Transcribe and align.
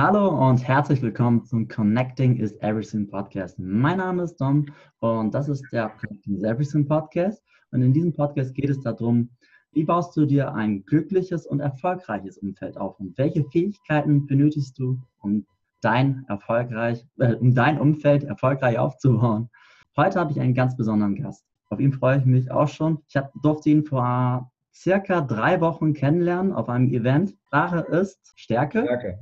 Hallo 0.00 0.28
und 0.28 0.62
herzlich 0.62 1.02
willkommen 1.02 1.44
zum 1.44 1.66
Connecting 1.66 2.36
is 2.36 2.52
Everything 2.60 3.08
Podcast. 3.08 3.58
Mein 3.58 3.98
Name 3.98 4.22
ist 4.22 4.36
Dom 4.36 4.66
und 5.00 5.34
das 5.34 5.48
ist 5.48 5.64
der 5.72 5.88
Connecting 5.88 6.36
is 6.36 6.44
Everything 6.44 6.86
Podcast. 6.86 7.42
Und 7.72 7.82
in 7.82 7.92
diesem 7.92 8.12
Podcast 8.12 8.54
geht 8.54 8.70
es 8.70 8.80
darum, 8.80 9.28
wie 9.72 9.82
baust 9.82 10.16
du 10.16 10.24
dir 10.24 10.54
ein 10.54 10.84
glückliches 10.84 11.48
und 11.48 11.58
erfolgreiches 11.58 12.38
Umfeld 12.38 12.78
auf 12.78 13.00
und 13.00 13.18
welche 13.18 13.42
Fähigkeiten 13.50 14.24
benötigst 14.24 14.78
du, 14.78 15.00
um 15.20 15.44
dein, 15.80 16.24
erfolgreich, 16.28 17.04
äh, 17.18 17.34
um 17.34 17.52
dein 17.52 17.80
Umfeld 17.80 18.22
erfolgreich 18.22 18.78
aufzubauen. 18.78 19.50
Heute 19.96 20.20
habe 20.20 20.30
ich 20.30 20.38
einen 20.38 20.54
ganz 20.54 20.76
besonderen 20.76 21.16
Gast. 21.16 21.44
Auf 21.70 21.80
ihn 21.80 21.92
freue 21.92 22.18
ich 22.18 22.24
mich 22.24 22.52
auch 22.52 22.68
schon. 22.68 22.98
Ich 23.08 23.20
durfte 23.42 23.70
ihn 23.70 23.82
vor 23.82 24.48
circa 24.72 25.22
drei 25.22 25.60
Wochen 25.60 25.92
kennenlernen 25.92 26.52
auf 26.52 26.68
einem 26.68 26.86
Event. 26.92 27.34
Sprache 27.48 27.80
ist 27.80 28.32
Stärke. 28.36 28.84
Stärke. 28.84 29.18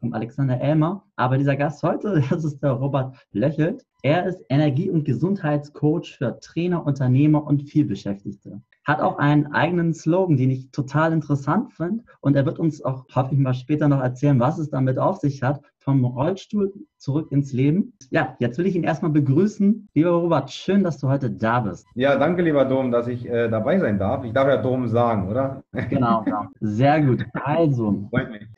Von 0.00 0.14
Alexander 0.14 0.60
Elmer. 0.60 1.04
Aber 1.16 1.36
dieser 1.36 1.56
Gast 1.56 1.82
heute, 1.82 2.22
das 2.30 2.44
ist 2.44 2.62
der 2.62 2.72
Robert 2.72 3.14
Löchelt. 3.32 3.84
Er 4.02 4.24
ist 4.24 4.42
Energie- 4.48 4.90
und 4.90 5.04
Gesundheitscoach 5.04 6.16
für 6.16 6.40
Trainer, 6.40 6.86
Unternehmer 6.86 7.44
und 7.44 7.64
Vielbeschäftigte. 7.64 8.62
Hat 8.84 9.00
auch 9.00 9.18
einen 9.18 9.52
eigenen 9.52 9.92
Slogan, 9.92 10.38
den 10.38 10.50
ich 10.50 10.70
total 10.70 11.12
interessant 11.12 11.72
finde. 11.72 12.04
Und 12.20 12.34
er 12.34 12.46
wird 12.46 12.58
uns 12.58 12.82
auch, 12.82 13.04
hoffe 13.14 13.34
ich 13.34 13.38
mal, 13.38 13.52
später 13.52 13.88
noch 13.88 14.00
erzählen, 14.00 14.40
was 14.40 14.58
es 14.58 14.70
damit 14.70 14.98
auf 14.98 15.18
sich 15.18 15.42
hat. 15.42 15.60
Vom 15.90 16.04
Rollstuhl 16.04 16.72
zurück 16.98 17.32
ins 17.32 17.52
Leben. 17.52 17.94
Ja, 18.10 18.36
jetzt 18.38 18.58
will 18.58 18.66
ich 18.66 18.76
ihn 18.76 18.84
erstmal 18.84 19.10
begrüßen. 19.10 19.88
Lieber 19.94 20.10
Robert, 20.10 20.52
schön, 20.52 20.84
dass 20.84 20.98
du 20.98 21.08
heute 21.08 21.30
da 21.30 21.60
bist. 21.60 21.84
Ja, 21.96 22.16
danke, 22.16 22.42
lieber 22.42 22.64
Dom, 22.64 22.92
dass 22.92 23.08
ich 23.08 23.28
äh, 23.28 23.48
dabei 23.48 23.80
sein 23.80 23.98
darf. 23.98 24.22
Ich 24.24 24.32
darf 24.32 24.46
ja 24.46 24.58
Dom 24.58 24.86
sagen, 24.86 25.28
oder? 25.28 25.64
Genau, 25.88 26.22
genau. 26.24 26.44
Sehr 26.60 27.02
gut. 27.02 27.24
Also, 27.32 28.08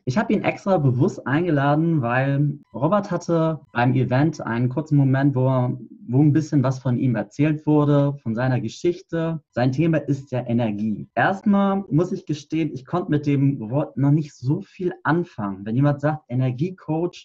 ich 0.04 0.18
habe 0.18 0.32
ihn 0.32 0.42
extra 0.42 0.76
bewusst 0.76 1.26
eingeladen, 1.26 2.02
weil 2.02 2.58
Robert 2.74 3.10
hatte 3.10 3.60
beim 3.72 3.94
Event 3.94 4.40
einen 4.40 4.68
kurzen 4.68 4.98
Moment, 4.98 5.34
wo, 5.34 5.78
wo 6.08 6.20
ein 6.20 6.32
bisschen 6.32 6.62
was 6.62 6.80
von 6.80 6.98
ihm 6.98 7.14
erzählt 7.14 7.66
wurde, 7.66 8.14
von 8.22 8.34
seiner 8.34 8.60
Geschichte. 8.60 9.40
Sein 9.52 9.72
Thema 9.72 9.98
ist 9.98 10.32
ja 10.32 10.44
Energie. 10.46 11.08
Erstmal 11.14 11.84
muss 11.88 12.12
ich 12.12 12.26
gestehen, 12.26 12.72
ich 12.74 12.84
konnte 12.84 13.10
mit 13.10 13.26
dem 13.26 13.70
Wort 13.70 13.96
noch 13.96 14.10
nicht 14.10 14.34
so 14.34 14.60
viel 14.60 14.92
anfangen. 15.04 15.64
Wenn 15.64 15.76
jemand 15.76 16.00
sagt 16.00 16.24
Energiecoach, 16.28 17.21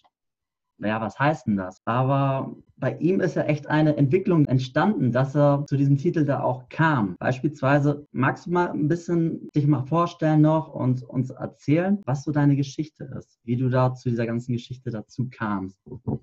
ja, 0.79 1.01
was 1.01 1.19
heißt 1.19 1.47
denn 1.47 1.57
das? 1.57 1.81
Aber 1.85 2.51
bei 2.79 2.95
ihm 2.97 3.19
ist 3.21 3.35
ja 3.35 3.43
echt 3.43 3.69
eine 3.69 3.97
Entwicklung 3.97 4.45
entstanden, 4.45 5.11
dass 5.11 5.35
er 5.35 5.65
zu 5.67 5.77
diesem 5.77 5.97
Titel 5.97 6.25
da 6.25 6.41
auch 6.41 6.69
kam. 6.69 7.15
Beispielsweise, 7.19 8.05
magst 8.11 8.45
du 8.45 8.51
mal 8.51 8.69
ein 8.69 8.87
bisschen 8.87 9.49
dich 9.55 9.67
mal 9.67 9.83
vorstellen 9.83 10.41
noch 10.41 10.73
und 10.73 11.03
uns 11.03 11.31
erzählen, 11.31 11.99
was 12.05 12.23
so 12.23 12.31
deine 12.31 12.55
Geschichte 12.55 13.09
ist, 13.17 13.39
wie 13.43 13.57
du 13.57 13.69
da 13.69 13.93
zu 13.93 14.09
dieser 14.09 14.25
ganzen 14.25 14.53
Geschichte 14.53 14.91
dazu 14.91 15.27
kamst? 15.29 15.77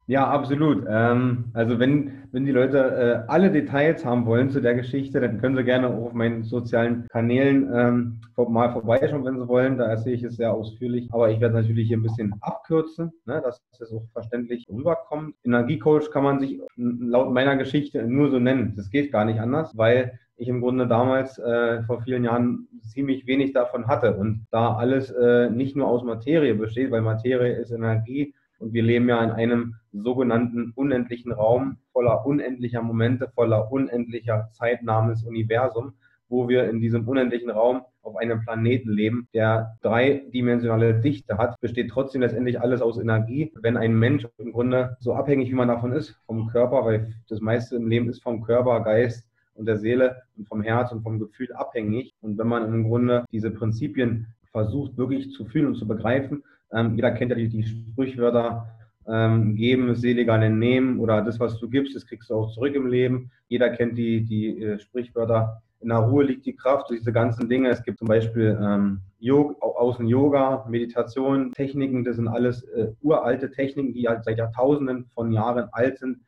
Ja, 0.06 0.28
absolut. 0.28 0.84
Ähm, 0.88 1.46
also 1.54 1.78
wenn, 1.78 2.12
wenn 2.30 2.44
die 2.44 2.52
Leute 2.52 2.78
äh, 2.78 3.30
alle 3.30 3.50
Details 3.50 4.04
haben 4.04 4.26
wollen 4.26 4.50
zu 4.50 4.60
der 4.60 4.74
Geschichte, 4.74 5.20
dann 5.20 5.40
können 5.40 5.56
sie 5.56 5.64
gerne 5.64 5.88
auf 5.88 6.12
meinen 6.12 6.44
sozialen 6.44 7.08
Kanälen 7.08 7.70
ähm, 7.74 8.20
mal 8.48 8.72
vorbeischauen, 8.72 9.24
wenn 9.24 9.38
sie 9.38 9.48
wollen. 9.48 9.78
Da 9.78 9.86
erzähle 9.86 10.16
ich 10.16 10.22
es 10.22 10.36
sehr 10.36 10.52
ausführlich. 10.52 11.08
Aber 11.12 11.30
ich 11.30 11.40
werde 11.40 11.54
natürlich 11.54 11.88
hier 11.88 11.96
ein 11.96 12.02
bisschen 12.02 12.34
abkürzen, 12.40 13.12
ne, 13.26 13.40
dass 13.42 13.60
es 13.80 13.92
auch 13.92 14.04
verständlich 14.12 14.66
rüberkommt. 14.68 15.34
Energiecoach 15.44 16.10
kann 16.10 16.24
man 16.24 16.40
sich 16.40 16.43
sich 16.46 16.60
laut 16.76 17.32
meiner 17.32 17.56
Geschichte 17.56 18.04
nur 18.04 18.30
so 18.30 18.38
nennen. 18.38 18.74
Das 18.76 18.90
geht 18.90 19.12
gar 19.12 19.24
nicht 19.24 19.40
anders, 19.40 19.76
weil 19.76 20.18
ich 20.36 20.48
im 20.48 20.60
Grunde 20.60 20.86
damals 20.86 21.38
äh, 21.38 21.82
vor 21.84 22.02
vielen 22.02 22.24
Jahren 22.24 22.68
ziemlich 22.82 23.26
wenig 23.26 23.52
davon 23.52 23.86
hatte 23.86 24.16
und 24.16 24.46
da 24.50 24.74
alles 24.74 25.10
äh, 25.10 25.50
nicht 25.50 25.76
nur 25.76 25.86
aus 25.86 26.02
Materie 26.02 26.54
besteht, 26.54 26.90
weil 26.90 27.02
Materie 27.02 27.54
ist 27.54 27.70
Energie 27.70 28.34
und 28.58 28.72
wir 28.72 28.82
leben 28.82 29.08
ja 29.08 29.22
in 29.22 29.30
einem 29.30 29.74
sogenannten 29.92 30.72
unendlichen 30.74 31.32
Raum 31.32 31.78
voller 31.92 32.26
unendlicher 32.26 32.82
Momente, 32.82 33.28
voller 33.34 33.70
unendlicher 33.70 34.48
Zeit 34.52 34.82
namens 34.82 35.24
Universum, 35.24 35.94
wo 36.28 36.48
wir 36.48 36.68
in 36.68 36.80
diesem 36.80 37.06
unendlichen 37.06 37.50
Raum 37.50 37.82
auf 38.02 38.16
einem 38.16 38.40
Planeten 38.42 38.90
leben, 38.90 39.28
der 39.34 39.76
dreidimensionale 39.82 41.00
Dichte 41.00 41.38
hat, 41.38 41.60
besteht 41.60 41.90
trotzdem 41.90 42.20
letztendlich 42.20 42.60
alles 42.60 42.82
aus 42.82 42.98
Energie. 42.98 43.52
Wenn 43.60 43.76
ein 43.76 43.98
Mensch 43.98 44.26
im 44.38 44.52
Grunde 44.52 44.96
so 45.00 45.14
abhängig, 45.14 45.50
wie 45.50 45.54
man 45.54 45.68
davon 45.68 45.92
ist, 45.92 46.16
vom 46.26 46.48
Körper, 46.48 46.84
weil 46.84 47.14
das 47.28 47.40
meiste 47.40 47.76
im 47.76 47.88
Leben 47.88 48.08
ist 48.08 48.22
vom 48.22 48.42
Körper, 48.42 48.80
Geist 48.80 49.28
und 49.54 49.66
der 49.66 49.78
Seele 49.78 50.22
und 50.36 50.48
vom 50.48 50.62
Herz 50.62 50.92
und 50.92 51.02
vom 51.02 51.18
Gefühl 51.18 51.52
abhängig. 51.52 52.14
Und 52.20 52.36
wenn 52.38 52.48
man 52.48 52.64
im 52.66 52.84
Grunde 52.84 53.24
diese 53.32 53.50
Prinzipien 53.50 54.26
versucht 54.50 54.96
wirklich 54.96 55.32
zu 55.32 55.44
fühlen 55.44 55.66
und 55.66 55.76
zu 55.76 55.86
begreifen, 55.86 56.42
ähm, 56.72 56.94
jeder 56.96 57.12
kennt 57.12 57.30
ja 57.30 57.36
die, 57.36 57.48
die 57.48 57.64
Sprichwörter, 57.64 58.68
ähm, 59.06 59.54
geben 59.54 59.90
ist 59.90 60.00
seliger 60.00 60.38
denn 60.38 60.58
nehmen 60.58 60.98
oder 60.98 61.22
das, 61.22 61.38
was 61.38 61.58
du 61.58 61.68
gibst, 61.68 61.94
das 61.94 62.06
kriegst 62.06 62.30
du 62.30 62.34
auch 62.34 62.52
zurück 62.52 62.74
im 62.74 62.86
Leben. 62.86 63.30
Jeder 63.48 63.70
kennt 63.70 63.98
die, 63.98 64.24
die 64.24 64.62
äh, 64.62 64.78
Sprichwörter, 64.78 65.62
in 65.84 65.90
der 65.90 65.98
Ruhe 65.98 66.24
liegt 66.24 66.46
die 66.46 66.56
Kraft, 66.56 66.88
diese 66.90 67.12
ganzen 67.12 67.46
Dinge. 67.46 67.68
Es 67.68 67.82
gibt 67.82 67.98
zum 67.98 68.08
Beispiel 68.08 68.58
ähm, 68.58 69.02
außen 69.30 70.06
Yoga, 70.06 70.64
Meditation, 70.66 71.52
Techniken, 71.52 72.04
das 72.04 72.16
sind 72.16 72.26
alles 72.26 72.62
äh, 72.62 72.92
uralte 73.02 73.50
Techniken, 73.50 73.92
die 73.92 74.08
halt 74.08 74.24
seit 74.24 74.38
Jahrtausenden 74.38 75.04
von 75.14 75.30
Jahren 75.30 75.68
alt 75.72 75.98
sind. 75.98 76.20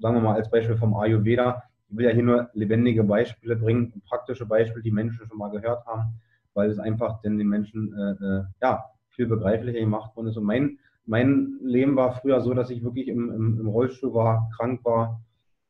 Sagen 0.00 0.16
wir 0.16 0.20
mal 0.22 0.34
als 0.34 0.50
Beispiel 0.50 0.76
vom 0.76 0.94
Ayurveda. 0.96 1.62
Ich 1.88 1.96
will 1.96 2.06
ja 2.06 2.10
hier 2.10 2.24
nur 2.24 2.50
lebendige 2.52 3.04
Beispiele 3.04 3.54
bringen, 3.54 4.02
praktische 4.08 4.44
Beispiele, 4.44 4.82
die 4.82 4.90
Menschen 4.90 5.24
schon 5.28 5.38
mal 5.38 5.50
gehört 5.50 5.86
haben, 5.86 6.20
weil 6.54 6.68
es 6.68 6.80
einfach 6.80 7.20
den 7.22 7.36
Menschen 7.36 7.94
äh, 7.96 8.24
äh, 8.24 8.44
ja, 8.60 8.84
viel 9.10 9.26
begreiflicher 9.26 9.78
gemacht 9.78 10.16
worden 10.16 10.28
ist. 10.28 10.36
Und 10.36 10.44
mein, 10.44 10.78
mein 11.06 11.58
Leben 11.62 11.94
war 11.94 12.12
früher 12.12 12.40
so, 12.40 12.54
dass 12.54 12.70
ich 12.70 12.82
wirklich 12.82 13.06
im, 13.06 13.30
im, 13.30 13.60
im 13.60 13.68
Rollstuhl 13.68 14.12
war, 14.14 14.50
krank 14.56 14.84
war, 14.84 15.20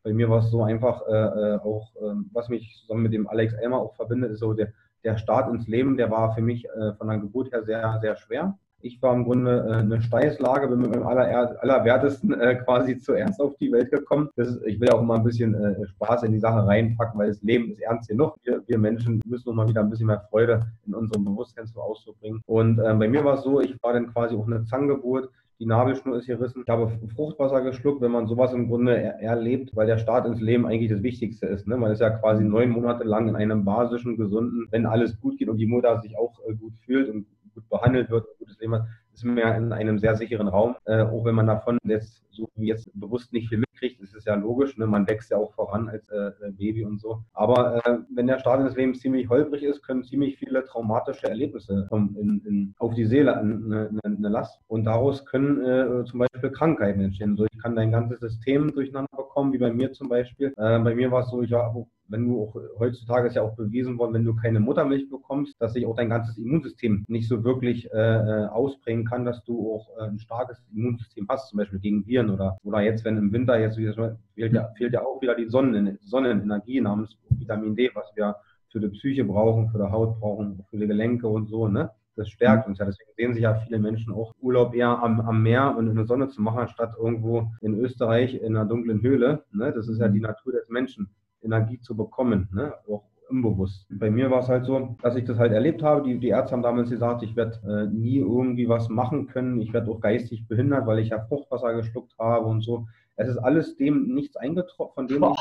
bei 0.04 0.12
mir 0.12 0.28
war 0.28 0.38
es 0.40 0.50
so 0.50 0.62
einfach 0.62 1.02
äh, 1.08 1.12
äh 1.12 1.56
auch, 1.56 1.90
äh, 1.96 2.14
was 2.32 2.48
mich 2.48 2.76
zusammen 2.80 3.02
mit 3.02 3.12
dem 3.12 3.26
Alex 3.26 3.54
Elmer 3.54 3.78
auch 3.78 3.96
verbindet, 3.96 4.32
ist 4.32 4.40
so 4.40 4.52
der, 4.52 4.68
der 5.02 5.16
Start 5.16 5.52
ins 5.52 5.66
Leben, 5.66 5.96
der 5.96 6.10
war 6.10 6.34
für 6.34 6.42
mich 6.42 6.66
äh, 6.66 6.92
von 6.92 7.08
der 7.08 7.18
Geburt 7.18 7.52
her 7.52 7.64
sehr, 7.64 7.98
sehr 8.00 8.16
schwer. 8.16 8.56
Ich 8.80 9.00
war 9.00 9.14
im 9.14 9.24
Grunde 9.24 9.66
äh, 9.66 9.72
eine 9.76 10.02
Steißlage, 10.02 10.68
bin 10.68 10.82
mit 10.82 10.90
meinem 10.90 11.06
aller, 11.06 11.58
Allerwertesten 11.62 12.38
äh, 12.38 12.56
quasi 12.56 12.98
zuerst 12.98 13.40
auf 13.40 13.56
die 13.56 13.72
Welt 13.72 13.90
gekommen. 13.90 14.28
Ist, 14.36 14.60
ich 14.66 14.78
will 14.78 14.90
auch 14.90 15.00
immer 15.00 15.14
ein 15.14 15.24
bisschen 15.24 15.86
Spaß 15.86 16.24
in 16.24 16.32
die 16.32 16.38
Sache 16.38 16.66
reinpacken, 16.66 17.18
weil 17.18 17.28
das 17.28 17.42
Leben 17.42 17.70
ist 17.70 17.80
ernst 17.80 18.10
genug. 18.10 18.36
Wir, 18.42 18.62
wir 18.66 18.78
Menschen 18.78 19.22
müssen 19.24 19.48
noch 19.48 19.54
mal 19.54 19.68
wieder 19.68 19.80
ein 19.80 19.88
bisschen 19.88 20.08
mehr 20.08 20.26
Freude 20.28 20.66
in 20.86 20.92
unserem 20.92 21.24
Bewusstsein 21.24 21.66
zu 21.66 21.80
Ausdruck 21.80 22.20
bringen. 22.20 22.42
Und 22.44 22.78
äh, 22.78 22.92
bei 22.92 23.08
mir 23.08 23.24
war 23.24 23.38
es 23.38 23.42
so, 23.42 23.62
ich 23.62 23.74
war 23.82 23.94
dann 23.94 24.12
quasi 24.12 24.36
auch 24.36 24.46
eine 24.46 24.66
Zangengeburt 24.66 25.30
die 25.60 25.66
Nabelschnur 25.66 26.16
ist 26.16 26.26
gerissen. 26.26 26.62
Ich 26.62 26.68
habe 26.68 26.90
Fruchtwasser 27.14 27.62
geschluckt, 27.62 28.00
wenn 28.00 28.10
man 28.10 28.26
sowas 28.26 28.52
im 28.52 28.68
Grunde 28.68 28.96
er 28.96 29.20
erlebt, 29.20 29.74
weil 29.74 29.86
der 29.86 29.98
Start 29.98 30.26
ins 30.26 30.40
Leben 30.40 30.66
eigentlich 30.66 30.90
das 30.90 31.02
Wichtigste 31.02 31.46
ist. 31.46 31.66
Ne? 31.66 31.76
Man 31.76 31.92
ist 31.92 32.00
ja 32.00 32.10
quasi 32.10 32.42
neun 32.44 32.70
Monate 32.70 33.04
lang 33.04 33.28
in 33.28 33.36
einem 33.36 33.64
basischen, 33.64 34.16
gesunden, 34.16 34.66
wenn 34.70 34.86
alles 34.86 35.20
gut 35.20 35.38
geht 35.38 35.48
und 35.48 35.58
die 35.58 35.66
Mutter 35.66 36.00
sich 36.00 36.18
auch 36.18 36.40
äh, 36.48 36.54
gut 36.54 36.74
fühlt 36.84 37.08
und 37.08 37.26
gut 37.54 37.68
behandelt 37.68 38.10
wird, 38.10 38.26
ein 38.26 38.38
gutes 38.38 38.58
Leben 38.58 38.74
hat, 38.74 38.86
ist 39.14 39.24
man 39.24 39.36
ja 39.38 39.54
in 39.54 39.72
einem 39.72 39.98
sehr 39.98 40.16
sicheren 40.16 40.48
Raum. 40.48 40.76
Äh, 40.84 41.02
auch 41.02 41.24
wenn 41.24 41.34
man 41.34 41.46
davon 41.46 41.78
jetzt 41.84 42.22
so 42.30 42.48
jetzt 42.56 42.90
bewusst 42.94 43.32
nicht 43.32 43.48
viel 43.48 43.58
mitkriegt, 43.58 44.00
ist 44.00 44.14
es 44.14 44.24
ja 44.24 44.34
logisch. 44.34 44.76
Ne? 44.76 44.86
Man 44.86 45.06
wächst 45.06 45.30
ja 45.30 45.36
auch 45.36 45.54
voran 45.54 45.88
als 45.88 46.08
äh, 46.08 46.32
Baby 46.50 46.84
und 46.84 47.00
so. 47.00 47.22
Aber 47.32 47.84
äh, 47.86 47.98
wenn 48.14 48.26
der 48.26 48.38
Start 48.38 48.66
des 48.66 48.76
Lebens 48.76 49.00
ziemlich 49.00 49.28
holprig 49.28 49.62
ist, 49.62 49.82
können 49.82 50.02
ziemlich 50.02 50.36
viele 50.36 50.64
traumatische 50.64 51.28
Erlebnisse 51.28 51.86
kommen 51.88 52.16
in, 52.16 52.42
in, 52.46 52.74
auf 52.78 52.94
die 52.94 53.06
Seele 53.06 53.36
eine, 53.36 53.54
eine, 53.54 54.00
eine, 54.04 54.28
Last. 54.28 54.60
Und 54.66 54.84
daraus 54.84 55.24
können 55.24 55.64
äh, 55.64 56.04
zum 56.04 56.20
Beispiel 56.20 56.50
Krankheiten 56.50 57.00
entstehen. 57.00 57.36
So, 57.36 57.44
ich 57.44 57.62
kann 57.62 57.76
dein 57.76 57.92
ganzes 57.92 58.20
System 58.20 58.72
durcheinander 58.72 59.16
bekommen, 59.16 59.52
wie 59.52 59.58
bei 59.58 59.72
mir 59.72 59.92
zum 59.92 60.08
Beispiel. 60.08 60.48
Äh, 60.56 60.78
bei 60.80 60.94
mir 60.94 61.10
war 61.10 61.22
es 61.22 61.30
so, 61.30 61.42
ich 61.42 61.50
war 61.52 61.66
wenn 62.08 62.28
du 62.28 62.42
auch 62.42 62.56
heutzutage 62.78 63.28
ist 63.28 63.36
ja 63.36 63.42
auch 63.42 63.56
bewiesen 63.56 63.98
worden, 63.98 64.14
wenn 64.14 64.24
du 64.24 64.34
keine 64.34 64.60
Muttermilch 64.60 65.08
bekommst, 65.08 65.54
dass 65.60 65.72
sich 65.72 65.86
auch 65.86 65.96
dein 65.96 66.10
ganzes 66.10 66.36
Immunsystem 66.38 67.04
nicht 67.08 67.28
so 67.28 67.44
wirklich 67.44 67.90
äh, 67.92 67.96
äh, 67.96 68.46
ausprägen 68.46 69.04
kann, 69.04 69.24
dass 69.24 69.42
du 69.44 69.74
auch 69.74 69.88
äh, 69.98 70.08
ein 70.08 70.18
starkes 70.18 70.62
Immunsystem 70.74 71.26
hast, 71.28 71.48
zum 71.48 71.58
Beispiel 71.58 71.78
gegen 71.78 72.06
Viren 72.06 72.30
oder 72.30 72.58
oder 72.62 72.80
jetzt, 72.80 73.04
wenn 73.04 73.16
im 73.16 73.32
Winter 73.32 73.58
jetzt 73.58 73.76
wieder, 73.76 74.18
fehlt, 74.34 74.52
ja, 74.52 74.68
fehlt 74.76 74.92
ja 74.92 75.02
auch 75.02 75.20
wieder 75.20 75.34
die 75.34 75.48
Sonnen, 75.48 75.98
Sonnenenergie 76.02 76.80
namens 76.80 77.16
Vitamin 77.30 77.74
D, 77.74 77.90
was 77.94 78.10
wir 78.14 78.36
für 78.70 78.80
die 78.80 78.88
Psyche 78.88 79.24
brauchen, 79.24 79.70
für 79.70 79.78
die 79.78 79.90
Haut 79.90 80.18
brauchen, 80.18 80.64
für 80.68 80.78
die 80.78 80.86
Gelenke 80.86 81.28
und 81.28 81.48
so, 81.48 81.68
ne? 81.68 81.90
Das 82.16 82.28
stärkt 82.28 82.68
uns 82.68 82.78
ja. 82.78 82.84
Deswegen 82.84 83.10
sehen 83.16 83.34
sich 83.34 83.42
ja 83.42 83.54
viele 83.54 83.78
Menschen 83.78 84.12
auch 84.12 84.32
Urlaub 84.40 84.74
eher 84.74 85.02
am, 85.02 85.20
am 85.20 85.42
Meer 85.42 85.74
und 85.76 85.88
in 85.88 85.96
der 85.96 86.06
Sonne 86.06 86.28
zu 86.28 86.40
machen, 86.42 86.60
anstatt 86.60 86.94
irgendwo 86.96 87.50
in 87.60 87.74
Österreich 87.74 88.34
in 88.34 88.56
einer 88.56 88.66
dunklen 88.66 89.02
Höhle. 89.02 89.44
Ne? 89.52 89.72
Das 89.72 89.88
ist 89.88 89.98
ja 89.98 90.08
die 90.08 90.20
Natur 90.20 90.52
des 90.52 90.68
Menschen. 90.68 91.08
Energie 91.44 91.80
zu 91.80 91.96
bekommen, 91.96 92.48
ne? 92.52 92.74
auch 92.88 93.04
unbewusst. 93.28 93.86
Bei 93.90 94.10
mir 94.10 94.30
war 94.30 94.40
es 94.40 94.48
halt 94.48 94.66
so, 94.66 94.96
dass 95.02 95.16
ich 95.16 95.24
das 95.24 95.38
halt 95.38 95.52
erlebt 95.52 95.82
habe. 95.82 96.02
Die, 96.02 96.18
die 96.18 96.28
Ärzte 96.28 96.52
haben 96.52 96.62
damals 96.62 96.90
gesagt, 96.90 97.22
ich 97.22 97.36
werde 97.36 97.58
äh, 97.66 97.94
nie 97.94 98.18
irgendwie 98.18 98.68
was 98.68 98.88
machen 98.88 99.26
können. 99.26 99.60
Ich 99.60 99.72
werde 99.72 99.90
auch 99.90 100.00
geistig 100.00 100.46
behindert, 100.46 100.86
weil 100.86 100.98
ich 100.98 101.08
ja 101.08 101.20
Fruchtwasser 101.20 101.74
geschluckt 101.74 102.14
habe 102.18 102.46
und 102.46 102.60
so. 102.60 102.86
Es 103.16 103.28
ist 103.28 103.38
alles 103.38 103.76
dem 103.76 104.14
nichts 104.14 104.36
eingetroffen, 104.36 104.94
von 104.94 105.06
dem 105.06 105.20
Boah. 105.20 105.36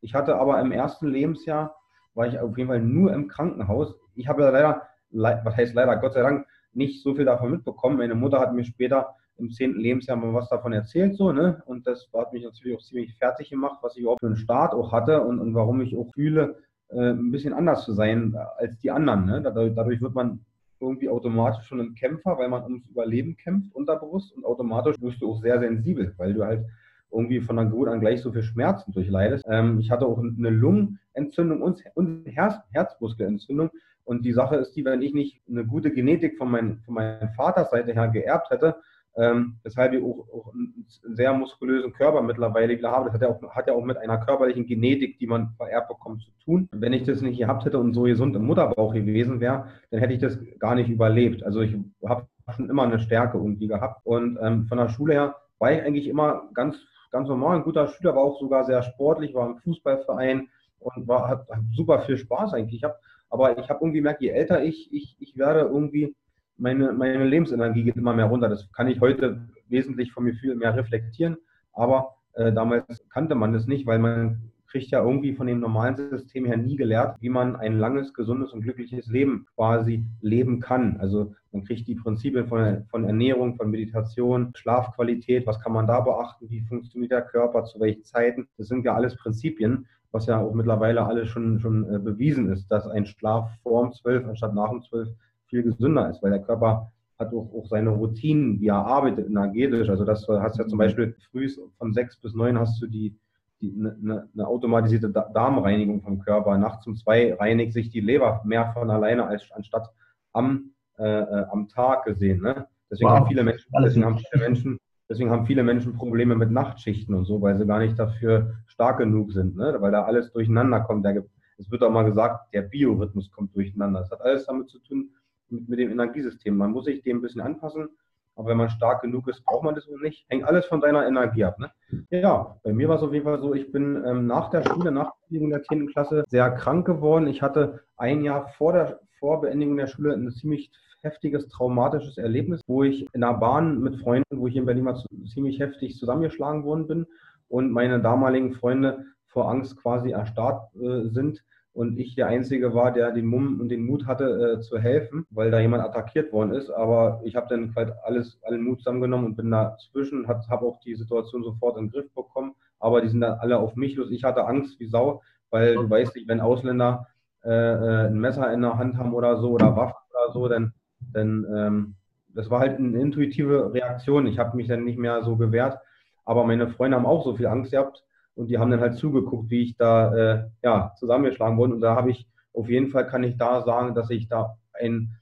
ich 0.00 0.14
hatte 0.14 0.36
aber 0.36 0.60
im 0.60 0.72
ersten 0.72 1.06
Lebensjahr 1.06 1.76
war 2.14 2.26
ich 2.26 2.38
auf 2.38 2.56
jeden 2.56 2.68
Fall 2.68 2.80
nur 2.80 3.12
im 3.12 3.28
Krankenhaus. 3.28 3.94
Ich 4.14 4.28
habe 4.28 4.42
leider, 4.42 4.82
was 5.10 5.56
heißt 5.56 5.74
leider, 5.74 5.96
Gott 5.96 6.14
sei 6.14 6.22
Dank, 6.22 6.46
nicht 6.72 7.02
so 7.02 7.14
viel 7.14 7.24
davon 7.24 7.52
mitbekommen. 7.52 7.96
Meine 7.96 8.14
Mutter 8.14 8.40
hat 8.40 8.52
mir 8.52 8.64
später 8.64 9.14
im 9.36 9.50
zehnten 9.50 9.80
Lebensjahr 9.80 10.16
mal 10.16 10.34
was 10.34 10.48
davon 10.48 10.72
erzählt, 10.72 11.16
so, 11.16 11.32
ne? 11.32 11.62
Und 11.66 11.86
das 11.86 12.08
hat 12.14 12.32
mich 12.32 12.44
natürlich 12.44 12.76
auch 12.76 12.82
ziemlich 12.82 13.14
fertig 13.16 13.50
gemacht, 13.50 13.78
was 13.82 13.96
ich 13.96 14.02
überhaupt 14.02 14.20
für 14.20 14.26
einen 14.26 14.36
Start 14.36 14.74
auch 14.74 14.92
hatte 14.92 15.22
und, 15.22 15.40
und 15.40 15.54
warum 15.54 15.80
ich 15.80 15.96
auch 15.96 16.10
fühle, 16.14 16.56
äh, 16.88 17.10
ein 17.10 17.30
bisschen 17.30 17.52
anders 17.52 17.84
zu 17.84 17.92
sein 17.92 18.36
als 18.58 18.78
die 18.78 18.90
anderen. 18.90 19.26
Ne? 19.26 19.42
Dadurch, 19.42 19.74
dadurch 19.74 20.00
wird 20.00 20.14
man 20.14 20.40
irgendwie 20.80 21.08
automatisch 21.08 21.64
schon 21.64 21.80
ein 21.80 21.94
Kämpfer, 21.94 22.38
weil 22.38 22.48
man 22.48 22.62
ums 22.62 22.86
Überleben 22.88 23.36
kämpft, 23.36 23.74
unterbewusst 23.74 24.32
und 24.36 24.44
automatisch 24.44 25.00
wirst 25.00 25.20
du 25.20 25.30
auch 25.30 25.40
sehr 25.40 25.58
sensibel, 25.58 26.14
weil 26.18 26.34
du 26.34 26.44
halt 26.44 26.64
irgendwie 27.10 27.40
von 27.40 27.56
der 27.56 27.66
Geburt 27.66 27.88
an 27.88 28.00
gleich 28.00 28.20
so 28.20 28.32
viel 28.32 28.42
Schmerzen 28.42 28.92
durchleidest. 28.92 29.44
Ähm, 29.48 29.78
ich 29.80 29.90
hatte 29.90 30.06
auch 30.06 30.18
eine 30.18 30.50
Lungenentzündung 30.50 31.62
und, 31.62 31.82
und 31.94 32.26
Herz, 32.26 32.56
Herzmuskelentzündung. 32.72 33.70
Und 34.04 34.24
die 34.24 34.32
Sache 34.32 34.56
ist 34.56 34.72
die, 34.72 34.84
wenn 34.84 35.00
ich 35.00 35.14
nicht 35.14 35.40
eine 35.48 35.64
gute 35.64 35.90
Genetik 35.90 36.36
von, 36.36 36.50
mein, 36.50 36.78
von 36.80 36.94
meiner 36.94 37.28
Vaterseite 37.28 37.94
her 37.94 38.08
geerbt 38.08 38.50
hätte, 38.50 38.76
ähm, 39.16 39.56
weshalb 39.62 39.92
ich 39.92 40.02
auch, 40.02 40.26
auch, 40.32 40.52
einen 40.52 40.86
sehr 41.14 41.32
muskulösen 41.32 41.92
Körper 41.92 42.22
mittlerweile 42.22 42.80
habe. 42.82 43.06
Das 43.06 43.14
hat 43.14 43.22
ja, 43.22 43.28
auch, 43.28 43.54
hat 43.54 43.66
ja 43.66 43.74
auch 43.74 43.84
mit 43.84 43.96
einer 43.96 44.18
körperlichen 44.18 44.66
Genetik, 44.66 45.18
die 45.18 45.26
man 45.26 45.54
vererbt 45.56 45.88
bekommt, 45.88 46.22
zu 46.22 46.30
tun. 46.44 46.68
Wenn 46.72 46.92
ich 46.92 47.04
das 47.04 47.22
nicht 47.22 47.38
gehabt 47.38 47.64
hätte 47.64 47.78
und 47.78 47.94
so 47.94 48.02
gesund 48.02 48.34
im 48.36 48.44
Mutterbauch 48.44 48.92
gewesen 48.92 49.40
wäre, 49.40 49.68
dann 49.90 50.00
hätte 50.00 50.14
ich 50.14 50.20
das 50.20 50.38
gar 50.58 50.74
nicht 50.74 50.88
überlebt. 50.88 51.44
Also 51.44 51.60
ich 51.60 51.76
habe 52.04 52.26
schon 52.54 52.68
immer 52.68 52.82
eine 52.82 52.98
Stärke 52.98 53.38
irgendwie 53.38 53.68
gehabt. 53.68 54.04
Und 54.04 54.38
ähm, 54.40 54.66
von 54.66 54.78
der 54.78 54.88
Schule 54.88 55.14
her 55.14 55.36
war 55.58 55.72
ich 55.72 55.82
eigentlich 55.82 56.08
immer 56.08 56.48
ganz, 56.52 56.76
ganz 57.10 57.28
normal, 57.28 57.56
ein 57.56 57.64
guter 57.64 57.88
Schüler, 57.88 58.14
war 58.14 58.22
auch 58.22 58.40
sogar 58.40 58.64
sehr 58.64 58.82
sportlich, 58.82 59.34
war 59.34 59.48
im 59.48 59.58
Fußballverein 59.58 60.48
und 60.80 61.08
war, 61.08 61.28
hat, 61.28 61.48
hat 61.48 61.62
super 61.72 62.00
viel 62.02 62.16
Spaß 62.16 62.52
eigentlich. 62.52 62.76
Ich 62.76 62.84
hab, 62.84 62.98
aber 63.30 63.56
ich 63.58 63.68
habe 63.68 63.80
irgendwie 63.80 63.98
gemerkt, 63.98 64.20
je 64.20 64.28
älter 64.28 64.62
ich, 64.62 64.92
ich, 64.92 65.16
ich 65.20 65.36
werde 65.36 65.60
irgendwie 65.60 66.14
meine, 66.56 66.92
meine 66.92 67.24
Lebensenergie 67.24 67.84
geht 67.84 67.96
immer 67.96 68.14
mehr 68.14 68.26
runter. 68.26 68.48
Das 68.48 68.70
kann 68.72 68.88
ich 68.88 69.00
heute 69.00 69.48
wesentlich 69.68 70.12
vom 70.12 70.26
Gefühl 70.26 70.54
mehr 70.54 70.76
reflektieren, 70.76 71.36
aber 71.72 72.16
äh, 72.34 72.52
damals 72.52 73.04
kannte 73.08 73.34
man 73.34 73.52
das 73.52 73.66
nicht, 73.66 73.86
weil 73.86 73.98
man 73.98 74.50
kriegt 74.74 74.90
ja 74.90 75.04
irgendwie 75.04 75.34
von 75.34 75.46
dem 75.46 75.60
normalen 75.60 75.94
System 75.94 76.46
her 76.46 76.56
nie 76.56 76.74
gelehrt, 76.74 77.18
wie 77.20 77.28
man 77.28 77.54
ein 77.54 77.78
langes, 77.78 78.12
gesundes 78.12 78.52
und 78.52 78.62
glückliches 78.62 79.06
Leben 79.06 79.46
quasi 79.54 80.04
leben 80.20 80.58
kann. 80.58 80.96
Also 80.98 81.32
man 81.52 81.62
kriegt 81.62 81.86
die 81.86 81.94
Prinzipien 81.94 82.48
von, 82.48 82.84
von 82.90 83.04
Ernährung, 83.04 83.54
von 83.54 83.70
Meditation, 83.70 84.50
Schlafqualität, 84.56 85.46
was 85.46 85.60
kann 85.60 85.72
man 85.72 85.86
da 85.86 86.00
beachten, 86.00 86.50
wie 86.50 86.60
funktioniert 86.62 87.12
der 87.12 87.22
Körper, 87.22 87.64
zu 87.64 87.78
welchen 87.78 88.02
Zeiten. 88.02 88.48
Das 88.58 88.66
sind 88.66 88.84
ja 88.84 88.96
alles 88.96 89.14
Prinzipien, 89.14 89.86
was 90.10 90.26
ja 90.26 90.40
auch 90.40 90.52
mittlerweile 90.52 91.06
alles 91.06 91.28
schon, 91.28 91.60
schon 91.60 91.88
äh, 91.88 92.00
bewiesen 92.00 92.50
ist, 92.50 92.66
dass 92.66 92.88
ein 92.88 93.06
Schlaf 93.06 93.48
vor 93.62 93.80
um 93.80 93.92
12 93.92 94.26
anstatt 94.26 94.56
nach 94.56 94.70
um 94.70 94.82
12 94.82 95.08
viel 95.54 95.62
gesünder 95.62 96.10
ist, 96.10 96.20
weil 96.22 96.32
der 96.32 96.42
Körper 96.42 96.90
hat 97.18 97.32
auch, 97.32 97.48
auch 97.54 97.66
seine 97.66 97.90
Routinen, 97.90 98.60
wie 98.60 98.68
er 98.68 98.84
arbeitet 98.84 99.28
energetisch. 99.28 99.88
Also 99.88 100.04
das 100.04 100.26
hast 100.28 100.58
ja 100.58 100.66
zum 100.66 100.78
Beispiel 100.78 101.14
früh 101.30 101.48
von 101.78 101.92
sechs 101.92 102.16
bis 102.20 102.34
neun 102.34 102.58
hast 102.58 102.82
du 102.82 102.88
die, 102.88 103.16
eine, 103.62 104.28
eine, 104.34 104.46
automatisierte 104.46 105.10
Darmreinigung 105.10 106.02
vom 106.02 106.18
Körper. 106.18 106.58
Nachts 106.58 106.86
um 106.88 106.96
zwei 106.96 107.34
reinigt 107.34 107.72
sich 107.72 107.90
die 107.90 108.00
Leber 108.00 108.42
mehr 108.44 108.72
von 108.72 108.90
alleine 108.90 109.26
als 109.26 109.50
anstatt 109.52 109.88
am, 110.32 110.72
äh, 110.98 111.04
äh 111.04 111.44
am 111.50 111.68
Tag 111.68 112.04
gesehen. 112.04 112.42
Ne? 112.42 112.66
Deswegen 112.90 113.10
wow. 113.10 113.20
haben 113.20 113.26
viele 113.28 113.44
Menschen, 113.44 113.70
deswegen 113.84 114.04
haben 114.04 114.18
viele 114.18 114.42
Menschen, 114.42 114.78
deswegen 115.08 115.30
haben 115.30 115.46
viele 115.46 115.62
Menschen 115.62 115.94
Probleme 115.94 116.34
mit 116.34 116.50
Nachtschichten 116.50 117.14
und 117.14 117.26
so, 117.26 117.40
weil 117.40 117.56
sie 117.56 117.66
gar 117.66 117.78
nicht 117.78 117.96
dafür 117.96 118.54
stark 118.66 118.98
genug 118.98 119.32
sind, 119.32 119.56
ne? 119.56 119.76
weil 119.78 119.92
da 119.92 120.02
alles 120.02 120.32
durcheinander 120.32 120.80
kommt. 120.80 121.06
es 121.06 121.70
wird 121.70 121.84
auch 121.84 121.90
mal 121.90 122.04
gesagt, 122.04 122.52
der 122.52 122.62
Biorhythmus 122.62 123.30
kommt 123.30 123.54
durcheinander. 123.54 124.00
Das 124.00 124.10
hat 124.10 124.20
alles 124.20 124.46
damit 124.46 124.68
zu 124.68 124.80
tun, 124.80 125.10
mit, 125.48 125.68
mit 125.68 125.78
dem 125.78 125.90
Energiesystem. 125.90 126.56
Man 126.56 126.72
muss 126.72 126.84
sich 126.84 127.02
dem 127.02 127.18
ein 127.18 127.22
bisschen 127.22 127.40
anpassen, 127.40 127.88
aber 128.36 128.48
wenn 128.48 128.56
man 128.56 128.70
stark 128.70 129.02
genug 129.02 129.28
ist, 129.28 129.44
braucht 129.44 129.64
man 129.64 129.74
das 129.74 129.86
nicht. 130.02 130.24
Hängt 130.28 130.44
alles 130.44 130.66
von 130.66 130.80
deiner 130.80 131.06
Energie 131.06 131.44
ab. 131.44 131.58
Ne? 131.58 131.70
Ja, 132.10 132.56
bei 132.62 132.72
mir 132.72 132.88
war 132.88 132.96
es 132.96 133.02
auf 133.02 133.12
jeden 133.12 133.24
Fall 133.24 133.40
so, 133.40 133.54
ich 133.54 133.70
bin 133.70 134.02
ähm, 134.04 134.26
nach 134.26 134.50
der 134.50 134.62
Schule, 134.64 134.90
nach 134.90 135.12
Beendigung 135.28 135.50
der 135.50 135.62
10. 135.62 135.88
Klasse, 135.88 136.24
sehr 136.28 136.50
krank 136.50 136.86
geworden. 136.86 137.26
Ich 137.28 137.42
hatte 137.42 137.84
ein 137.96 138.22
Jahr 138.22 138.48
vor 138.56 138.72
der 138.72 139.00
vor 139.24 139.40
Beendigung 139.40 139.78
der 139.78 139.86
Schule 139.86 140.12
ein 140.12 140.30
ziemlich 140.32 140.70
heftiges, 141.00 141.48
traumatisches 141.48 142.18
Erlebnis, 142.18 142.60
wo 142.66 142.82
ich 142.82 143.06
in 143.14 143.22
der 143.22 143.32
Bahn 143.34 143.80
mit 143.80 143.96
Freunden, 144.00 144.38
wo 144.38 144.48
ich 144.48 144.56
in 144.56 144.66
Berlin 144.66 144.84
mal 144.84 145.02
ziemlich 145.32 145.60
heftig 145.60 145.96
zusammengeschlagen 145.96 146.64
worden 146.64 146.86
bin 146.86 147.06
und 147.48 147.70
meine 147.70 148.00
damaligen 148.00 148.52
Freunde 148.52 149.06
vor 149.28 149.48
Angst 149.50 149.76
quasi 149.80 150.10
erstarrt 150.10 150.74
äh, 150.76 151.08
sind 151.08 151.42
und 151.74 151.98
ich 151.98 152.14
der 152.14 152.28
Einzige 152.28 152.72
war, 152.72 152.92
der 152.92 153.10
den 153.10 153.26
Mumm 153.26 153.60
und 153.60 153.68
den 153.68 153.84
Mut 153.84 154.06
hatte 154.06 154.58
äh, 154.58 154.60
zu 154.60 154.78
helfen, 154.78 155.26
weil 155.30 155.50
da 155.50 155.58
jemand 155.58 155.82
attackiert 155.82 156.32
worden 156.32 156.52
ist. 156.52 156.70
Aber 156.70 157.20
ich 157.24 157.34
habe 157.34 157.48
dann 157.48 157.74
halt 157.74 157.92
alles, 158.04 158.38
allen 158.44 158.62
Mut 158.62 158.78
zusammengenommen 158.78 159.26
und 159.26 159.36
bin 159.36 159.50
dazwischen, 159.50 160.28
habe 160.28 160.64
auch 160.64 160.78
die 160.80 160.94
Situation 160.94 161.42
sofort 161.42 161.76
in 161.76 161.86
den 161.86 161.90
Griff 161.90 162.08
bekommen. 162.14 162.54
Aber 162.78 163.00
die 163.00 163.08
sind 163.08 163.22
dann 163.22 163.40
alle 163.40 163.58
auf 163.58 163.74
mich 163.74 163.96
los. 163.96 164.12
Ich 164.12 164.22
hatte 164.22 164.46
Angst 164.46 164.78
wie 164.78 164.86
Sau, 164.86 165.20
weil 165.50 165.74
du 165.74 165.90
weißt 165.90 166.14
nicht, 166.14 166.28
wenn 166.28 166.40
Ausländer 166.40 167.08
äh, 167.42 167.50
äh, 167.50 168.06
ein 168.06 168.20
Messer 168.20 168.52
in 168.52 168.62
der 168.62 168.78
Hand 168.78 168.96
haben 168.96 169.12
oder 169.12 169.38
so 169.38 169.50
oder 169.50 169.74
Waffen 169.74 169.96
oder 170.10 170.32
so, 170.32 170.46
dann, 170.46 170.74
dann 171.12 171.44
ähm, 171.52 171.94
das 172.28 172.50
war 172.50 172.60
halt 172.60 172.78
eine 172.78 173.00
intuitive 173.00 173.74
Reaktion. 173.74 174.28
Ich 174.28 174.38
habe 174.38 174.56
mich 174.56 174.68
dann 174.68 174.84
nicht 174.84 174.98
mehr 174.98 175.24
so 175.24 175.36
gewehrt. 175.36 175.76
Aber 176.24 176.44
meine 176.44 176.68
Freunde 176.68 176.96
haben 176.96 177.06
auch 177.06 177.24
so 177.24 177.34
viel 177.34 177.46
Angst 177.46 177.72
gehabt 177.72 178.04
und 178.36 178.48
die 178.48 178.58
haben 178.58 178.70
dann 178.70 178.80
halt 178.80 178.96
zugeguckt, 178.96 179.50
wie 179.50 179.62
ich 179.62 179.76
da 179.76 180.14
äh, 180.14 180.48
ja, 180.62 180.92
zusammengeschlagen 180.98 181.56
wurde. 181.56 181.74
Und 181.74 181.80
da 181.80 181.94
habe 181.94 182.10
ich, 182.10 182.26
auf 182.52 182.68
jeden 182.68 182.88
Fall 182.88 183.06
kann 183.06 183.22
ich 183.22 183.36
da 183.36 183.62
sagen, 183.62 183.94
dass 183.94 184.10
ich 184.10 184.28
da 184.28 184.56
ein, 184.72 185.16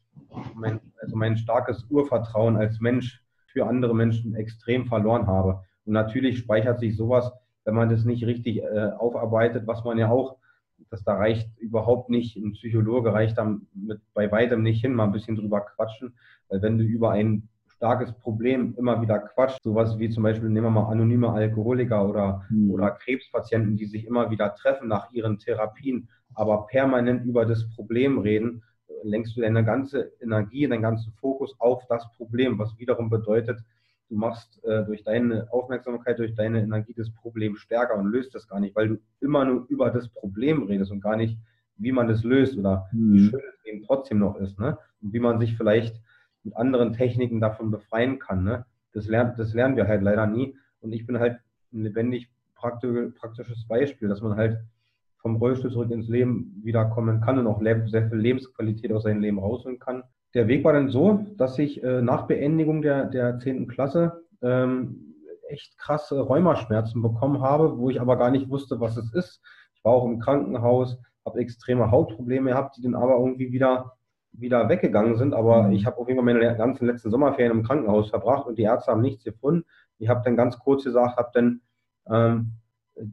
mein, 0.55 0.81
also 1.01 1.17
mein 1.17 1.37
starkes 1.37 1.85
Urvertrauen 1.91 2.57
als 2.57 2.81
Mensch 2.81 3.23
für 3.47 3.67
andere 3.67 3.95
Menschen 3.95 4.35
extrem 4.35 4.87
verloren 4.87 5.27
habe. 5.27 5.63
Und 5.85 5.93
natürlich 5.93 6.39
speichert 6.39 6.81
sich 6.81 6.97
sowas, 6.97 7.31
wenn 7.65 7.75
man 7.75 7.91
das 7.91 8.05
nicht 8.05 8.25
richtig 8.25 8.63
äh, 8.63 8.91
aufarbeitet, 8.99 9.67
was 9.67 9.85
man 9.85 9.99
ja 9.99 10.11
auch, 10.11 10.37
dass 10.91 11.05
da 11.05 11.15
reicht 11.15 11.49
überhaupt 11.59 12.11
nicht, 12.11 12.37
ein 12.37 12.53
Psychologe 12.53 13.13
reicht 13.13 13.39
da 13.39 13.59
mit 13.75 14.01
bei 14.15 14.31
weitem 14.31 14.63
nicht 14.63 14.81
hin, 14.81 14.95
mal 14.95 15.05
ein 15.05 15.13
bisschen 15.13 15.37
drüber 15.37 15.61
quatschen, 15.61 16.15
weil 16.49 16.61
wenn 16.63 16.79
du 16.79 16.85
über 16.85 17.11
ein 17.13 17.49
starkes 17.83 18.13
Problem 18.13 18.77
immer 18.79 19.03
wieder 19.03 19.19
quatscht. 19.19 19.61
Sowas 19.65 19.99
wie 19.99 20.09
zum 20.09 20.23
Beispiel, 20.23 20.49
nehmen 20.49 20.67
wir 20.67 20.71
mal 20.71 20.89
anonyme 20.89 21.31
Alkoholiker 21.31 22.09
oder, 22.09 22.47
mhm. 22.49 22.71
oder 22.71 22.93
Krebspatienten, 22.93 23.77
die 23.77 23.87
sich 23.87 24.07
immer 24.07 24.31
wieder 24.31 24.55
treffen 24.55 24.87
nach 24.87 25.11
ihren 25.11 25.41
Therapien, 25.41 26.09
aber 26.33 26.69
permanent 26.69 27.25
über 27.27 27.45
das 27.45 27.69
Problem 27.75 28.19
reden, 28.19 28.63
lenkst 29.03 29.37
du 29.37 29.41
deine 29.41 29.65
ganze 29.65 30.13
Energie, 30.21 30.69
deinen 30.69 30.83
ganzen 30.83 31.13
Fokus 31.15 31.57
auf 31.59 31.83
das 31.89 32.09
Problem, 32.13 32.57
was 32.57 32.79
wiederum 32.79 33.11
bedeutet, 33.11 33.59
du 34.09 34.15
machst 34.15 34.63
äh, 34.63 34.85
durch 34.85 35.03
deine 35.03 35.53
Aufmerksamkeit, 35.53 36.21
durch 36.21 36.37
deine 36.37 36.63
Energie 36.63 36.95
das 36.97 37.13
Problem 37.13 37.57
stärker 37.57 37.97
und 37.97 38.13
löst 38.13 38.33
das 38.33 38.47
gar 38.47 38.61
nicht, 38.61 38.77
weil 38.77 38.91
du 38.91 38.99
immer 39.21 39.45
nur 39.45 39.67
über 39.69 39.91
das 39.91 40.09
Problem 40.09 40.63
redest 40.63 40.93
und 40.93 41.01
gar 41.01 41.17
nicht, 41.17 41.37
wie 41.79 41.91
man 41.91 42.07
das 42.07 42.23
löst 42.23 42.57
oder 42.57 42.87
mhm. 42.93 43.13
wie 43.13 43.29
schön 43.29 43.41
es 43.41 43.65
eben 43.65 43.83
trotzdem 43.83 44.21
noch 44.21 44.37
ist. 44.37 44.57
Ne? 44.61 44.79
Und 45.03 45.13
wie 45.13 45.19
man 45.19 45.41
sich 45.41 45.57
vielleicht 45.57 46.01
mit 46.45 46.57
anderen 46.57 46.93
Techniken 46.93 47.41
davon 47.41 47.71
befreien 47.71 48.19
kann. 48.19 48.45
Ne? 48.45 48.65
Das, 48.93 49.07
lernt, 49.07 49.39
das 49.39 49.55
lernen 49.55 49.77
wir 49.77 49.89
halt 49.89 50.03
leider 50.03 50.27
nie. 50.27 50.57
Und 50.81 50.93
ich 50.93 51.07
bin 51.07 51.19
halt 51.19 51.39
ein 51.73 51.83
lebendig 51.83 52.31
praktisches 52.55 53.67
Beispiel, 53.67 54.09
dass 54.09 54.21
man 54.21 54.37
halt 54.37 54.59
vom 55.19 55.37
Rollstuhl 55.37 55.71
zurück 55.71 55.91
ins 55.91 56.09
Leben 56.09 56.61
wiederkommen 56.63 57.21
kann 57.21 57.39
und 57.39 57.47
auch 57.47 57.63
sehr 57.63 58.09
viel 58.09 58.19
Lebensqualität 58.19 58.93
aus 58.93 59.05
seinem 59.05 59.21
Leben 59.21 59.39
rausholen 59.39 59.79
kann. 59.79 60.03
Der 60.35 60.49
Weg 60.49 60.65
war 60.65 60.73
dann 60.73 60.89
so, 60.89 61.27
dass 61.37 61.59
ich 61.59 61.83
äh, 61.83 62.03
nach 62.03 62.27
Beendigung 62.27 62.83
der, 62.83 63.07
der 63.07 63.39
10. 63.39 63.69
Klasse 63.69 64.25
ähm, 64.41 65.15
echt 65.49 65.79
krasse 65.79 66.21
Rheumaschmerzen 66.21 67.03
bekommen 67.03 67.43
habe, 67.43 67.79
wo 67.79 67.91
ich 67.91 68.01
aber 68.01 68.17
gar 68.17 68.31
nicht 68.31 68.49
wusste, 68.49 68.81
was 68.81 68.97
es 68.97 69.13
ist. 69.13 69.43
Ich 69.75 69.85
war 69.85 69.93
auch 69.93 70.07
im 70.07 70.19
Krankenhaus, 70.19 70.99
habe 71.25 71.41
extreme 71.41 71.91
Hautprobleme 71.91 72.51
gehabt, 72.51 72.77
die 72.77 72.83
dann 72.83 72.95
aber 72.95 73.19
irgendwie 73.19 73.53
wieder 73.53 73.93
wieder 74.33 74.69
weggegangen 74.69 75.17
sind, 75.17 75.35
aber 75.35 75.65
mhm. 75.65 75.73
ich 75.73 75.87
habe 75.87 75.99
auf 75.99 76.09
jeden 76.09 76.19
Fall 76.19 76.35
meine 76.35 76.57
ganzen 76.57 76.87
letzten 76.87 77.11
Sommerferien 77.11 77.53
im 77.53 77.65
Krankenhaus 77.65 78.11
verbracht 78.11 78.47
und 78.47 78.59
die 78.59 78.63
Ärzte 78.63 78.91
haben 78.91 79.03
nichts 79.03 79.25
gefunden. 79.25 79.65
Ich 79.99 80.09
habe 80.09 80.23
dann 80.25 80.37
ganz 80.37 80.59
kurz 80.59 80.85
gesagt, 80.85 81.17
habe 81.17 81.31
dann 81.35 81.61
ähm, 82.09 82.53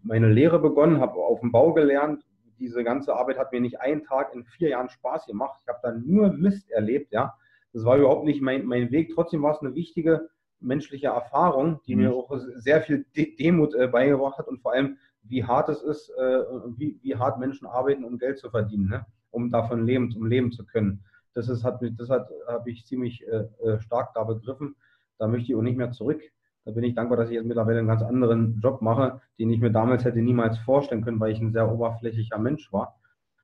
meine 0.04 0.30
Lehre 0.30 0.60
begonnen, 0.60 1.00
habe 1.00 1.14
auf 1.16 1.42
dem 1.42 1.52
Bau 1.52 1.74
gelernt. 1.74 2.24
Diese 2.58 2.84
ganze 2.84 3.16
Arbeit 3.16 3.38
hat 3.38 3.52
mir 3.52 3.62
nicht 3.62 3.80
einen 3.80 4.04
Tag 4.04 4.34
in 4.34 4.44
vier 4.46 4.70
Jahren 4.70 4.90
Spaß 4.90 5.26
gemacht. 5.26 5.60
Ich 5.62 5.68
habe 5.68 5.80
dann 5.84 6.04
nur 6.06 6.32
Mist 6.34 6.70
erlebt, 6.72 7.12
ja. 7.12 7.36
Das 7.72 7.86
war 7.86 7.98
überhaupt 7.98 8.26
nicht 8.26 8.42
mein, 8.42 8.66
mein 8.66 8.92
Weg. 8.92 9.12
Trotzdem 9.14 9.44
war 9.44 9.52
es 9.52 9.62
eine 9.62 9.76
wichtige 9.76 10.30
menschliche 10.60 11.08
Erfahrung, 11.08 11.80
die 11.86 11.96
mhm. 11.96 12.02
mir 12.02 12.14
auch 12.14 12.32
sehr 12.56 12.82
viel 12.82 13.06
Demut 13.14 13.74
äh, 13.76 13.88
beigebracht 13.88 14.38
hat 14.38 14.48
und 14.48 14.60
vor 14.62 14.74
allem, 14.74 14.98
wie 15.24 15.44
hart 15.44 15.70
es 15.70 15.82
ist, 15.82 16.10
äh, 16.18 16.40
wie, 16.78 17.00
wie 17.02 17.16
hart 17.16 17.40
Menschen 17.40 17.68
arbeiten, 17.68 18.04
um 18.04 18.18
Geld 18.18 18.40
zu 18.40 18.50
verdienen, 18.50 18.90
ne? 18.90 19.06
um 19.32 19.52
davon 19.52 19.86
leben, 19.86 20.14
um 20.16 20.26
leben 20.26 20.52
zu 20.52 20.66
können. 20.66 21.04
Das, 21.34 21.50
ist, 21.50 21.64
hat, 21.64 21.82
das 21.98 22.10
hat, 22.10 22.30
habe 22.48 22.70
ich 22.70 22.86
ziemlich 22.86 23.26
äh, 23.28 23.46
äh, 23.64 23.80
stark 23.80 24.14
da 24.14 24.24
begriffen. 24.24 24.76
Da 25.18 25.28
möchte 25.28 25.52
ich 25.52 25.56
auch 25.56 25.62
nicht 25.62 25.78
mehr 25.78 25.92
zurück. 25.92 26.22
Da 26.66 26.72
bin 26.72 26.84
ich 26.84 26.96
dankbar, 26.96 27.18
dass 27.18 27.30
ich 27.30 27.36
jetzt 27.36 27.46
mittlerweile 27.46 27.80
einen 27.80 27.88
ganz 27.88 28.04
anderen 28.04 28.60
Job 28.62 28.82
mache, 28.82 29.22
den 29.40 29.50
ich 29.50 29.60
mir 29.60 29.72
damals 29.72 30.06
hätte 30.06 30.22
niemals 30.22 30.58
vorstellen 30.60 31.04
können, 31.04 31.20
weil 31.20 31.32
ich 31.32 31.40
ein 31.40 31.52
sehr 31.52 31.72
oberflächlicher 31.72 32.38
Mensch 32.38 32.72
war 32.72 33.00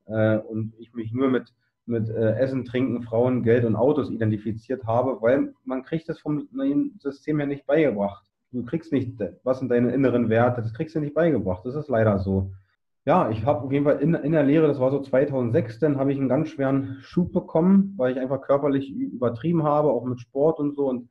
äh, 0.06 0.38
und 0.38 0.74
ich 0.78 0.92
mich 0.94 1.12
nur 1.12 1.28
mit, 1.28 1.52
mit 1.86 2.08
äh, 2.08 2.34
Essen, 2.36 2.64
Trinken, 2.64 3.02
Frauen, 3.02 3.42
Geld 3.42 3.64
und 3.64 3.76
Autos 3.76 4.10
identifiziert 4.10 4.84
habe, 4.84 5.20
weil 5.20 5.54
man 5.64 5.82
kriegt 5.82 6.08
das 6.08 6.20
vom 6.20 6.48
System 6.98 7.40
ja 7.40 7.46
nicht 7.46 7.66
beigebracht. 7.66 8.24
Du 8.52 8.64
kriegst 8.64 8.92
nicht, 8.92 9.18
was 9.42 9.58
sind 9.58 9.70
deine 9.70 9.92
inneren 9.92 10.28
Werte, 10.28 10.62
das 10.62 10.72
kriegst 10.72 10.94
du 10.94 11.00
nicht 11.00 11.14
beigebracht. 11.14 11.64
Das 11.64 11.74
ist 11.74 11.88
leider 11.88 12.18
so. 12.18 12.52
Ja, 13.06 13.30
ich 13.30 13.46
habe 13.46 13.62
auf 13.62 13.70
jeden 13.70 13.84
Fall 13.84 14.00
in, 14.00 14.14
in 14.14 14.32
der 14.32 14.42
Lehre, 14.42 14.66
das 14.66 14.80
war 14.80 14.90
so 14.90 15.00
2006, 15.00 15.78
dann 15.78 15.96
habe 15.96 16.12
ich 16.12 16.18
einen 16.18 16.28
ganz 16.28 16.48
schweren 16.48 16.96
Schub 17.02 17.32
bekommen, 17.32 17.94
weil 17.96 18.12
ich 18.12 18.18
einfach 18.18 18.40
körperlich 18.40 18.90
übertrieben 18.90 19.62
habe, 19.62 19.90
auch 19.90 20.04
mit 20.04 20.20
Sport 20.20 20.58
und 20.58 20.74
so. 20.74 20.88
Und 20.88 21.08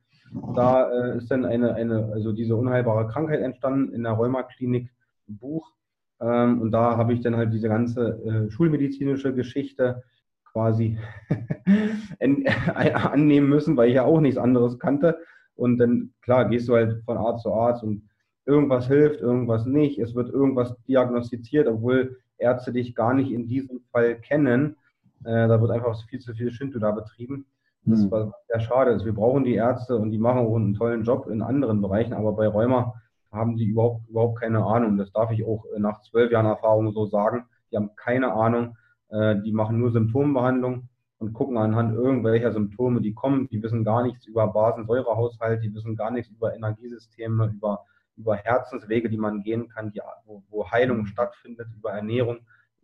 da 0.55 0.91
äh, 0.91 1.17
ist 1.17 1.31
dann 1.31 1.45
eine, 1.45 1.73
eine, 1.73 2.11
also 2.11 2.33
diese 2.33 2.57
unheilbare 2.57 3.07
Krankheit 3.07 3.39
entstanden 3.39 3.93
in 3.93 4.03
der 4.03 4.11
Rheumaklinik 4.11 4.89
Buch. 5.27 5.71
Ähm, 6.19 6.61
und 6.61 6.71
da 6.71 6.97
habe 6.97 7.13
ich 7.13 7.21
dann 7.21 7.37
halt 7.37 7.53
diese 7.53 7.69
ganze 7.69 8.21
äh, 8.25 8.51
schulmedizinische 8.51 9.33
Geschichte 9.33 10.03
quasi 10.51 10.97
annehmen 12.19 13.47
müssen, 13.47 13.77
weil 13.77 13.87
ich 13.87 13.95
ja 13.95 14.03
auch 14.03 14.19
nichts 14.19 14.37
anderes 14.37 14.79
kannte. 14.79 15.17
Und 15.55 15.77
dann, 15.77 16.13
klar, 16.21 16.49
gehst 16.49 16.67
du 16.67 16.75
halt 16.75 17.01
von 17.05 17.15
Arzt 17.17 17.43
zu 17.43 17.53
Arzt 17.53 17.83
und 17.83 18.09
irgendwas 18.45 18.87
hilft, 18.87 19.21
irgendwas 19.21 19.65
nicht. 19.65 19.99
Es 19.99 20.15
wird 20.15 20.29
irgendwas 20.29 20.75
diagnostiziert, 20.87 21.67
obwohl 21.67 22.17
Ärzte 22.37 22.73
dich 22.73 22.95
gar 22.95 23.13
nicht 23.13 23.31
in 23.31 23.47
diesem 23.47 23.81
Fall 23.91 24.15
kennen. 24.15 24.75
Äh, 25.23 25.47
da 25.47 25.61
wird 25.61 25.71
einfach 25.71 25.97
viel 26.09 26.19
zu 26.19 26.33
viel 26.33 26.51
Shinto 26.51 26.79
da 26.79 26.91
betrieben. 26.91 27.45
Das 27.85 28.01
mhm. 28.01 28.11
was 28.11 28.29
sehr 28.47 28.59
schade 28.59 28.91
ist. 28.91 29.05
Wir 29.05 29.13
brauchen 29.13 29.43
die 29.43 29.55
Ärzte 29.55 29.95
und 29.95 30.11
die 30.11 30.17
machen 30.17 30.39
auch 30.39 30.55
einen 30.55 30.73
tollen 30.73 31.03
Job 31.03 31.27
in 31.27 31.41
anderen 31.41 31.81
Bereichen, 31.81 32.13
aber 32.13 32.33
bei 32.33 32.47
Rheuma 32.47 32.95
haben 33.31 33.57
die 33.57 33.65
überhaupt, 33.65 34.07
überhaupt 34.09 34.39
keine 34.39 34.63
Ahnung. 34.65 34.97
Das 34.97 35.11
darf 35.11 35.31
ich 35.31 35.45
auch 35.45 35.65
nach 35.77 36.01
zwölf 36.01 36.31
Jahren 36.31 36.45
Erfahrung 36.45 36.91
so 36.91 37.05
sagen. 37.05 37.45
Die 37.71 37.77
haben 37.77 37.91
keine 37.95 38.33
Ahnung. 38.33 38.77
Äh, 39.09 39.41
die 39.41 39.51
machen 39.51 39.77
nur 39.77 39.91
Symptombehandlung 39.91 40.89
und 41.19 41.33
gucken 41.33 41.57
anhand 41.57 41.93
irgendwelcher 41.93 42.51
Symptome, 42.51 43.01
die 43.01 43.13
kommen. 43.13 43.47
Die 43.49 43.61
wissen 43.61 43.83
gar 43.83 44.03
nichts 44.03 44.25
über 44.25 44.47
Basensäurehaushalt, 44.47 45.63
die 45.63 45.73
wissen 45.73 45.95
gar 45.95 46.11
nichts 46.11 46.31
über 46.31 46.55
Energiesysteme, 46.55 47.47
über, 47.47 47.85
über 48.17 48.35
Herzenswege, 48.35 49.09
die 49.09 49.17
man 49.17 49.43
gehen 49.43 49.67
kann, 49.67 49.91
die, 49.91 50.01
wo, 50.25 50.43
wo 50.49 50.69
Heilung 50.71 51.05
stattfindet, 51.05 51.67
über 51.75 51.91
Ernährung. 51.91 52.39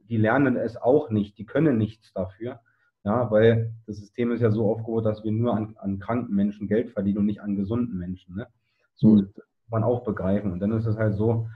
Die 0.09 0.17
lernen 0.17 0.57
es 0.57 0.77
auch 0.77 1.09
nicht, 1.09 1.37
die 1.37 1.45
können 1.45 1.77
nichts 1.77 2.13
dafür. 2.13 2.59
Ja, 3.03 3.31
weil 3.31 3.73
das 3.87 3.97
System 3.97 4.31
ist 4.31 4.41
ja 4.41 4.51
so 4.51 4.69
aufgebaut, 4.69 5.05
dass 5.05 5.23
wir 5.23 5.31
nur 5.31 5.55
an, 5.55 5.75
an 5.77 5.97
kranken 5.97 6.35
Menschen 6.35 6.67
Geld 6.67 6.91
verdienen 6.91 7.19
und 7.19 7.25
nicht 7.25 7.41
an 7.41 7.55
gesunden 7.55 7.97
Menschen. 7.97 8.35
Ne? 8.35 8.47
So 8.93 9.07
mhm. 9.07 9.15
muss 9.15 9.33
man 9.69 9.83
auch 9.83 10.03
begreifen. 10.03 10.51
Und 10.51 10.59
dann 10.59 10.71
ist 10.71 10.85
es 10.85 10.97
halt 10.97 11.15
so, 11.15 11.47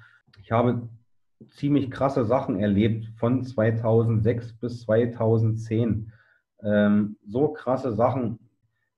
ich 0.41 0.51
habe 0.51 0.89
ziemlich 1.49 1.91
krasse 1.91 2.25
Sachen 2.25 2.59
erlebt 2.59 3.07
von 3.17 3.43
2006 3.43 4.53
bis 4.53 4.81
2010. 4.81 6.11
Ähm, 6.63 7.17
so 7.27 7.49
krasse 7.49 7.93
Sachen. 7.93 8.39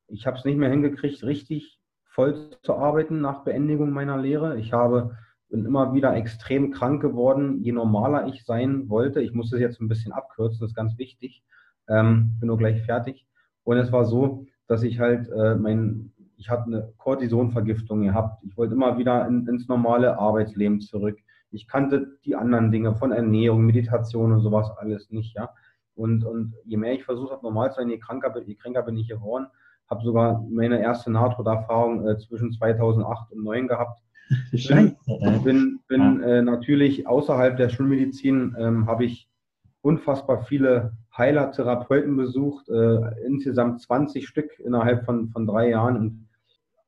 Ich 0.08 0.26
habe 0.26 0.38
es 0.38 0.46
nicht 0.46 0.58
mehr 0.58 0.70
hingekriegt, 0.70 1.24
richtig 1.24 1.77
voll 2.18 2.50
zu 2.64 2.74
arbeiten 2.74 3.22
nach 3.22 3.44
Beendigung 3.44 3.92
meiner 3.92 4.18
Lehre. 4.18 4.58
Ich 4.58 4.74
habe 4.74 5.16
bin 5.50 5.66
immer 5.66 5.94
wieder 5.94 6.16
extrem 6.16 6.72
krank 6.72 7.00
geworden, 7.00 7.62
je 7.62 7.72
normaler 7.72 8.28
ich 8.28 8.44
sein 8.44 8.90
wollte. 8.90 9.22
Ich 9.22 9.34
muss 9.34 9.52
das 9.52 9.60
jetzt 9.60 9.80
ein 9.80 9.88
bisschen 9.88 10.12
abkürzen, 10.12 10.60
das 10.60 10.72
ist 10.72 10.76
ganz 10.76 10.98
wichtig. 10.98 11.44
Ähm, 11.88 12.36
bin 12.40 12.48
nur 12.48 12.58
gleich 12.58 12.84
fertig. 12.84 13.28
Und 13.64 13.78
es 13.78 13.92
war 13.92 14.06
so, 14.06 14.46
dass 14.68 14.82
ich 14.82 15.00
halt 15.00 15.30
äh, 15.30 15.56
mein, 15.56 16.12
ich 16.38 16.50
hatte 16.50 16.66
eine 16.66 16.94
Cortisonvergiftung 16.98 18.02
gehabt. 18.02 18.44
Ich 18.44 18.58
wollte 18.58 18.74
immer 18.74 18.98
wieder 18.98 19.28
in, 19.28 19.48
ins 19.48 19.68
normale 19.68 20.18
Arbeitsleben 20.18 20.82
zurück. 20.82 21.20
Ich 21.52 21.68
kannte 21.68 22.18
die 22.26 22.36
anderen 22.36 22.72
Dinge 22.72 22.96
von 22.96 23.12
Ernährung, 23.12 23.64
Meditation 23.64 24.34
und 24.34 24.42
sowas 24.42 24.72
alles 24.78 25.12
nicht, 25.12 25.36
ja. 25.36 25.50
Und, 25.94 26.26
und 26.26 26.56
je 26.66 26.78
mehr 26.78 26.94
ich 26.94 27.06
versucht 27.06 27.32
habe, 27.32 27.44
normal 27.44 27.72
zu 27.72 27.80
sein, 27.80 27.90
je 27.90 28.00
kränker, 28.00 28.36
je 28.44 28.56
kränker 28.56 28.82
bin 28.82 28.98
ich 28.98 29.08
geworden. 29.08 29.48
Habe 29.90 30.04
sogar 30.04 30.46
meine 30.50 30.82
erste 30.82 31.12
Nahtoderfahrung 31.12 32.08
äh, 32.08 32.18
zwischen 32.18 32.52
2008 32.52 33.32
und 33.32 33.44
2009 33.44 33.68
gehabt. 33.68 34.02
Scheiße. 34.54 34.96
Bin, 35.44 35.80
bin 35.88 36.22
äh, 36.22 36.42
natürlich 36.42 37.08
außerhalb 37.08 37.56
der 37.56 37.70
Schulmedizin, 37.70 38.56
ähm, 38.60 38.86
habe 38.86 39.06
ich 39.06 39.30
unfassbar 39.82 40.44
viele 40.44 40.98
Heiler, 41.18 41.52
Therapeuten 41.52 42.18
besucht, 42.18 42.68
äh, 42.68 43.26
insgesamt 43.26 43.82
20 43.82 44.28
Stück 44.28 44.60
innerhalb 44.60 45.06
von, 45.06 45.30
von 45.30 45.48
drei 45.48 45.70
Jahren. 45.70 45.98
Und 45.98 46.28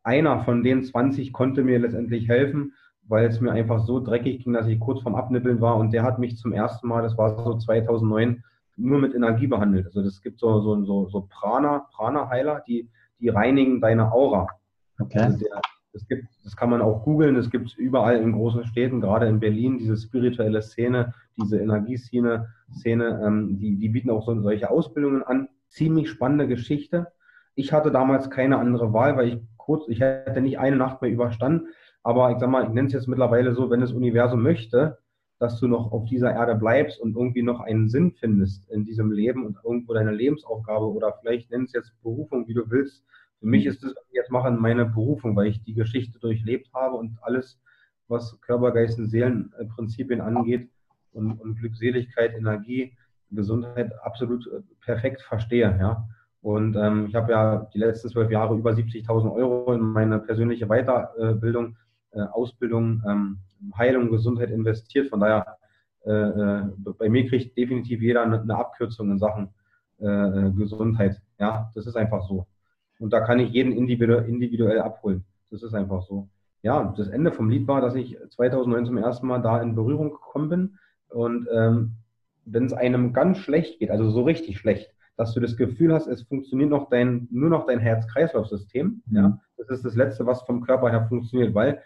einer 0.03 0.43
von 0.43 0.63
den 0.63 0.83
20 0.83 1.31
konnte 1.31 1.63
mir 1.63 1.79
letztendlich 1.79 2.27
helfen 2.27 2.73
weil 3.09 3.25
es 3.25 3.41
mir 3.41 3.51
einfach 3.51 3.85
so 3.85 3.99
dreckig 3.99 4.43
ging, 4.43 4.53
dass 4.53 4.67
ich 4.67 4.79
kurz 4.79 5.01
vorm 5.01 5.15
Abnippeln 5.15 5.59
war. 5.59 5.77
Und 5.77 5.91
der 5.91 6.03
hat 6.03 6.19
mich 6.19 6.37
zum 6.37 6.53
ersten 6.53 6.87
Mal, 6.87 7.01
das 7.01 7.17
war 7.17 7.43
so 7.43 7.57
2009, 7.57 8.43
nur 8.79 8.99
mit 8.99 9.13
Energie 9.13 9.47
behandelt. 9.47 9.85
Also 9.87 10.01
das 10.01 10.21
gibt 10.21 10.39
so, 10.39 10.61
so, 10.61 10.83
so, 10.83 11.09
so 11.09 11.27
Prana, 11.29 11.87
Prana-Heiler, 11.93 12.63
die, 12.67 12.89
die 13.19 13.29
reinigen 13.29 13.81
deine 13.81 14.11
Aura. 14.11 14.47
Okay. 14.99 15.19
Also 15.19 15.39
der, 15.39 15.61
das, 15.93 16.07
gibt, 16.07 16.25
das 16.43 16.55
kann 16.55 16.69
man 16.69 16.81
auch 16.81 17.03
googeln, 17.03 17.35
das 17.35 17.49
gibt 17.49 17.67
es 17.67 17.73
überall 17.75 18.17
in 18.17 18.33
großen 18.33 18.65
Städten, 18.65 19.01
gerade 19.01 19.27
in 19.27 19.39
Berlin, 19.39 19.77
diese 19.77 19.97
spirituelle 19.97 20.61
Szene, 20.61 21.13
diese 21.35 21.59
Energieszene, 21.59 22.47
Szene, 22.71 23.21
ähm, 23.25 23.59
die, 23.59 23.77
die 23.77 23.89
bieten 23.89 24.09
auch 24.09 24.25
so, 24.25 24.39
solche 24.41 24.69
Ausbildungen 24.69 25.23
an. 25.23 25.49
Ziemlich 25.69 26.09
spannende 26.09 26.47
Geschichte. 26.47 27.07
Ich 27.55 27.73
hatte 27.73 27.91
damals 27.91 28.29
keine 28.29 28.57
andere 28.57 28.93
Wahl, 28.93 29.17
weil 29.17 29.27
ich 29.27 29.41
kurz, 29.57 29.87
ich 29.87 29.99
hätte 29.99 30.41
nicht 30.41 30.59
eine 30.59 30.77
Nacht 30.77 31.01
mehr 31.01 31.11
überstanden. 31.11 31.67
Aber 32.03 32.31
ich 32.31 32.39
sag 32.39 32.49
mal, 32.49 32.63
ich 32.63 32.69
nenne 32.69 32.87
es 32.87 32.93
jetzt 32.93 33.07
mittlerweile 33.07 33.53
so, 33.53 33.69
wenn 33.69 33.81
das 33.81 33.91
Universum 33.91 34.41
möchte, 34.41 34.98
dass 35.39 35.59
du 35.59 35.67
noch 35.67 35.91
auf 35.93 36.05
dieser 36.05 36.33
Erde 36.33 36.55
bleibst 36.55 36.99
und 36.99 37.15
irgendwie 37.15 37.41
noch 37.41 37.61
einen 37.61 37.89
Sinn 37.89 38.11
findest 38.11 38.69
in 38.69 38.83
diesem 38.83 39.11
Leben 39.11 39.45
und 39.45 39.57
irgendwo 39.63 39.93
deine 39.93 40.11
Lebensaufgabe 40.11 40.85
oder 40.85 41.13
vielleicht 41.21 41.49
nenn 41.49 41.63
es 41.63 41.73
jetzt 41.73 41.93
Berufung, 42.03 42.47
wie 42.47 42.53
du 42.53 42.69
willst. 42.69 43.05
Für 43.39 43.47
mich 43.47 43.63
mhm. 43.63 43.71
ist 43.71 43.83
das, 43.83 43.95
was 43.95 44.05
ich 44.09 44.15
jetzt 44.15 44.31
mache, 44.31 44.51
meine 44.51 44.85
Berufung, 44.85 45.35
weil 45.37 45.47
ich 45.47 45.63
die 45.63 45.73
Geschichte 45.73 46.19
durchlebt 46.19 46.69
habe 46.73 46.97
und 46.97 47.17
alles, 47.21 47.59
was 48.09 48.39
Körper, 48.41 48.71
Geist 48.71 48.99
und 48.99 49.07
Seelenprinzipien 49.07 50.19
angeht 50.19 50.69
und, 51.13 51.39
und 51.39 51.55
Glückseligkeit, 51.55 52.35
Energie, 52.35 52.97
Gesundheit 53.31 53.93
absolut 54.03 54.45
äh, 54.47 54.61
perfekt 54.83 55.21
verstehe. 55.21 55.77
Ja. 55.79 56.05
Und 56.41 56.75
ähm, 56.75 57.07
ich 57.07 57.15
habe 57.15 57.31
ja 57.31 57.69
die 57.73 57.79
letzten 57.79 58.09
zwölf 58.09 58.29
Jahre 58.29 58.55
über 58.55 58.71
70.000 58.71 59.33
Euro 59.33 59.73
in 59.73 59.81
meine 59.81 60.19
persönliche 60.19 60.67
Weiterbildung 60.67 61.67
äh, 61.67 61.75
Ausbildung, 62.11 63.03
ähm, 63.07 63.37
Heilung, 63.77 64.09
Gesundheit 64.09 64.49
investiert. 64.51 65.09
Von 65.09 65.19
daher, 65.19 65.57
äh, 66.05 66.11
äh, 66.11 66.63
bei 66.97 67.09
mir 67.09 67.27
kriegt 67.27 67.57
definitiv 67.57 68.01
jeder 68.01 68.23
eine, 68.23 68.55
Abkürzung 68.55 69.11
in 69.11 69.19
Sachen 69.19 69.49
äh, 69.99 70.51
Gesundheit. 70.51 71.21
Ja, 71.39 71.71
das 71.75 71.87
ist 71.87 71.95
einfach 71.95 72.27
so. 72.27 72.47
Und 72.99 73.13
da 73.13 73.21
kann 73.21 73.39
ich 73.39 73.51
jeden 73.51 73.71
individuell, 73.71 74.79
abholen. 74.79 75.25
Das 75.51 75.63
ist 75.63 75.73
einfach 75.73 76.03
so. 76.03 76.29
Ja, 76.61 76.93
das 76.97 77.07
Ende 77.07 77.31
vom 77.31 77.49
Lied 77.49 77.67
war, 77.67 77.81
dass 77.81 77.95
ich 77.95 78.17
2009 78.29 78.85
zum 78.85 78.97
ersten 78.97 79.27
Mal 79.27 79.41
da 79.41 79.61
in 79.61 79.75
Berührung 79.75 80.11
gekommen 80.11 80.49
bin. 80.49 80.77
Und 81.09 81.47
ähm, 81.51 81.95
wenn 82.45 82.65
es 82.65 82.73
einem 82.73 83.13
ganz 83.13 83.37
schlecht 83.37 83.79
geht, 83.79 83.89
also 83.89 84.09
so 84.09 84.23
richtig 84.23 84.57
schlecht, 84.57 84.93
dass 85.15 85.33
du 85.33 85.39
das 85.39 85.57
Gefühl 85.57 85.93
hast, 85.93 86.07
es 86.07 86.23
funktioniert 86.23 86.69
noch 86.69 86.89
dein, 86.89 87.27
nur 87.31 87.49
noch 87.49 87.65
dein 87.65 87.79
Herz-Kreislauf-System. 87.79 89.03
Mhm. 89.05 89.15
Ja, 89.15 89.39
das 89.57 89.69
ist 89.69 89.85
das 89.85 89.95
Letzte, 89.95 90.25
was 90.25 90.43
vom 90.43 90.61
Körper 90.61 90.89
her 90.89 91.07
funktioniert, 91.07 91.53
weil 91.53 91.81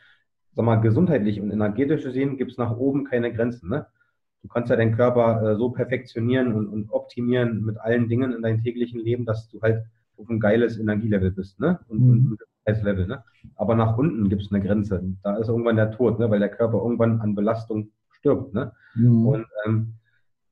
sag 0.56 0.66
mal, 0.66 0.76
gesundheitlich 0.78 1.42
und 1.42 1.52
energetisch 1.52 2.04
gesehen 2.04 2.38
gibt 2.38 2.52
es 2.52 2.58
nach 2.58 2.76
oben 2.78 3.06
keine 3.06 3.34
Grenzen. 3.34 3.70
Ne? 3.70 3.86
Du 4.42 4.50
kannst 4.50 4.70
ja 4.70 4.76
deinen 4.76 4.96
Körper 4.96 5.52
äh, 5.52 5.56
so 5.56 5.70
perfektionieren 5.70 6.54
und, 6.54 6.68
und, 6.68 6.92
optimieren 6.92 7.64
mit 7.64 7.80
allen 7.80 8.10
Dingen 8.10 8.34
in 8.34 8.42
deinem 8.42 8.62
täglichen 8.62 9.00
Leben, 9.00 9.26
dass 9.26 9.50
du 9.50 9.62
halt 9.62 9.86
auf 10.18 10.30
ein 10.30 10.40
geiles 10.40 10.78
Energielevel 10.78 11.32
bist, 11.32 11.60
ne? 11.60 11.80
Und, 11.88 12.02
mhm. 12.02 12.32
und 12.32 12.40
ein 12.66 12.84
Level, 12.84 13.08
ne? 13.08 13.24
Aber 13.56 13.76
nach 13.76 13.98
unten 13.98 14.30
gibt 14.30 14.44
es 14.44 14.52
eine 14.52 14.64
Grenze. 14.64 15.02
Da 15.24 15.38
ist 15.38 15.48
irgendwann 15.48 15.78
der 15.78 15.92
Tod, 15.92 16.20
ne? 16.20 16.30
Weil 16.30 16.40
der 16.40 16.50
Körper 16.50 16.78
irgendwann 16.78 17.22
an 17.22 17.36
Belastung 17.36 17.92
stirbt, 18.12 18.54
ne? 18.54 18.74
Mhm. 18.96 19.26
Und 19.26 19.46
ähm, 19.66 19.94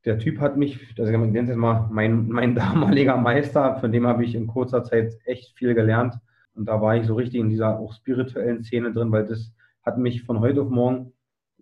der 0.06 0.18
Typ 0.18 0.40
hat 0.40 0.58
mich, 0.58 0.96
also 0.98 1.12
ich 1.12 1.18
nenne 1.18 1.42
es 1.42 1.50
jetzt 1.50 1.58
mal 1.58 1.90
mein, 1.92 2.28
mein 2.30 2.56
damaliger 2.56 3.18
Meister, 3.18 3.76
von 3.78 3.92
dem 3.92 4.08
habe 4.08 4.24
ich 4.24 4.36
in 4.36 4.48
kurzer 4.48 4.84
Zeit 4.84 5.14
echt 5.26 5.58
viel 5.58 5.76
gelernt. 5.76 6.16
Und 6.56 6.66
da 6.66 6.82
war 6.82 6.96
ich 6.96 7.06
so 7.06 7.16
richtig 7.16 7.40
in 7.40 7.50
dieser 7.50 7.78
auch 7.78 7.94
spirituellen 7.94 8.64
Szene 8.64 8.94
drin, 8.94 9.12
weil 9.12 9.26
das 9.26 9.54
hat 9.84 9.98
mich 9.98 10.24
von 10.24 10.40
heute 10.40 10.62
auf 10.62 10.70
morgen 10.70 11.14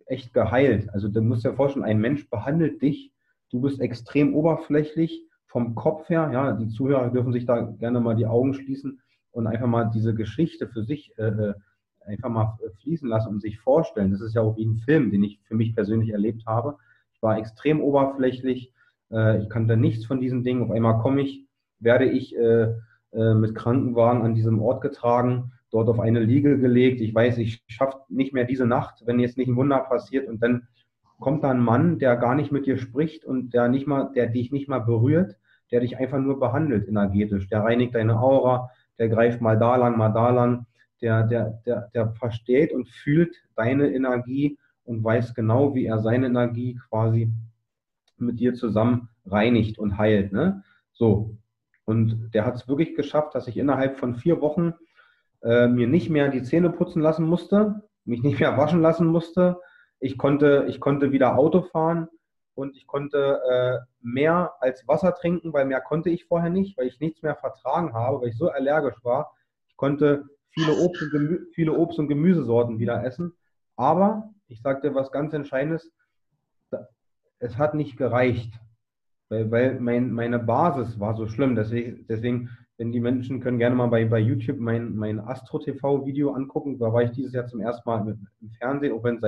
echt 0.06 0.34
geheilt. 0.34 0.90
Also 0.94 1.08
du 1.08 1.22
musst 1.22 1.46
dir 1.46 1.54
vorstellen, 1.54 1.86
ein 1.86 2.00
Mensch 2.00 2.30
behandelt 2.30 2.82
dich, 2.82 3.12
du 3.50 3.62
bist 3.62 3.80
extrem 3.80 4.34
oberflächlich 4.36 5.24
vom 5.46 5.76
Kopf 5.76 6.10
her, 6.10 6.30
ja, 6.32 6.52
die 6.54 6.70
Zuhörer 6.70 7.10
dürfen 7.10 7.34
sich 7.34 7.46
da 7.46 7.62
gerne 7.62 8.00
mal 8.00 8.16
die 8.16 8.28
Augen 8.28 8.54
schließen 8.54 9.02
und 9.32 9.48
einfach 9.48 9.68
mal 9.68 9.90
diese 9.94 10.14
Geschichte 10.14 10.68
für 10.68 10.84
sich 10.84 11.14
äh, 11.18 11.24
äh 11.24 11.54
einfach 12.06 12.30
mal 12.30 12.58
fließen 12.82 13.08
lassen 13.08 13.30
und 13.30 13.42
sich 13.42 13.60
vorstellen. 13.60 14.12
Das 14.12 14.22
ist 14.22 14.34
ja 14.34 14.42
auch 14.42 14.58
wie 14.58 14.66
ein 14.66 14.78
Film, 14.78 15.12
den 15.12 15.24
ich 15.24 15.40
für 15.44 15.54
mich 15.54 15.76
persönlich 15.76 16.10
erlebt 16.10 16.46
habe. 16.48 16.78
Ich 17.14 17.22
war 17.22 17.38
extrem 17.38 17.82
oberflächlich, 17.82 18.74
äh, 19.12 19.42
ich 19.44 19.50
kannte 19.50 19.78
nichts 19.78 20.06
von 20.06 20.20
diesen 20.20 20.44
Dingen. 20.44 20.64
Auf 20.64 20.72
einmal 20.72 21.00
komme 21.00 21.22
ich, 21.22 21.46
werde 21.80 22.06
ich 22.06 22.36
äh, 22.36 22.74
äh 23.12 23.34
mit 23.36 23.54
Krankenwagen 23.54 24.24
an 24.24 24.34
diesem 24.34 24.60
Ort 24.60 24.82
getragen 24.82 25.52
dort 25.72 25.90
auf 25.90 26.00
eine 26.00 26.20
Liege 26.20 26.58
gelegt. 26.58 27.02
Ich 27.02 27.14
weiß, 27.14 27.38
ich 27.38 27.64
schaffe 27.68 28.00
nicht 28.10 28.34
mehr 28.34 28.46
diese 28.46 28.66
Nacht, 28.66 29.04
wenn 29.06 29.20
jetzt 29.20 29.38
nicht 29.38 29.48
ein 29.48 29.56
Wunder 29.56 29.80
passiert. 29.80 30.28
Und 30.28 30.42
dann 30.42 30.68
kommt 31.20 31.44
da 31.44 31.52
ein 31.52 31.60
Mann, 31.60 32.00
der 32.00 32.16
gar 32.16 32.36
nicht 32.36 32.52
mit 32.52 32.66
dir 32.66 32.78
spricht 32.78 33.26
und 33.26 33.54
der 33.54 33.68
nicht 33.68 33.88
mal, 33.88 34.12
der 34.16 34.28
dich 34.28 34.52
nicht 34.52 34.68
mal 34.68 34.80
berührt, 34.80 35.36
der 35.72 35.82
dich 35.82 35.98
einfach 35.98 36.20
nur 36.20 36.40
behandelt 36.40 36.88
energetisch. 36.88 37.48
Der 37.50 37.64
reinigt 37.64 37.96
deine 37.96 38.20
Aura, 38.20 38.70
der 38.98 39.10
greift 39.10 39.42
mal 39.42 39.58
da 39.58 39.76
lang, 39.76 39.98
mal 39.98 40.10
da 40.10 40.30
lang. 40.30 40.66
Der, 41.02 41.24
der, 41.26 41.62
der, 41.66 41.90
der 41.94 42.10
versteht 42.10 42.74
und 42.74 42.90
fühlt 42.90 43.34
deine 43.56 43.90
Energie 43.94 44.58
und 44.84 45.02
weiß 45.02 45.34
genau, 45.34 45.74
wie 45.74 45.86
er 45.86 46.00
seine 46.00 46.26
Energie 46.26 46.78
quasi 46.90 47.32
mit 48.18 48.40
dir 48.40 48.54
zusammen 48.54 49.08
reinigt 49.26 49.80
und 49.80 49.98
heilt. 49.98 50.34
Ne? 50.34 50.64
So. 50.92 51.38
Und 51.86 52.32
der 52.34 52.46
hat 52.46 52.56
es 52.56 52.68
wirklich 52.68 52.96
geschafft, 52.96 53.34
dass 53.34 53.48
ich 53.48 53.58
innerhalb 53.58 53.98
von 53.98 54.16
vier 54.16 54.42
Wochen 54.42 54.74
äh, 55.42 55.68
mir 55.68 55.88
nicht 55.88 56.10
mehr 56.10 56.30
die 56.30 56.44
Zähne 56.44 56.70
putzen 56.70 57.02
lassen 57.02 57.26
musste, 57.26 57.84
mich 58.06 58.24
nicht 58.24 58.40
mehr 58.40 58.58
waschen 58.58 58.82
lassen 58.82 59.08
musste. 59.08 59.60
Ich 60.00 60.18
konnte, 60.18 60.66
ich 60.68 60.80
konnte 60.80 61.12
wieder 61.12 61.38
Auto 61.38 61.62
fahren 61.62 62.08
und 62.56 62.76
ich 62.76 62.88
konnte 62.88 63.40
äh, 63.50 63.78
mehr 64.02 64.54
als 64.60 64.88
Wasser 64.88 65.14
trinken, 65.16 65.54
weil 65.54 65.66
mehr 65.66 65.82
konnte 65.82 66.10
ich 66.10 66.26
vorher 66.26 66.50
nicht, 66.50 66.78
weil 66.78 66.88
ich 66.88 67.00
nichts 67.00 67.22
mehr 67.22 67.36
vertragen 67.36 67.94
habe, 67.94 68.22
weil 68.22 68.30
ich 68.30 68.38
so 68.38 68.50
allergisch 68.50 69.04
war. 69.04 69.34
Ich 69.68 69.78
konnte 69.78 70.26
viele 70.52 70.74
Obst 70.74 71.02
und, 71.02 71.12
Gemü 71.12 71.46
viele 71.54 71.74
Obst 71.74 72.00
und 72.00 72.08
Gemüsesorten 72.08 72.80
wieder 72.80 73.04
essen. 73.04 73.34
Aber 73.76 74.30
ich 74.48 74.62
sagte 74.62 74.96
was 74.96 75.12
ganz 75.12 75.34
Entscheidendes, 75.34 75.92
es 77.40 77.58
hat 77.58 77.74
nicht 77.74 77.98
gereicht, 77.98 78.54
weil, 79.30 79.50
weil 79.52 79.80
mein, 79.80 80.12
meine 80.12 80.40
Basis 80.40 81.00
war 81.00 81.16
so 81.16 81.28
schlimm. 81.28 81.56
Deswegen, 81.56 82.06
deswegen 82.08 82.50
wenn 82.78 82.92
die 82.94 83.02
Menschen 83.02 83.42
können 83.42 83.60
gerne 83.60 83.76
mal 83.76 83.88
bei, 83.88 84.06
bei 84.06 84.20
YouTube 84.20 84.58
mein, 84.58 84.96
mein 84.96 85.20
Astro-TV-Video 85.20 86.32
angucken. 86.32 86.80
Da 86.80 86.94
war 86.94 87.04
ich 87.04 87.12
dieses 87.12 87.34
Jahr 87.34 87.46
zum 87.46 87.60
ersten 87.60 87.88
Mal 87.90 88.18
im 88.42 88.50
Fernsehen, 88.52 88.94
auch 88.94 89.04
wenn 89.04 89.18
es, 89.18 89.22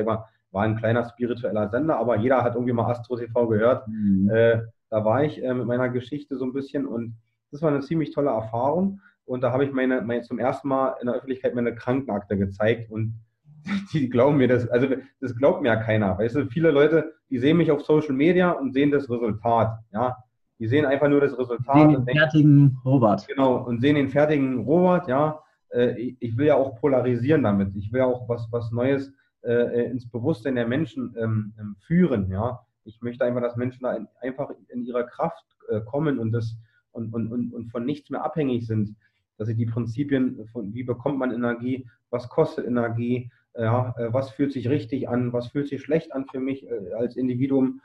war 0.52 0.64
ein 0.64 0.78
kleiner 0.78 1.08
spiritueller 1.10 1.70
Sender, 1.70 1.98
aber 1.98 2.18
jeder 2.18 2.44
hat 2.44 2.56
irgendwie 2.56 2.74
mal 2.74 2.90
Astro-TV 2.90 3.48
gehört. 3.48 3.88
Mhm. 3.88 4.30
Äh, 4.30 4.62
da 4.90 5.04
war 5.04 5.24
ich 5.24 5.44
äh, 5.44 5.54
mit 5.54 5.66
meiner 5.68 5.90
Geschichte 5.90 6.38
so 6.38 6.46
ein 6.46 6.54
bisschen 6.54 6.86
und 6.86 7.16
das 7.52 7.62
war 7.62 7.70
eine 7.70 7.82
ziemlich 7.82 8.12
tolle 8.12 8.30
Erfahrung. 8.30 9.02
Und 9.26 9.42
da 9.42 9.52
habe 9.52 9.66
ich 9.66 9.72
meine, 9.72 10.02
meine, 10.02 10.24
zum 10.24 10.40
ersten 10.40 10.68
Mal 10.68 10.96
in 11.02 11.08
der 11.08 11.16
Öffentlichkeit 11.16 11.54
meine 11.54 11.76
Krankenakte 11.76 12.38
gezeigt 12.38 12.90
und 12.90 13.16
die 13.94 14.10
glauben 14.10 14.38
mir 14.38 14.48
das, 14.48 14.68
also 14.70 14.88
das 15.20 15.36
glaubt 15.36 15.62
mir 15.62 15.70
ja 15.70 15.76
keiner. 15.76 16.18
Weißt 16.18 16.36
du, 16.36 16.46
viele 16.48 16.72
Leute, 16.72 17.14
die 17.30 17.40
sehen 17.40 17.58
mich 17.58 17.72
auf 17.72 17.82
Social 17.82 18.14
Media 18.14 18.52
und 18.52 18.74
sehen 18.74 18.92
das 18.92 19.10
Resultat. 19.10 19.80
Ja, 19.94 20.18
die 20.60 20.68
sehen 20.68 20.86
einfach 20.86 21.10
nur 21.10 21.22
das 21.22 21.38
Resultat. 21.38 21.76
Sehen 21.76 22.06
den 22.06 22.16
fertigen 22.16 22.78
Robert. 22.86 23.28
Genau, 23.28 23.58
und 23.58 23.82
sehen 23.82 23.96
den 23.96 24.10
fertigen 24.10 24.60
Robert, 24.60 25.08
ja. 25.08 25.40
Äh, 25.70 26.16
ich 26.20 26.38
will 26.38 26.48
ja 26.48 26.56
auch 26.56 26.80
polarisieren 26.80 27.44
damit. 27.44 27.76
Ich 27.76 27.92
will 27.92 28.00
ja 28.00 28.06
auch 28.06 28.28
was, 28.28 28.48
was 28.52 28.72
Neues 28.72 29.12
äh, 29.44 29.90
ins 29.90 30.10
Bewusstsein 30.10 30.56
der 30.56 30.68
Menschen 30.68 31.16
ähm, 31.18 31.54
ähm, 31.60 31.76
führen, 31.88 32.30
ja. 32.30 32.60
Ich 32.84 33.02
möchte 33.02 33.26
einfach, 33.26 33.42
dass 33.42 33.56
Menschen 33.56 33.84
da 33.84 33.98
einfach 34.22 34.52
in 34.70 34.86
ihrer 34.86 35.04
Kraft 35.04 35.46
äh, 35.70 35.82
kommen 35.82 36.20
und, 36.20 36.32
das, 36.32 36.58
und, 36.92 37.14
und, 37.14 37.32
und, 37.32 37.54
und 37.54 37.72
von 37.72 37.86
nichts 37.86 38.10
mehr 38.10 38.24
abhängig 38.24 38.66
sind. 38.68 38.96
Dass 39.38 39.48
sie 39.48 39.56
die 39.56 39.66
Prinzipien 39.66 40.48
von 40.52 40.74
wie 40.74 40.84
bekommt 40.84 41.18
man 41.18 41.32
Energie, 41.32 41.88
was 42.12 42.30
kostet 42.30 42.68
Energie, 42.68 43.32
ja, 43.58 43.94
was 44.10 44.32
fühlt 44.32 44.54
sich 44.54 44.70
richtig 44.70 45.10
an, 45.10 45.34
was 45.34 45.48
fühlt 45.48 45.68
sich 45.68 45.82
schlecht 45.82 46.14
an 46.14 46.26
für 46.32 46.40
mich 46.40 46.68
als 46.98 47.18
Individuum, 47.18 47.82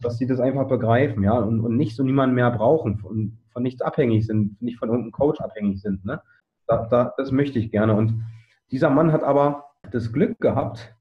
dass 0.00 0.18
sie 0.18 0.26
das 0.26 0.40
einfach 0.40 0.68
begreifen, 0.68 1.22
ja, 1.22 1.38
und, 1.38 1.60
und 1.60 1.76
nicht 1.76 1.96
so 1.96 2.02
niemanden 2.02 2.34
mehr 2.34 2.50
brauchen 2.50 3.00
und 3.02 3.38
von 3.52 3.62
nichts 3.62 3.80
abhängig 3.80 4.26
sind, 4.26 4.60
nicht 4.60 4.78
von 4.78 4.88
irgendeinem 4.88 5.12
Coach 5.12 5.40
abhängig 5.40 5.80
sind. 5.80 6.04
Ne? 6.04 6.20
Da, 6.66 6.86
da, 6.90 7.14
das 7.16 7.30
möchte 7.30 7.58
ich 7.58 7.70
gerne. 7.70 7.94
Und 7.94 8.22
dieser 8.70 8.90
Mann 8.90 9.12
hat 9.12 9.22
aber 9.22 9.64
das 9.92 10.12
Glück 10.12 10.38
gehabt, 10.40 10.94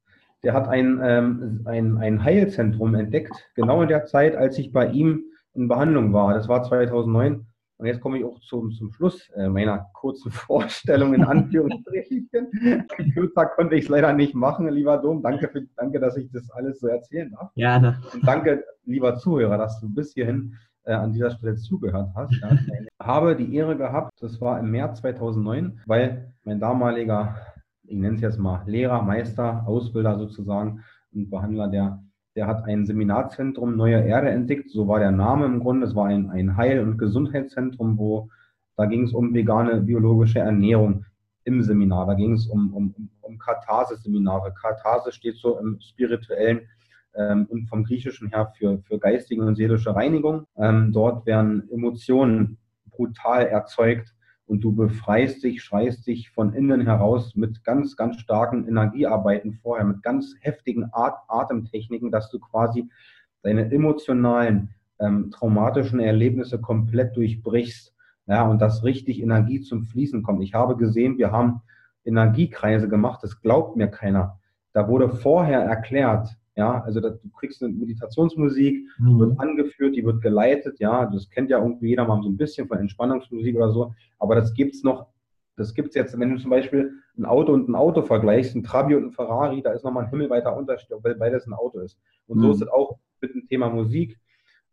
der 0.43 0.53
hat 0.53 0.67
ein, 0.67 1.01
ähm, 1.03 1.61
ein, 1.65 1.97
ein 1.97 2.23
Heilzentrum 2.23 2.95
entdeckt, 2.95 3.33
genau 3.55 3.81
in 3.81 3.89
der 3.89 4.05
Zeit, 4.05 4.35
als 4.35 4.57
ich 4.57 4.71
bei 4.71 4.87
ihm 4.87 5.23
in 5.53 5.67
Behandlung 5.67 6.13
war. 6.13 6.33
Das 6.33 6.47
war 6.47 6.63
2009. 6.63 7.45
Und 7.77 7.87
jetzt 7.87 7.99
komme 7.99 8.17
ich 8.17 8.23
auch 8.23 8.39
zum, 8.39 8.71
zum 8.71 8.91
Schluss 8.93 9.29
äh, 9.35 9.49
meiner 9.49 9.89
kurzen 9.93 10.31
Vorstellung 10.31 11.13
in 11.13 11.23
Anführungsstrichen. 11.23 12.29
Kürzer 13.13 13.47
konnte 13.47 13.75
ich 13.75 13.85
es 13.85 13.89
leider 13.89 14.13
nicht 14.13 14.33
machen, 14.33 14.67
lieber 14.69 14.97
Dom. 14.97 15.21
Danke, 15.21 15.49
für, 15.49 15.61
danke, 15.75 15.99
dass 15.99 16.15
ich 16.15 16.31
das 16.31 16.49
alles 16.51 16.79
so 16.79 16.87
erzählen 16.87 17.31
darf. 17.31 17.53
Gerne. 17.55 18.01
Und 18.13 18.25
danke, 18.25 18.63
lieber 18.85 19.17
Zuhörer, 19.17 19.57
dass 19.57 19.79
du 19.81 19.93
bis 19.93 20.13
hierhin 20.13 20.55
äh, 20.85 20.93
an 20.93 21.11
dieser 21.11 21.31
Stelle 21.31 21.55
zugehört 21.55 22.11
hast. 22.15 22.33
Ja. 22.41 22.53
Ich 22.53 22.87
habe 23.01 23.35
die 23.35 23.53
Ehre 23.55 23.75
gehabt, 23.75 24.11
das 24.21 24.39
war 24.39 24.59
im 24.59 24.71
März 24.71 25.01
2009, 25.01 25.81
weil 25.85 26.33
mein 26.43 26.59
damaliger, 26.59 27.35
ich 27.83 27.97
nenne 27.97 28.15
es 28.15 28.21
jetzt 28.21 28.39
mal 28.39 28.63
Lehrer, 28.67 29.01
Meister, 29.01 29.67
Ausbilder 29.67 30.17
sozusagen 30.17 30.83
und 31.13 31.29
Behandler, 31.29 31.67
der 31.67 32.04
der 32.35 32.47
hat 32.47 32.65
ein 32.65 32.85
Seminarzentrum 32.85 33.77
Neue 33.77 34.01
Erde 34.05 34.29
entdeckt, 34.29 34.69
so 34.69 34.87
war 34.87 34.99
der 34.99 35.11
Name 35.11 35.45
im 35.45 35.59
Grunde. 35.59 35.87
Es 35.87 35.95
war 35.95 36.07
ein, 36.07 36.29
ein 36.29 36.57
Heil- 36.57 36.81
und 36.81 36.97
Gesundheitszentrum, 36.97 37.97
wo 37.97 38.29
da 38.77 38.85
ging 38.85 39.05
es 39.05 39.13
um 39.13 39.33
vegane 39.33 39.81
biologische 39.81 40.39
Ernährung 40.39 41.05
im 41.45 41.63
Seminar. 41.63 42.07
Da 42.07 42.13
ging 42.13 42.33
es 42.33 42.47
um, 42.47 42.73
um, 42.73 43.09
um 43.21 43.37
Katharsis-Seminare. 43.37 44.53
Katharsis 44.53 45.15
steht 45.15 45.37
so 45.37 45.57
im 45.59 45.79
spirituellen 45.79 46.67
ähm, 47.15 47.45
und 47.49 47.67
vom 47.67 47.85
Griechischen 47.85 48.29
her 48.29 48.51
für, 48.57 48.79
für 48.79 48.99
geistige 48.99 49.43
und 49.43 49.55
seelische 49.55 49.95
Reinigung. 49.95 50.45
Ähm, 50.57 50.91
dort 50.91 51.25
werden 51.25 51.69
Emotionen 51.71 52.57
brutal 52.89 53.45
erzeugt 53.45 54.14
und 54.47 54.63
du 54.63 54.71
befreist 54.73 55.43
dich, 55.43 55.63
schreist 55.63 56.05
dich 56.07 56.29
von 56.29 56.53
innen 56.53 56.81
heraus 56.81 57.35
mit 57.35 57.63
ganz, 57.63 57.95
ganz 57.95 58.17
starken 58.17 58.67
Energiearbeiten 58.67 59.53
vorher, 59.53 59.85
mit 59.85 60.03
ganz 60.03 60.35
heftigen 60.39 60.89
At 60.91 61.15
Atemtechniken, 61.27 62.11
dass 62.11 62.29
du 62.29 62.39
quasi 62.39 62.89
deine 63.41 63.71
emotionalen, 63.71 64.69
ähm, 64.99 65.31
traumatischen 65.31 65.99
Erlebnisse 65.99 66.61
komplett 66.61 67.15
durchbrichst. 67.15 67.93
Ja, 68.27 68.47
und 68.47 68.59
dass 68.59 68.83
richtig 68.83 69.21
Energie 69.21 69.61
zum 69.61 69.83
Fließen 69.83 70.23
kommt. 70.23 70.41
Ich 70.41 70.55
habe 70.55 70.77
gesehen, 70.77 71.19
wir 71.19 71.31
haben 71.31 71.61
Energiekreise 72.05 72.87
gemacht, 72.87 73.19
das 73.23 73.39
glaubt 73.41 73.75
mir 73.75 73.87
keiner. 73.87 74.39
Da 74.73 74.87
wurde 74.87 75.09
vorher 75.09 75.61
erklärt, 75.61 76.35
ja, 76.55 76.81
also 76.83 77.01
das, 77.01 77.19
du 77.21 77.29
kriegst 77.31 77.61
eine 77.61 77.73
Meditationsmusik, 77.73 78.87
die 78.97 79.03
mhm. 79.03 79.19
wird 79.19 79.39
angeführt, 79.39 79.95
die 79.95 80.05
wird 80.05 80.21
geleitet. 80.21 80.79
Ja, 80.79 81.05
das 81.05 81.29
kennt 81.29 81.49
ja 81.49 81.59
irgendwie 81.59 81.89
jeder 81.89 82.05
mal 82.05 82.21
so 82.23 82.29
ein 82.29 82.37
bisschen 82.37 82.67
von 82.67 82.77
Entspannungsmusik 82.77 83.55
oder 83.57 83.71
so. 83.71 83.93
Aber 84.19 84.35
das 84.35 84.53
gibt's 84.53 84.81
noch, 84.81 85.07
das 85.57 85.73
gibt's 85.73 85.95
jetzt, 85.95 86.17
wenn 86.17 86.31
du 86.31 86.37
zum 86.39 86.49
Beispiel 86.49 86.93
ein 87.17 87.25
Auto 87.25 87.53
und 87.53 87.67
ein 87.67 87.75
Auto 87.75 88.03
vergleichst, 88.03 88.55
ein 88.55 88.63
Trabi 88.63 88.95
und 88.95 89.05
ein 89.05 89.11
Ferrari, 89.11 89.61
da 89.61 89.71
ist 89.71 89.83
nochmal 89.83 90.05
ein 90.05 90.09
himmelweiter 90.09 90.55
Unterschied, 90.55 90.91
weil 91.01 91.15
beides 91.15 91.45
ein 91.45 91.53
Auto 91.53 91.79
ist. 91.79 91.99
Und 92.27 92.37
mhm. 92.37 92.43
so 92.43 92.51
ist 92.51 92.61
es 92.61 92.67
auch 92.69 92.99
mit 93.19 93.33
dem 93.33 93.47
Thema 93.47 93.69
Musik, 93.69 94.17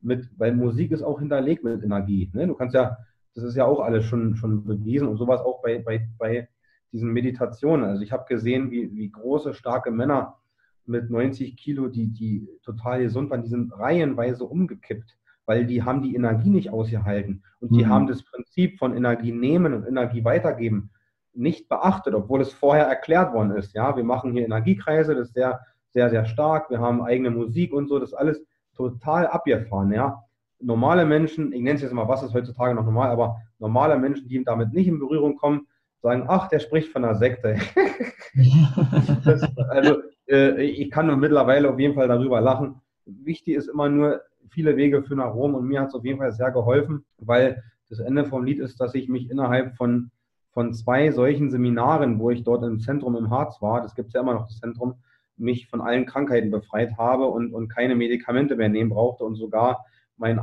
mit, 0.01 0.31
weil 0.37 0.55
Musik 0.55 0.93
ist 0.93 1.03
auch 1.03 1.19
hinterlegt 1.19 1.65
mit 1.65 1.83
Energie. 1.83 2.31
Ne? 2.33 2.47
Du 2.47 2.55
kannst 2.55 2.77
ja, 2.77 2.97
das 3.35 3.43
ist 3.43 3.57
ja 3.57 3.65
auch 3.65 3.81
alles 3.81 4.05
schon, 4.05 4.37
schon 4.37 4.65
bewiesen 4.65 5.09
und 5.09 5.17
sowas 5.17 5.41
auch 5.41 5.63
bei, 5.63 5.79
bei, 5.79 6.09
bei 6.17 6.49
diesen 6.93 7.13
Meditationen. 7.13 7.87
Also 7.87 8.03
ich 8.03 8.13
habe 8.13 8.25
gesehen, 8.29 8.71
wie, 8.71 8.95
wie 8.95 9.11
große, 9.11 9.55
starke 9.55 9.91
Männer 9.91 10.37
mit 10.87 11.11
90 11.11 11.57
Kilo, 11.57 11.89
die, 11.89 12.09
die 12.09 12.49
total 12.65 13.03
gesund 13.03 13.31
waren, 13.31 13.43
die 13.43 13.49
sind 13.49 13.73
reihenweise 13.79 14.45
umgekippt, 14.45 15.17
weil 15.47 15.67
die 15.67 15.83
haben 15.83 16.03
die 16.03 16.15
Energie 16.15 16.51
nicht 16.51 16.71
ausgehalten. 16.71 17.43
Und 17.61 17.73
die 17.73 17.85
mhm. 17.85 17.89
haben 17.89 18.07
das 18.07 18.23
Prinzip 18.23 18.79
von 18.79 18.97
Energie 18.97 19.33
nehmen 19.33 19.75
und 19.75 19.87
Energie 19.87 20.25
weitergeben 20.25 20.91
nicht 21.35 21.69
beachtet, 21.69 22.15
obwohl 22.15 22.41
es 22.41 22.53
vorher 22.53 22.87
erklärt 22.87 23.33
worden 23.33 23.53
ist. 23.53 23.75
Ja, 23.75 23.97
wir 23.97 24.05
machen 24.05 24.33
hier 24.33 24.45
Energiekreise, 24.45 25.15
das 25.15 25.29
ist 25.29 25.35
sehr, 25.35 25.61
sehr, 25.91 26.11
sehr 26.11 26.27
stark. 26.27 26.71
Wir 26.71 26.81
haben 26.81 27.03
eigene 27.03 27.31
Musik 27.31 27.73
und 27.73 27.89
so, 27.89 27.99
das 27.99 28.11
ist 28.11 28.15
alles 28.15 28.45
total 28.75 29.27
abgefahren. 29.27 29.93
Ja, 29.93 30.25
normale 30.61 31.05
Menschen, 31.05 31.53
ich 31.53 31.63
nenne 31.63 31.77
es 31.77 31.83
jetzt 31.83 31.93
mal, 31.93 32.09
was 32.09 32.23
ist 32.23 32.35
heutzutage 32.35 32.75
noch 32.75 32.85
normal, 32.85 33.11
aber 33.11 33.37
normale 33.59 33.99
Menschen, 33.99 34.29
die 34.29 34.43
damit 34.45 34.73
nicht 34.73 34.89
in 34.89 34.99
Berührung 34.99 35.37
kommen, 35.37 35.67
sagen, 36.03 36.25
ach, 36.29 36.49
der 36.49 36.59
spricht 36.59 36.93
von 36.93 37.05
einer 37.05 37.15
Sekte. 37.15 37.57
das, 39.25 39.43
also 39.69 40.03
äh, 40.33 40.63
ich 40.63 40.91
kann 40.91 41.07
nur 41.07 41.17
mittlerweile 41.17 41.71
auf 41.71 41.79
jeden 41.79 41.95
Fall 41.95 42.09
darüber 42.09 42.41
lachen. 42.41 42.81
Wichtig 43.05 43.55
ist 43.55 43.69
immer 43.69 43.89
nur, 43.89 44.23
viele 44.49 44.77
Wege 44.77 45.03
führen 45.03 45.19
nach 45.19 45.35
Rom 45.35 45.55
und 45.55 45.67
mir 45.67 45.81
hat 45.81 45.89
es 45.89 45.95
auf 45.95 46.05
jeden 46.05 46.19
Fall 46.19 46.33
sehr 46.33 46.51
geholfen, 46.51 47.05
weil 47.19 47.63
das 47.89 48.01
Ende 48.01 48.25
vom 48.25 48.45
Lied 48.45 48.59
ist, 48.59 48.81
dass 48.81 48.95
ich 48.95 49.09
mich 49.09 49.31
innerhalb 49.31 49.77
von, 49.77 50.11
von 50.51 50.73
zwei 50.73 51.11
solchen 51.11 51.51
Seminaren, 51.51 52.19
wo 52.19 52.31
ich 52.31 52.43
dort 52.43 52.65
im 52.65 52.81
Zentrum 52.81 53.17
im 53.17 53.31
Harz 53.31 53.61
war, 53.61 53.83
das 53.83 53.95
gibt 53.95 54.09
es 54.09 54.15
ja 54.15 54.21
immer 54.21 54.35
noch 54.35 54.47
das 54.47 54.59
Zentrum, 54.59 54.95
mich 55.37 55.69
von 55.69 55.81
allen 55.81 56.07
Krankheiten 56.07 56.51
befreit 56.51 56.97
habe 56.97 57.27
und, 57.27 57.53
und 57.53 57.69
keine 57.69 57.95
Medikamente 57.95 58.57
mehr 58.57 58.69
nehmen 58.69 58.91
brauchte 58.91 59.25
und 59.25 59.37
sogar 59.37 59.85
mein, 60.17 60.41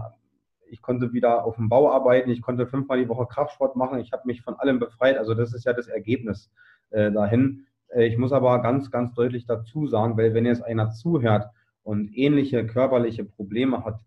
ich 0.68 0.82
konnte 0.82 1.14
wieder 1.14 1.46
auf 1.46 1.56
dem 1.56 1.70
Bau 1.70 1.92
arbeiten, 1.92 2.30
ich 2.30 2.42
konnte 2.42 2.68
fünfmal 2.68 3.00
die 3.00 3.10
Woche 3.10 3.28
Kraftsport 3.28 3.76
machen, 3.76 4.00
ich 4.00 4.12
habe 4.12 4.24
mich 4.26 4.42
von 4.42 4.56
allem 4.56 4.80
befreit. 4.80 5.18
Also 5.18 5.34
das 5.34 5.54
ist 5.54 5.66
ja 5.66 5.74
das 5.74 5.88
Ergebnis 5.88 6.52
äh, 6.90 7.12
dahin. 7.12 7.66
Äh, 7.90 8.08
ich 8.08 8.18
muss 8.18 8.32
aber 8.32 8.62
ganz, 8.62 8.92
ganz 8.92 9.14
deutlich 9.14 9.46
dazu 9.46 9.88
sagen, 9.88 10.18
weil 10.18 10.34
wenn 10.34 10.46
jetzt 10.46 10.64
einer 10.64 10.92
zuhört 10.92 11.48
und 11.84 12.16
ähnliche 12.16 12.66
körperliche 12.66 13.26
Probleme 13.26 13.84
hat, 13.84 14.00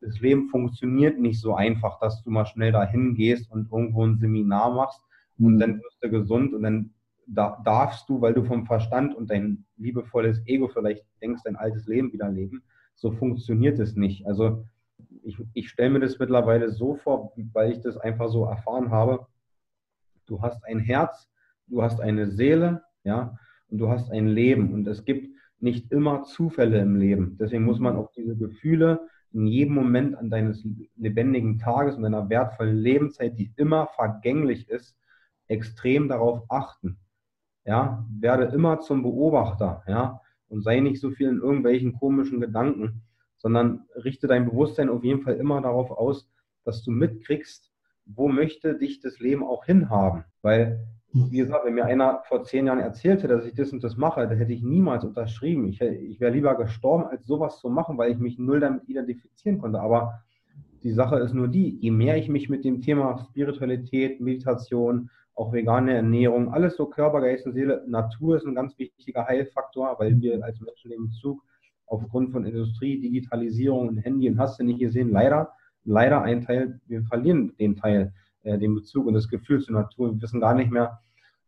das 0.00 0.18
Leben 0.20 0.48
funktioniert 0.48 1.18
nicht 1.18 1.40
so 1.40 1.54
einfach, 1.54 1.98
dass 2.00 2.22
du 2.22 2.30
mal 2.30 2.46
schnell 2.46 2.72
dahin 2.72 3.14
gehst 3.14 3.50
und 3.50 3.70
irgendwo 3.70 4.06
ein 4.06 4.18
Seminar 4.18 4.72
machst 4.72 5.00
und 5.38 5.54
mhm. 5.54 5.58
dann 5.58 5.78
wirst 5.80 5.98
du 6.02 6.10
gesund 6.10 6.54
und 6.54 6.62
dann 6.62 6.94
darfst 7.26 8.08
du, 8.08 8.20
weil 8.20 8.34
du 8.34 8.44
vom 8.44 8.66
Verstand 8.66 9.14
und 9.14 9.30
dein 9.30 9.64
liebevolles 9.76 10.42
Ego 10.46 10.68
vielleicht 10.68 11.04
denkst, 11.22 11.42
dein 11.44 11.56
altes 11.56 11.86
Leben 11.86 12.12
wieder 12.12 12.28
leben. 12.28 12.62
So 12.96 13.12
funktioniert 13.12 13.78
es 13.78 13.94
nicht. 13.94 14.26
Also 14.26 14.64
ich, 15.22 15.38
ich 15.52 15.68
stelle 15.68 15.90
mir 15.90 16.00
das 16.00 16.18
mittlerweile 16.18 16.70
so 16.70 16.96
vor, 16.96 17.32
weil 17.52 17.72
ich 17.72 17.80
das 17.80 17.96
einfach 17.96 18.30
so 18.30 18.44
erfahren 18.46 18.90
habe. 18.90 19.26
Du 20.26 20.42
hast 20.42 20.64
ein 20.64 20.80
Herz, 20.80 21.28
du 21.68 21.82
hast 21.82 22.00
eine 22.00 22.30
Seele, 22.30 22.82
ja, 23.04 23.36
und 23.68 23.78
du 23.78 23.88
hast 23.88 24.10
ein 24.10 24.28
Leben. 24.28 24.72
Und 24.72 24.86
es 24.86 25.04
gibt 25.04 25.34
nicht 25.60 25.92
immer 25.92 26.24
Zufälle 26.24 26.80
im 26.80 26.96
Leben. 26.96 27.36
Deswegen 27.38 27.64
muss 27.64 27.78
man 27.78 27.96
auf 27.96 28.10
diese 28.12 28.36
Gefühle 28.36 29.08
in 29.32 29.46
jedem 29.46 29.74
Moment 29.74 30.16
an 30.16 30.30
deines 30.30 30.66
lebendigen 30.96 31.58
Tages 31.58 31.96
und 31.96 32.02
deiner 32.02 32.28
wertvollen 32.28 32.76
Lebenszeit, 32.76 33.38
die 33.38 33.52
immer 33.56 33.86
vergänglich 33.94 34.68
ist, 34.68 34.96
extrem 35.46 36.08
darauf 36.08 36.44
achten. 36.48 36.98
Ja, 37.64 38.06
werde 38.10 38.44
immer 38.46 38.80
zum 38.80 39.02
Beobachter, 39.02 39.84
ja, 39.86 40.20
und 40.48 40.62
sei 40.62 40.80
nicht 40.80 41.00
so 41.00 41.10
viel 41.10 41.28
in 41.28 41.40
irgendwelchen 41.40 41.92
komischen 41.92 42.40
Gedanken, 42.40 43.02
sondern 43.36 43.84
richte 43.94 44.26
dein 44.26 44.46
Bewusstsein 44.46 44.88
auf 44.88 45.04
jeden 45.04 45.22
Fall 45.22 45.34
immer 45.34 45.60
darauf 45.60 45.90
aus, 45.90 46.28
dass 46.64 46.82
du 46.82 46.90
mitkriegst, 46.90 47.70
wo 48.04 48.28
möchte 48.28 48.76
dich 48.76 49.00
das 49.00 49.18
Leben 49.20 49.44
auch 49.44 49.64
hinhaben. 49.64 50.24
Weil, 50.42 50.86
wie 51.12 51.38
gesagt, 51.38 51.64
wenn 51.64 51.74
mir 51.74 51.86
einer 51.86 52.22
vor 52.28 52.44
zehn 52.44 52.66
Jahren 52.66 52.78
erzählte, 52.78 53.26
dass 53.26 53.44
ich 53.44 53.54
das 53.54 53.72
und 53.72 53.82
das 53.82 53.96
mache, 53.96 54.26
dann 54.28 54.38
hätte 54.38 54.52
ich 54.52 54.62
niemals 54.62 55.04
unterschrieben. 55.04 55.66
Ich, 55.66 55.80
ich 55.80 56.20
wäre 56.20 56.32
lieber 56.32 56.56
gestorben, 56.56 57.04
als 57.04 57.26
sowas 57.26 57.58
zu 57.58 57.68
machen, 57.68 57.98
weil 57.98 58.12
ich 58.12 58.18
mich 58.18 58.38
null 58.38 58.60
damit 58.60 58.88
identifizieren 58.88 59.58
konnte. 59.58 59.80
Aber 59.80 60.20
die 60.82 60.92
Sache 60.92 61.18
ist 61.18 61.34
nur 61.34 61.48
die, 61.48 61.78
je 61.80 61.90
mehr 61.90 62.16
ich 62.16 62.28
mich 62.28 62.48
mit 62.48 62.64
dem 62.64 62.80
Thema 62.80 63.18
Spiritualität, 63.18 64.20
Meditation, 64.20 65.10
auch 65.34 65.52
vegane 65.52 65.94
Ernährung, 65.94 66.52
alles 66.52 66.76
so 66.76 66.86
Körper, 66.86 67.20
Geist 67.20 67.46
und 67.46 67.54
Seele, 67.54 67.84
Natur 67.88 68.36
ist 68.36 68.46
ein 68.46 68.54
ganz 68.54 68.78
wichtiger 68.78 69.26
Heilfaktor, 69.26 69.96
weil 69.98 70.20
wir 70.20 70.42
als 70.44 70.60
Menschen 70.60 70.92
im 70.92 71.10
Zug 71.10 71.42
aufgrund 71.86 72.30
von 72.30 72.44
Industrie, 72.44 73.00
Digitalisierung 73.00 73.88
und 73.88 73.98
Handy 73.98 74.28
und 74.28 74.38
hast 74.38 74.60
du 74.60 74.64
nicht 74.64 74.78
gesehen, 74.78 75.10
leider, 75.10 75.52
leider 75.84 76.22
ein 76.22 76.42
Teil, 76.42 76.80
wir 76.86 77.02
verlieren 77.02 77.54
den 77.58 77.74
Teil, 77.76 78.12
äh, 78.42 78.58
den 78.58 78.74
Bezug 78.74 79.06
und 79.06 79.14
das 79.14 79.28
Gefühl 79.28 79.60
zur 79.60 79.74
Natur. 79.74 80.12
Wir 80.12 80.22
wissen 80.22 80.40
gar 80.40 80.54
nicht 80.54 80.70
mehr, 80.70 81.00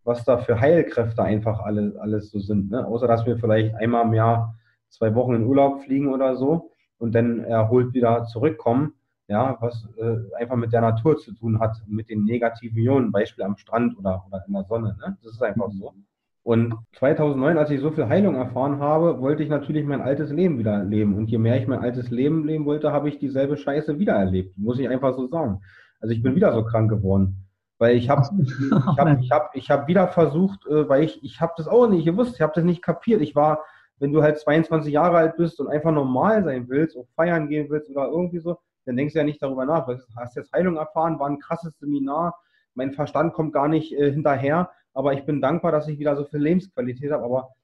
was 0.05 0.25
da 0.25 0.39
für 0.39 0.61
Heilkräfte 0.61 1.23
einfach 1.23 1.61
alle, 1.61 1.95
alles 2.01 2.31
so 2.31 2.41
sind. 2.41 2.71
Ne? 2.71 2.87
Außer 2.87 3.07
dass 3.07 3.27
wir 3.27 3.39
vielleicht 3.39 3.75
einmal 3.75 4.05
im 4.07 4.15
Jahr 4.15 4.57
zwei 4.89 5.15
Wochen 5.15 5.35
in 5.35 5.45
Urlaub 5.45 5.83
fliegen 5.83 6.13
oder 6.13 6.37
so 6.37 6.71
und 6.99 7.15
dann 7.15 7.41
erholt 7.41 7.95
wieder 7.95 8.25
zurückkommen, 8.25 8.95
ja, 9.29 9.57
was 9.61 9.89
äh, 9.97 10.19
einfach 10.39 10.57
mit 10.57 10.73
der 10.73 10.83
Natur 10.83 11.17
zu 11.17 11.33
tun 11.33 11.59
hat, 11.61 11.77
mit 11.87 12.11
den 12.11 12.25
negativen 12.25 12.77
Ionen, 12.79 13.13
Beispiel 13.13 13.45
am 13.45 13.57
Strand 13.57 13.97
oder, 13.99 14.25
oder 14.29 14.45
in 14.47 14.53
der 14.53 14.65
Sonne. 14.65 14.97
Ne? 15.01 15.17
Das 15.23 15.33
ist 15.33 15.43
einfach 15.43 15.71
so. 15.71 15.95
Und 16.45 16.75
2009, 16.95 17.57
als 17.57 17.71
ich 17.71 17.81
so 17.81 17.93
viel 17.93 18.09
Heilung 18.09 18.35
erfahren 18.35 18.81
habe, 18.81 19.21
wollte 19.21 19.45
ich 19.45 19.49
natürlich 19.49 19.85
mein 19.85 20.01
altes 20.01 20.33
Leben 20.33 20.59
wieder 20.59 20.83
leben. 20.83 21.15
Und 21.15 21.31
je 21.31 21.39
mehr 21.39 21.57
ich 21.57 21.69
mein 21.69 21.79
altes 21.79 22.11
Leben 22.11 22.45
leben 22.45 22.65
wollte, 22.65 22.93
habe 22.93 23.09
ich 23.09 23.19
dieselbe 23.19 23.57
Scheiße 23.57 23.99
wieder 24.01 24.15
erlebt. 24.15 24.59
Muss 24.59 24.81
ich 24.81 24.89
einfach 24.89 25.15
so 25.15 25.29
sagen. 25.29 25.61
Also 26.03 26.13
ich 26.15 26.23
bin 26.23 26.35
wieder 26.35 26.53
so 26.53 26.63
krank 26.63 26.91
geworden. 26.91 27.49
Weil 27.79 27.97
ich 27.97 28.11
habe 28.11 28.29
ich 28.39 28.99
hab, 28.99 29.19
ich 29.21 29.31
hab, 29.31 29.57
ich 29.57 29.71
hab 29.71 29.89
wieder 29.89 30.09
versucht, 30.09 30.67
äh, 30.67 30.87
weil 30.87 31.05
ich, 31.05 31.25
ich 31.25 31.41
habe 31.41 31.55
das 31.57 31.67
auch 31.67 31.89
nicht 31.89 32.05
gewusst, 32.05 32.35
ich 32.35 32.43
habe 32.43 32.53
das 32.55 32.65
nicht 32.65 32.83
kapiert. 32.83 33.23
Ich 33.23 33.35
war, 33.35 33.65
wenn 33.99 34.13
du 34.13 34.23
halt 34.23 34.39
22 34.39 34.93
Jahre 34.93 35.17
alt 35.17 35.37
bist 35.37 35.59
und 35.59 35.69
einfach 35.69 35.93
normal 35.93 36.45
sein 36.45 36.69
willst, 36.69 36.97
und 36.97 37.09
feiern 37.17 37.49
gehen 37.49 37.71
willst 37.71 37.89
oder 37.89 38.09
irgendwie 38.09 38.41
so, 38.41 38.59
dann 38.85 38.97
denkst 38.97 39.15
du 39.15 39.21
ja 39.21 39.25
nicht 39.25 39.43
darüber 39.43 39.65
nach. 39.65 39.87
Du 39.87 39.97
hast 40.17 40.37
jetzt 40.37 40.53
Heilung 40.53 40.77
erfahren, 40.77 41.19
war 41.19 41.31
ein 41.31 41.39
krasses 41.39 41.79
Seminar, 41.79 42.37
mein 42.75 42.93
Verstand 42.93 43.33
kommt 43.33 43.55
gar 43.55 43.69
nicht 43.69 43.93
äh, 43.93 44.13
hinterher 44.13 44.69
aber 44.95 45.15
ich 45.15 45.25
bin 45.25 45.41
dankbar, 45.41 45.73
dass 45.73 45.89
ich 45.89 45.99
wieder 45.99 46.17
so 46.17 46.25
viel 46.25 46.41
Lebensqualität 46.41 47.13
habe. 47.13 47.25
Aber 47.25 47.55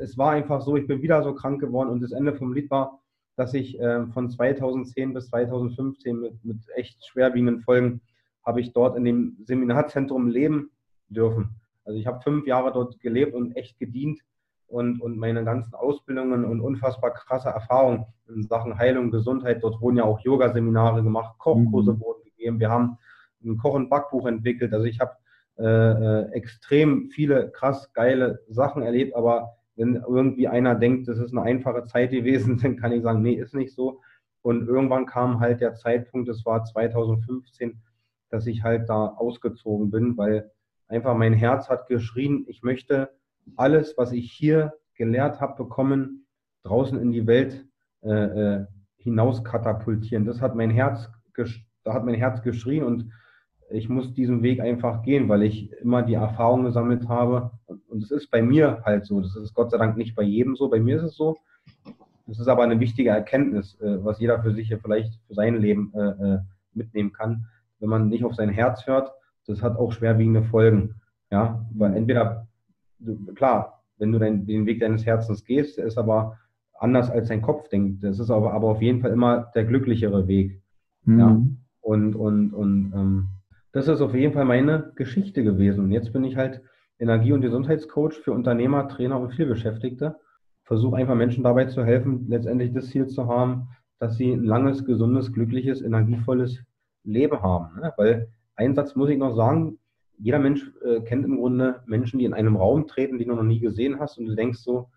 es 0.00 0.18
war 0.18 0.32
einfach 0.32 0.60
so, 0.60 0.76
ich 0.76 0.86
bin 0.86 1.02
wieder 1.02 1.22
so 1.22 1.34
krank 1.34 1.60
geworden 1.60 1.90
und 1.90 2.00
das 2.00 2.12
Ende 2.12 2.34
vom 2.34 2.52
Lied 2.52 2.70
war, 2.70 3.00
dass 3.36 3.54
ich 3.54 3.78
äh, 3.80 4.06
von 4.08 4.30
2010 4.30 5.14
bis 5.14 5.28
2015 5.28 6.18
mit, 6.18 6.44
mit 6.44 6.58
echt 6.74 7.06
schwerwiegenden 7.06 7.60
Folgen 7.60 8.00
habe 8.44 8.60
ich 8.60 8.72
dort 8.72 8.96
in 8.96 9.04
dem 9.04 9.36
Seminarzentrum 9.44 10.28
leben 10.28 10.70
dürfen. 11.08 11.60
Also 11.84 11.98
ich 11.98 12.06
habe 12.06 12.20
fünf 12.22 12.46
Jahre 12.46 12.72
dort 12.72 12.98
gelebt 13.00 13.34
und 13.34 13.56
echt 13.56 13.78
gedient 13.78 14.20
und, 14.68 15.00
und 15.00 15.18
meine 15.18 15.44
ganzen 15.44 15.74
Ausbildungen 15.74 16.44
und 16.44 16.60
unfassbar 16.60 17.12
krasse 17.12 17.48
Erfahrungen 17.48 18.06
in 18.28 18.42
Sachen 18.42 18.76
Heilung, 18.76 19.10
Gesundheit, 19.10 19.62
dort 19.62 19.80
wurden 19.80 19.98
ja 19.98 20.04
auch 20.04 20.20
Yoga-Seminare 20.20 21.02
gemacht, 21.02 21.38
Kochkurse 21.38 21.92
mhm. 21.92 22.00
wurden 22.00 22.24
gegeben, 22.24 22.58
wir 22.58 22.70
haben 22.70 22.98
ein 23.44 23.58
Koch- 23.58 23.74
und 23.74 23.88
Backbuch 23.88 24.26
entwickelt. 24.26 24.72
Also 24.72 24.86
ich 24.86 24.98
habe 24.98 25.12
äh, 25.58 25.64
äh, 25.64 26.32
extrem 26.32 27.10
viele 27.10 27.50
krass 27.50 27.92
geile 27.92 28.40
Sachen 28.48 28.82
erlebt, 28.82 29.14
aber 29.14 29.55
wenn 29.76 29.96
irgendwie 29.96 30.48
einer 30.48 30.74
denkt, 30.74 31.08
das 31.08 31.18
ist 31.18 31.32
eine 31.32 31.42
einfache 31.42 31.84
Zeit 31.84 32.10
gewesen, 32.10 32.58
dann 32.62 32.76
kann 32.76 32.92
ich 32.92 33.02
sagen, 33.02 33.22
nee, 33.22 33.34
ist 33.34 33.54
nicht 33.54 33.74
so. 33.74 34.00
Und 34.42 34.68
irgendwann 34.68 35.06
kam 35.06 35.40
halt 35.40 35.60
der 35.60 35.74
Zeitpunkt, 35.74 36.28
das 36.28 36.44
war 36.44 36.64
2015, 36.64 37.80
dass 38.30 38.46
ich 38.46 38.62
halt 38.62 38.88
da 38.88 39.08
ausgezogen 39.08 39.90
bin, 39.90 40.16
weil 40.16 40.50
einfach 40.88 41.16
mein 41.16 41.32
Herz 41.32 41.68
hat 41.68 41.88
geschrien, 41.88 42.44
ich 42.48 42.62
möchte 42.62 43.10
alles, 43.56 43.94
was 43.96 44.12
ich 44.12 44.32
hier 44.32 44.74
gelehrt 44.94 45.40
habe, 45.40 45.62
bekommen, 45.62 46.26
draußen 46.62 46.98
in 46.98 47.12
die 47.12 47.26
Welt 47.26 47.66
äh, 48.02 48.10
äh 48.10 48.66
hinaus 49.06 49.44
katapultieren. 49.44 50.24
Das 50.24 50.40
hat 50.40 50.56
mein 50.56 50.70
Herz, 50.70 51.08
da 51.84 51.94
hat 51.94 52.04
mein 52.04 52.16
Herz 52.16 52.42
geschrien 52.42 52.82
und 52.82 53.12
ich 53.70 53.88
muss 53.88 54.14
diesen 54.14 54.42
Weg 54.42 54.60
einfach 54.60 55.02
gehen, 55.02 55.28
weil 55.28 55.42
ich 55.42 55.72
immer 55.80 56.02
die 56.02 56.14
Erfahrung 56.14 56.64
gesammelt 56.64 57.08
habe. 57.08 57.50
Und 57.88 58.02
es 58.02 58.10
ist 58.10 58.30
bei 58.30 58.42
mir 58.42 58.82
halt 58.84 59.04
so. 59.04 59.20
Das 59.20 59.36
ist 59.36 59.54
Gott 59.54 59.70
sei 59.70 59.78
Dank 59.78 59.96
nicht 59.96 60.14
bei 60.14 60.22
jedem 60.22 60.56
so. 60.56 60.68
Bei 60.68 60.80
mir 60.80 60.96
ist 60.96 61.02
es 61.02 61.16
so. 61.16 61.36
Das 62.26 62.38
ist 62.38 62.48
aber 62.48 62.64
eine 62.64 62.80
wichtige 62.80 63.10
Erkenntnis, 63.10 63.78
äh, 63.80 64.04
was 64.04 64.18
jeder 64.20 64.42
für 64.42 64.52
sich 64.52 64.68
hier 64.68 64.78
vielleicht 64.78 65.20
für 65.26 65.34
sein 65.34 65.56
Leben 65.56 65.92
äh, 65.94 66.00
äh, 66.00 66.38
mitnehmen 66.74 67.12
kann. 67.12 67.46
Wenn 67.78 67.88
man 67.88 68.08
nicht 68.08 68.24
auf 68.24 68.34
sein 68.34 68.48
Herz 68.48 68.86
hört, 68.86 69.12
das 69.46 69.62
hat 69.62 69.76
auch 69.76 69.92
schwerwiegende 69.92 70.42
Folgen. 70.42 70.96
Ja, 71.30 71.66
weil 71.74 71.94
entweder, 71.96 72.46
klar, 73.34 73.82
wenn 73.98 74.12
du 74.12 74.18
den, 74.18 74.46
den 74.46 74.66
Weg 74.66 74.80
deines 74.80 75.06
Herzens 75.06 75.44
gehst, 75.44 75.78
der 75.78 75.86
ist 75.86 75.98
aber 75.98 76.38
anders 76.74 77.10
als 77.10 77.28
dein 77.28 77.42
Kopf 77.42 77.68
denkt. 77.68 78.02
Das 78.04 78.18
ist 78.18 78.30
aber, 78.30 78.52
aber 78.52 78.68
auf 78.68 78.82
jeden 78.82 79.00
Fall 79.00 79.10
immer 79.10 79.50
der 79.54 79.64
glücklichere 79.64 80.26
Weg. 80.28 80.62
Mhm. 81.04 81.18
Ja. 81.18 81.42
Und, 81.80 82.14
und, 82.14 82.52
und 82.52 82.92
ähm, 82.94 83.28
das 83.76 83.88
ist 83.88 84.00
auf 84.00 84.14
jeden 84.14 84.32
Fall 84.32 84.46
meine 84.46 84.90
Geschichte 84.96 85.44
gewesen. 85.44 85.84
Und 85.84 85.92
jetzt 85.92 86.10
bin 86.10 86.24
ich 86.24 86.36
halt 86.36 86.62
Energie- 86.98 87.34
und 87.34 87.42
Gesundheitscoach 87.42 88.14
für 88.14 88.32
Unternehmer, 88.32 88.88
Trainer 88.88 89.20
und 89.20 89.34
Vielbeschäftigte. 89.34 90.16
Versuche 90.64 90.96
einfach 90.96 91.14
Menschen 91.14 91.44
dabei 91.44 91.66
zu 91.66 91.84
helfen, 91.84 92.24
letztendlich 92.26 92.72
das 92.72 92.86
Ziel 92.86 93.06
zu 93.06 93.26
haben, 93.26 93.68
dass 93.98 94.16
sie 94.16 94.32
ein 94.32 94.44
langes, 94.44 94.86
gesundes, 94.86 95.30
glückliches, 95.30 95.82
energievolles 95.82 96.64
Leben 97.04 97.42
haben. 97.42 97.78
Ne? 97.78 97.92
Weil 97.98 98.28
ein 98.54 98.74
Satz 98.74 98.96
muss 98.96 99.10
ich 99.10 99.18
noch 99.18 99.36
sagen, 99.36 99.78
jeder 100.16 100.38
Mensch 100.38 100.72
äh, 100.82 101.00
kennt 101.02 101.26
im 101.26 101.36
Grunde 101.36 101.82
Menschen, 101.84 102.18
die 102.18 102.24
in 102.24 102.32
einem 102.32 102.56
Raum 102.56 102.86
treten, 102.86 103.18
die 103.18 103.26
du 103.26 103.34
noch 103.34 103.42
nie 103.42 103.60
gesehen 103.60 104.00
hast 104.00 104.16
und 104.16 104.24
du 104.24 104.34
denkst 104.34 104.60
so, 104.60 104.88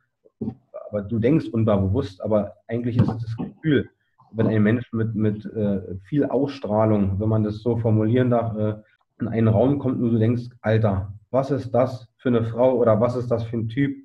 aber 0.90 1.02
du 1.02 1.20
denkst 1.20 1.50
unbewusst, 1.50 2.24
aber 2.24 2.54
eigentlich 2.70 2.96
ist 2.96 3.10
es 3.10 3.18
das 3.18 3.36
Gefühl, 3.36 3.90
wenn 4.32 4.48
ein 4.48 4.64
Mensch 4.64 4.92
mit, 4.94 5.16
mit 5.16 5.46
äh, 5.46 5.96
viel 6.08 6.26
Ausstrahlung, 6.26 7.20
wenn 7.20 7.30
man 7.30 7.44
das 7.44 7.60
so 7.60 7.78
formulieren 7.78 8.30
darf, 8.30 8.56
äh, 8.56 8.76
in 9.20 9.28
einen 9.28 9.48
Raum 9.48 9.80
kommt 9.80 10.02
und 10.02 10.12
du 10.12 10.18
denkst, 10.18 10.50
Alter, 10.62 11.14
was 11.32 11.52
ist 11.52 11.72
das 11.72 12.08
für 12.18 12.30
eine 12.30 12.44
Frau 12.44 12.76
oder 12.76 13.00
was 13.00 13.16
ist 13.16 13.30
das 13.30 13.44
für 13.44 13.58
ein 13.58 13.68
Typ, 13.70 13.96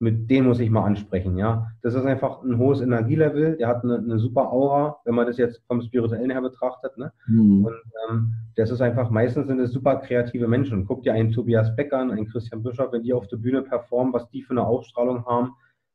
mit 0.00 0.28
dem 0.30 0.46
muss 0.46 0.60
ich 0.60 0.70
mal 0.70 0.84
ansprechen, 0.84 1.38
ja. 1.38 1.68
Das 1.82 1.94
ist 1.94 2.04
einfach 2.04 2.42
ein 2.42 2.58
hohes 2.58 2.80
Energielevel, 2.80 3.56
der 3.56 3.68
hat 3.68 3.84
eine, 3.84 3.98
eine 3.98 4.18
super 4.18 4.52
Aura, 4.52 4.98
wenn 5.04 5.14
man 5.14 5.26
das 5.26 5.38
jetzt 5.38 5.62
vom 5.66 5.80
Spirituellen 5.80 6.30
her 6.30 6.42
betrachtet, 6.42 6.98
ne? 6.98 7.12
Mhm. 7.26 7.64
Und 7.64 7.74
ähm, 8.10 8.34
das 8.56 8.70
ist 8.70 8.80
einfach, 8.80 9.10
meistens 9.10 9.46
sind 9.46 9.60
es 9.60 9.72
super 9.72 9.96
kreative 9.96 10.48
Menschen. 10.48 10.84
Guck 10.84 11.04
dir 11.04 11.14
einen 11.14 11.32
Tobias 11.32 11.74
Becker 11.76 11.98
an, 11.98 12.10
einen 12.10 12.26
Christian 12.26 12.62
Bischof, 12.62 12.92
wenn 12.92 13.02
die 13.02 13.14
auf 13.14 13.28
der 13.28 13.36
Bühne 13.36 13.62
performen, 13.62 14.12
was 14.12 14.28
die 14.30 14.42
für 14.42 14.52
eine 14.52 14.66
Ausstrahlung 14.66 15.24
haben, 15.26 15.52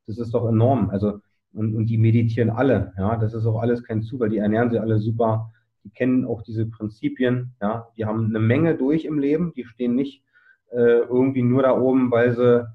das 0.08 0.18
ist 0.18 0.34
doch 0.34 0.48
enorm. 0.48 0.90
Also 0.90 1.20
und, 1.54 1.76
und 1.76 1.88
die 1.88 1.98
meditieren 1.98 2.50
alle. 2.50 2.94
Ja, 2.98 3.16
das 3.16 3.34
ist 3.34 3.46
auch 3.46 3.62
alles 3.62 3.84
kein 3.84 4.02
Zufall. 4.02 4.30
Die 4.30 4.38
ernähren 4.38 4.70
sich 4.70 4.80
alle 4.80 5.00
super. 5.00 5.52
Die 5.84 5.90
kennen 5.90 6.26
auch 6.26 6.42
diese 6.42 6.66
Prinzipien. 6.66 7.56
Ja, 7.62 7.90
die 7.98 8.06
haben 8.06 8.26
eine 8.26 8.40
Menge 8.40 8.76
durch 8.76 9.06
im 9.06 9.20
Leben. 9.20 9.54
Die 9.56 9.66
stehen 9.66 9.96
nicht 9.96 10.24
äh, 10.72 11.00
irgendwie 11.00 11.44
nur 11.44 11.64
da 11.64 11.78
oben, 11.78 12.12
weil 12.12 12.36
sie 12.36 12.68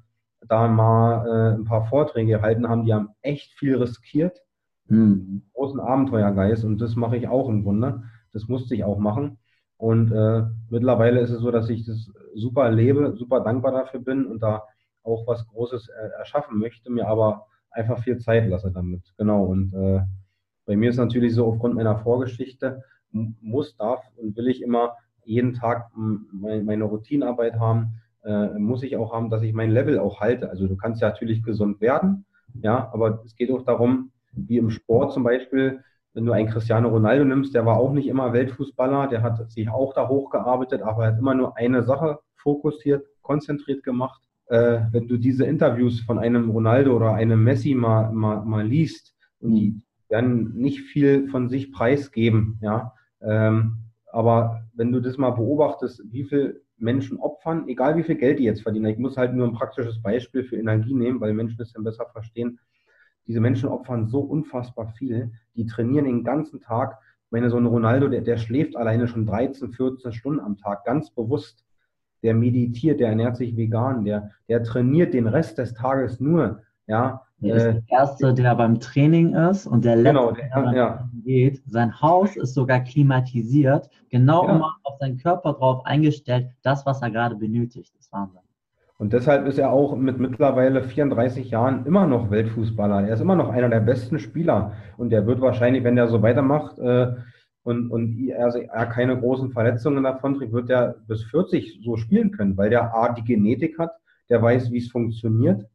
da 0.46 0.68
mal 0.68 1.26
äh, 1.26 1.54
ein 1.56 1.64
paar 1.64 1.86
Vorträge 1.86 2.32
gehalten 2.32 2.68
haben. 2.68 2.84
Die 2.84 2.92
haben 2.92 3.10
echt 3.22 3.52
viel 3.58 3.76
riskiert. 3.76 4.42
Mhm. 4.88 5.42
Großen 5.52 5.80
Abenteuergeist. 5.80 6.64
Und 6.64 6.80
das 6.80 6.96
mache 6.96 7.16
ich 7.16 7.28
auch 7.28 7.48
im 7.48 7.62
Grunde. 7.62 8.02
Das 8.32 8.48
musste 8.48 8.74
ich 8.74 8.84
auch 8.84 8.98
machen. 8.98 9.38
Und 9.76 10.12
äh, 10.12 10.44
mittlerweile 10.70 11.20
ist 11.20 11.30
es 11.30 11.40
so, 11.40 11.50
dass 11.50 11.68
ich 11.68 11.84
das 11.86 12.10
super 12.34 12.70
lebe, 12.70 13.14
super 13.16 13.40
dankbar 13.40 13.72
dafür 13.72 14.00
bin 14.00 14.26
und 14.26 14.42
da 14.42 14.64
auch 15.02 15.26
was 15.26 15.46
Großes 15.46 15.88
äh, 15.88 16.08
erschaffen 16.18 16.58
möchte, 16.58 16.90
mir 16.90 17.06
aber 17.06 17.46
einfach 17.74 17.98
viel 17.98 18.18
Zeit 18.18 18.48
lasse 18.48 18.70
damit. 18.70 19.02
Genau. 19.18 19.44
Und 19.44 19.74
äh, 19.74 20.00
bei 20.66 20.76
mir 20.76 20.90
ist 20.90 20.96
natürlich 20.96 21.34
so, 21.34 21.46
aufgrund 21.46 21.74
meiner 21.74 21.98
Vorgeschichte, 21.98 22.82
muss, 23.12 23.76
darf 23.76 24.02
und 24.16 24.36
will 24.36 24.48
ich 24.48 24.62
immer 24.62 24.94
jeden 25.24 25.54
Tag 25.54 25.90
meine 25.94 26.84
Routinarbeit 26.84 27.58
haben, 27.58 28.00
äh, 28.24 28.58
muss 28.58 28.82
ich 28.82 28.96
auch 28.96 29.12
haben, 29.12 29.30
dass 29.30 29.42
ich 29.42 29.52
mein 29.52 29.70
Level 29.70 29.98
auch 29.98 30.20
halte. 30.20 30.50
Also 30.50 30.66
du 30.66 30.76
kannst 30.76 31.00
ja 31.00 31.08
natürlich 31.08 31.42
gesund 31.42 31.80
werden, 31.80 32.24
ja, 32.54 32.90
aber 32.92 33.22
es 33.24 33.36
geht 33.36 33.50
auch 33.50 33.62
darum, 33.62 34.10
wie 34.32 34.58
im 34.58 34.70
Sport 34.70 35.12
zum 35.12 35.22
Beispiel, 35.22 35.80
wenn 36.12 36.26
du 36.26 36.32
einen 36.32 36.48
Cristiano 36.48 36.88
Ronaldo 36.88 37.24
nimmst, 37.24 37.54
der 37.54 37.66
war 37.66 37.76
auch 37.76 37.92
nicht 37.92 38.08
immer 38.08 38.32
Weltfußballer, 38.32 39.08
der 39.08 39.22
hat 39.22 39.50
sich 39.50 39.68
auch 39.68 39.94
da 39.94 40.08
hochgearbeitet, 40.08 40.82
aber 40.82 41.04
er 41.04 41.12
hat 41.12 41.18
immer 41.18 41.34
nur 41.34 41.56
eine 41.56 41.82
Sache 41.82 42.18
fokussiert, 42.36 43.06
konzentriert 43.22 43.82
gemacht. 43.82 44.22
Äh, 44.46 44.80
wenn 44.92 45.08
du 45.08 45.16
diese 45.16 45.44
Interviews 45.44 46.00
von 46.00 46.18
einem 46.18 46.50
Ronaldo 46.50 46.94
oder 46.94 47.14
einem 47.14 47.42
Messi 47.42 47.74
mal, 47.74 48.12
mal, 48.12 48.44
mal 48.44 48.66
liest, 48.66 49.14
und 49.40 49.54
die 49.54 49.82
werden 50.08 50.54
nicht 50.54 50.80
viel 50.80 51.28
von 51.28 51.48
sich 51.48 51.72
preisgeben, 51.72 52.58
ja. 52.62 52.94
Ähm, 53.20 53.78
aber 54.12 54.62
wenn 54.74 54.92
du 54.92 55.00
das 55.00 55.18
mal 55.18 55.30
beobachtest, 55.30 56.02
wie 56.10 56.24
viel 56.24 56.62
Menschen 56.76 57.18
opfern, 57.18 57.68
egal 57.68 57.96
wie 57.96 58.02
viel 58.02 58.16
Geld 58.16 58.38
die 58.38 58.44
jetzt 58.44 58.62
verdienen, 58.62 58.86
ich 58.86 58.98
muss 58.98 59.16
halt 59.16 59.34
nur 59.34 59.46
ein 59.46 59.54
praktisches 59.54 60.00
Beispiel 60.02 60.44
für 60.44 60.56
Energie 60.56 60.94
nehmen, 60.94 61.20
weil 61.20 61.32
Menschen 61.32 61.58
das 61.58 61.72
dann 61.72 61.84
besser 61.84 62.06
verstehen. 62.12 62.58
Diese 63.26 63.40
Menschen 63.40 63.68
opfern 63.68 64.06
so 64.06 64.20
unfassbar 64.20 64.88
viel, 64.88 65.32
die 65.54 65.66
trainieren 65.66 66.04
den 66.04 66.24
ganzen 66.24 66.60
Tag. 66.60 66.98
Ich 67.26 67.32
meine, 67.32 67.50
so 67.50 67.56
ein 67.56 67.66
Ronaldo, 67.66 68.08
der, 68.08 68.20
der 68.20 68.36
schläft 68.36 68.76
alleine 68.76 69.08
schon 69.08 69.26
13, 69.26 69.72
14 69.72 70.12
Stunden 70.12 70.40
am 70.40 70.58
Tag, 70.58 70.84
ganz 70.84 71.10
bewusst. 71.10 71.64
Der 72.24 72.34
meditiert, 72.34 72.98
der 72.98 73.10
ernährt 73.10 73.36
sich 73.36 73.56
vegan, 73.56 74.04
der, 74.04 74.30
der 74.48 74.64
trainiert 74.64 75.14
den 75.14 75.28
Rest 75.28 75.58
des 75.58 75.74
Tages 75.74 76.18
nur. 76.18 76.62
Ja, 76.86 77.22
der 77.44 77.56
ist 77.56 77.64
äh, 77.64 77.72
der 77.74 77.82
Erste, 77.88 78.34
der 78.34 78.54
beim 78.54 78.80
Training 78.80 79.34
ist 79.34 79.66
und 79.66 79.84
der 79.84 79.96
genau, 79.96 80.30
Letzte, 80.30 80.48
genau, 80.48 80.62
der, 80.62 80.72
der 80.72 80.78
ja. 80.78 81.08
geht. 81.24 81.62
Sein 81.66 82.00
Haus 82.00 82.36
ist 82.36 82.54
sogar 82.54 82.80
klimatisiert, 82.80 83.88
genau 84.10 84.46
ja. 84.46 84.54
immer 84.54 84.76
auf 84.82 84.98
seinen 84.98 85.18
Körper 85.18 85.52
drauf 85.52 85.84
eingestellt, 85.86 86.48
das, 86.62 86.84
was 86.86 87.02
er 87.02 87.10
gerade 87.10 87.36
benötigt. 87.36 87.92
Das 87.94 88.06
ist 88.06 88.12
Wahnsinn. 88.12 88.40
Und 88.96 89.12
deshalb 89.12 89.46
ist 89.46 89.58
er 89.58 89.72
auch 89.72 89.96
mit 89.96 90.18
mittlerweile 90.20 90.82
34 90.82 91.50
Jahren 91.50 91.84
immer 91.84 92.06
noch 92.06 92.30
Weltfußballer. 92.30 93.08
Er 93.08 93.14
ist 93.14 93.20
immer 93.20 93.34
noch 93.34 93.50
einer 93.50 93.68
der 93.68 93.80
besten 93.80 94.18
Spieler. 94.18 94.72
Und 94.96 95.12
er 95.12 95.26
wird 95.26 95.40
wahrscheinlich, 95.40 95.82
wenn 95.82 95.98
er 95.98 96.08
so 96.08 96.22
weitermacht 96.22 96.78
äh, 96.78 97.08
und, 97.64 97.90
und 97.90 98.28
er, 98.28 98.44
also 98.44 98.58
er 98.60 98.86
keine 98.86 99.18
großen 99.18 99.50
Verletzungen 99.50 100.04
davon 100.04 100.34
trägt, 100.34 100.52
wird 100.52 100.70
er 100.70 100.96
bis 101.08 101.24
40 101.24 101.80
so 101.82 101.96
spielen 101.96 102.30
können, 102.30 102.56
weil 102.56 102.70
der 102.70 102.94
A, 102.94 103.12
die 103.12 103.24
Genetik 103.24 103.78
hat, 103.78 103.92
der 104.28 104.40
weiß, 104.40 104.70
wie 104.70 104.78
es 104.78 104.90
funktioniert 104.90 105.66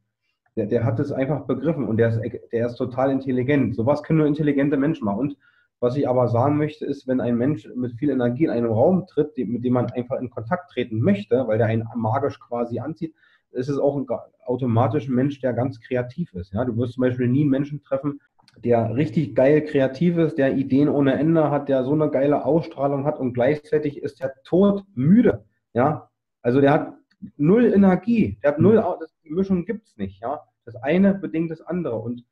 der, 0.56 0.66
der 0.66 0.84
hat 0.84 0.98
es 1.00 1.12
einfach 1.12 1.46
begriffen 1.46 1.86
und 1.86 1.96
der 1.96 2.08
ist, 2.08 2.20
der 2.52 2.66
ist 2.66 2.76
total 2.76 3.10
intelligent. 3.10 3.74
Sowas 3.74 4.02
können 4.02 4.18
nur 4.18 4.28
intelligente 4.28 4.76
Menschen 4.76 5.04
machen. 5.04 5.20
Und 5.20 5.36
was 5.80 5.96
ich 5.96 6.08
aber 6.08 6.28
sagen 6.28 6.58
möchte, 6.58 6.84
ist, 6.84 7.06
wenn 7.06 7.20
ein 7.20 7.36
Mensch 7.36 7.68
mit 7.74 7.94
viel 7.94 8.10
Energie 8.10 8.44
in 8.44 8.50
einen 8.50 8.66
Raum 8.66 9.06
tritt, 9.06 9.36
mit 9.38 9.64
dem 9.64 9.72
man 9.72 9.90
einfach 9.90 10.20
in 10.20 10.30
Kontakt 10.30 10.70
treten 10.70 11.00
möchte, 11.00 11.46
weil 11.46 11.58
der 11.58 11.68
einen 11.68 11.88
magisch 11.94 12.38
quasi 12.38 12.80
anzieht, 12.80 13.14
ist 13.52 13.68
es 13.68 13.78
auch 13.78 13.96
ein 13.96 14.06
automatisch 14.44 15.08
ein 15.08 15.14
Mensch, 15.14 15.40
der 15.40 15.52
ganz 15.52 15.80
kreativ 15.80 16.32
ist. 16.34 16.52
Ja, 16.52 16.64
du 16.64 16.76
wirst 16.76 16.94
zum 16.94 17.02
Beispiel 17.02 17.28
nie 17.28 17.42
einen 17.42 17.50
Menschen 17.50 17.82
treffen, 17.82 18.20
der 18.64 18.94
richtig 18.94 19.34
geil 19.34 19.64
kreativ 19.64 20.16
ist, 20.18 20.38
der 20.38 20.56
Ideen 20.56 20.88
ohne 20.88 21.14
Ende 21.14 21.50
hat, 21.50 21.68
der 21.68 21.84
so 21.84 21.92
eine 21.92 22.10
geile 22.10 22.44
Ausstrahlung 22.44 23.04
hat 23.04 23.18
und 23.18 23.32
gleichzeitig 23.32 24.02
ist 24.02 24.20
der 24.20 24.34
todmüde. 24.44 25.44
Ja, 25.72 26.10
also 26.42 26.60
der 26.60 26.72
hat 26.72 26.94
null 27.36 27.72
Energie, 27.72 28.38
der 28.42 28.52
hat 28.52 28.60
null, 28.60 28.82
die 29.24 29.30
Mischung 29.30 29.64
gibt 29.64 29.86
es 29.86 29.96
nicht. 29.96 30.20
Ja, 30.20 30.40
das 30.64 30.76
eine 30.76 31.14
bedingt 31.14 31.50
das 31.50 31.60
andere 31.60 31.96
und 31.96 32.24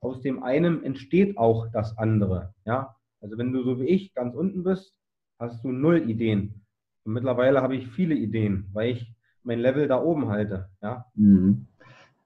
aus 0.00 0.20
dem 0.20 0.42
einen 0.42 0.84
entsteht 0.84 1.38
auch 1.38 1.68
das 1.72 1.96
andere. 1.98 2.54
Ja? 2.64 2.96
Also 3.20 3.38
wenn 3.38 3.52
du 3.52 3.62
so 3.62 3.80
wie 3.80 3.86
ich 3.86 4.14
ganz 4.14 4.34
unten 4.34 4.62
bist, 4.62 4.94
hast 5.38 5.64
du 5.64 5.72
null 5.72 6.08
Ideen. 6.08 6.66
Und 7.04 7.14
mittlerweile 7.14 7.62
habe 7.62 7.76
ich 7.76 7.88
viele 7.88 8.14
Ideen, 8.14 8.68
weil 8.72 8.92
ich 8.92 9.12
mein 9.42 9.60
Level 9.60 9.88
da 9.88 10.00
oben 10.02 10.28
halte. 10.28 10.68
Ja? 10.82 11.06
Mhm. 11.14 11.68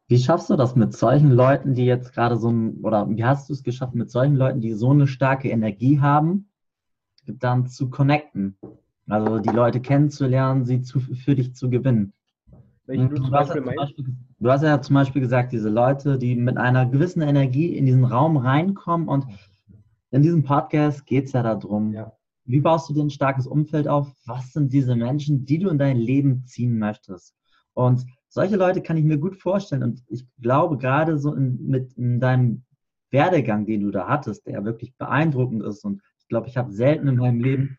Wie 0.09 0.19
schaffst 0.19 0.49
du 0.49 0.57
das 0.57 0.75
mit 0.75 0.95
solchen 0.95 1.31
Leuten, 1.31 1.75
die 1.75 1.85
jetzt 1.85 2.15
gerade 2.15 2.39
so 2.39 2.51
ein, 2.51 2.79
oder 2.83 3.09
wie 3.11 3.25
hast 3.25 3.49
du 3.49 3.53
es 3.53 3.63
geschafft, 3.63 3.95
mit 3.95 4.11
solchen 4.11 4.37
Leuten, 4.37 4.63
die 4.63 4.73
so 4.73 4.91
eine 4.91 5.07
starke 5.07 5.51
Energie 5.51 6.01
haben, 6.01 6.49
dann 7.27 7.67
zu 7.67 7.91
connecten? 7.91 8.57
Also 9.07 9.39
die 9.39 9.51
Leute 9.51 9.81
kennenzulernen, 9.81 10.65
sie 10.65 10.81
zu, 10.81 11.01
für 11.01 11.35
dich 11.35 11.55
zu 11.55 11.69
gewinnen. 11.69 12.15
Du, 12.87 13.07
du, 13.07 13.31
hast 13.33 13.55
ja 13.55 13.61
Beispiel, 13.61 14.17
du 14.39 14.51
hast 14.51 14.63
ja 14.63 14.81
zum 14.81 14.95
Beispiel 14.95 15.21
gesagt, 15.21 15.53
diese 15.53 15.69
Leute, 15.69 16.17
die 16.17 16.35
mit 16.37 16.57
einer 16.57 16.87
gewissen 16.87 17.21
Energie 17.21 17.77
in 17.77 17.85
diesen 17.85 18.07
Raum 18.07 18.39
reinkommen 18.39 19.09
und 19.09 19.27
in 20.11 20.23
diesem 20.23 20.43
Podcast 20.43 21.05
geht 21.05 21.27
es 21.27 21.33
ja 21.33 21.43
darum, 21.43 21.93
ja. 21.93 22.13
wie 22.47 22.61
baust 22.61 22.89
du 22.89 22.95
dir 22.95 23.03
ein 23.03 23.11
starkes 23.11 23.47
Umfeld 23.47 23.89
auf? 23.89 24.11
Was 24.25 24.55
sind 24.55 24.73
diese 24.73 24.97
Menschen, 24.97 25.45
die 25.45 25.59
du 25.59 25.69
in 25.69 25.77
dein 25.77 25.99
Leben 25.99 26.47
ziehen 26.47 26.79
möchtest? 26.79 27.35
Und 27.75 28.07
solche 28.29 28.57
Leute 28.57 28.83
kann 28.83 28.97
ich 28.97 29.05
mir 29.05 29.19
gut 29.19 29.37
vorstellen 29.37 29.83
und 29.83 30.03
ich 30.09 30.27
glaube 30.41 30.79
gerade 30.79 31.19
so 31.19 31.35
in, 31.35 31.67
mit 31.67 31.93
in 31.95 32.21
deinem 32.21 32.65
Werdegang, 33.11 33.67
den 33.67 33.83
du 33.83 33.91
da 33.91 34.07
hattest, 34.07 34.47
der 34.47 34.65
wirklich 34.65 34.95
beeindruckend 34.97 35.63
ist 35.63 35.85
und 35.85 36.03
ich 36.21 36.29
glaube, 36.29 36.49
ich 36.49 36.57
habe 36.57 36.73
selten 36.73 37.09
in 37.09 37.17
meinem 37.17 37.41
Leben 37.41 37.79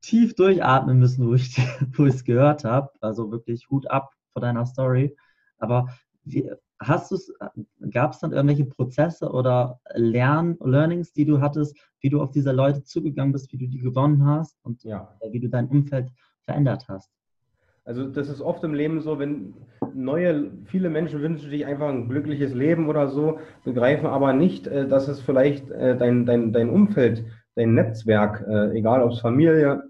tief 0.00 0.34
durchatmen 0.34 0.98
müssen, 0.98 1.26
wo 1.26 1.34
ich 1.34 1.56
es 1.98 2.24
gehört 2.24 2.64
habe. 2.64 2.90
Also 3.00 3.30
wirklich 3.30 3.68
Hut 3.70 3.90
ab 3.90 4.12
vor 4.32 4.42
deiner 4.42 4.66
Story. 4.66 5.16
Aber 5.58 5.88
wie, 6.24 6.50
hast 6.80 7.10
du 7.10 7.18
gab 7.90 8.12
es 8.12 8.20
dann 8.20 8.32
irgendwelche 8.32 8.66
Prozesse 8.66 9.30
oder 9.30 9.80
Lern, 9.94 10.56
Learnings, 10.60 11.12
die 11.12 11.24
du 11.24 11.40
hattest, 11.40 11.76
wie 12.00 12.10
du 12.10 12.20
auf 12.22 12.30
diese 12.30 12.52
Leute 12.52 12.82
zugegangen 12.84 13.32
bist, 13.32 13.52
wie 13.52 13.58
du 13.58 13.66
die 13.66 13.78
gewonnen 13.78 14.24
hast 14.26 14.58
und 14.62 14.82
ja. 14.84 15.14
wie 15.30 15.40
du 15.40 15.48
dein 15.48 15.68
Umfeld 15.68 16.10
verändert 16.42 16.88
hast? 16.88 17.10
Also 17.84 18.08
das 18.08 18.30
ist 18.30 18.40
oft 18.40 18.64
im 18.64 18.72
Leben 18.72 19.02
so, 19.02 19.18
wenn 19.18 19.54
neue, 19.92 20.50
viele 20.64 20.88
Menschen 20.88 21.20
wünschen 21.20 21.50
sich 21.50 21.66
einfach 21.66 21.88
ein 21.88 22.08
glückliches 22.08 22.54
Leben 22.54 22.88
oder 22.88 23.08
so, 23.08 23.38
begreifen 23.62 24.06
aber 24.06 24.32
nicht, 24.32 24.66
äh, 24.66 24.88
dass 24.88 25.06
es 25.08 25.20
vielleicht 25.20 25.70
äh, 25.70 25.96
dein, 25.96 26.24
dein, 26.24 26.52
dein 26.52 26.70
Umfeld, 26.70 27.24
dein 27.54 27.74
Netzwerk, 27.74 28.44
äh, 28.48 28.70
egal 28.76 29.02
ob 29.02 29.12
es 29.12 29.20
Familie, 29.20 29.82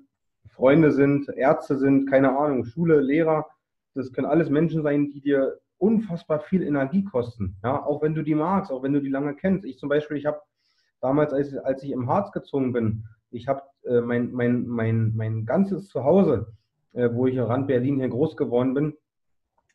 Freunde 0.49 0.91
sind, 0.91 1.29
Ärzte 1.29 1.77
sind, 1.77 2.11
keine 2.11 2.37
Ahnung, 2.37 2.65
Schule, 2.65 3.01
Lehrer, 3.01 3.47
das 3.95 4.13
können 4.13 4.27
alles 4.27 4.51
Menschen 4.51 4.83
sein, 4.83 5.11
die 5.11 5.21
dir 5.21 5.59
unfassbar 5.79 6.41
viel 6.41 6.63
Energie 6.63 7.05
kosten. 7.05 7.57
Ja, 7.63 7.85
auch 7.85 8.03
wenn 8.03 8.15
du 8.15 8.23
die 8.23 8.35
magst, 8.35 8.73
auch 8.73 8.83
wenn 8.83 8.93
du 8.93 9.01
die 9.01 9.11
lange 9.11 9.35
kennst. 9.35 9.65
Ich 9.65 9.79
zum 9.79 9.89
Beispiel, 9.89 10.17
ich 10.17 10.27
habe 10.27 10.41
damals, 11.01 11.33
als, 11.33 11.57
als 11.59 11.83
ich 11.83 11.93
im 11.93 12.09
Harz 12.09 12.33
gezogen 12.33 12.73
bin, 12.73 13.05
ich 13.31 13.47
habe 13.49 13.63
äh, 13.85 14.01
mein, 14.01 14.33
mein, 14.33 14.67
mein, 14.67 15.13
mein 15.15 15.45
ganzes 15.45 15.89
Zuhause, 15.89 16.47
äh, 16.95 17.11
wo 17.13 17.27
ich 17.27 17.39
Rand 17.39 17.67
Berlin 17.67 17.97
hier 17.97 18.09
groß 18.09 18.37
geworden 18.37 18.75
bin, 18.75 18.95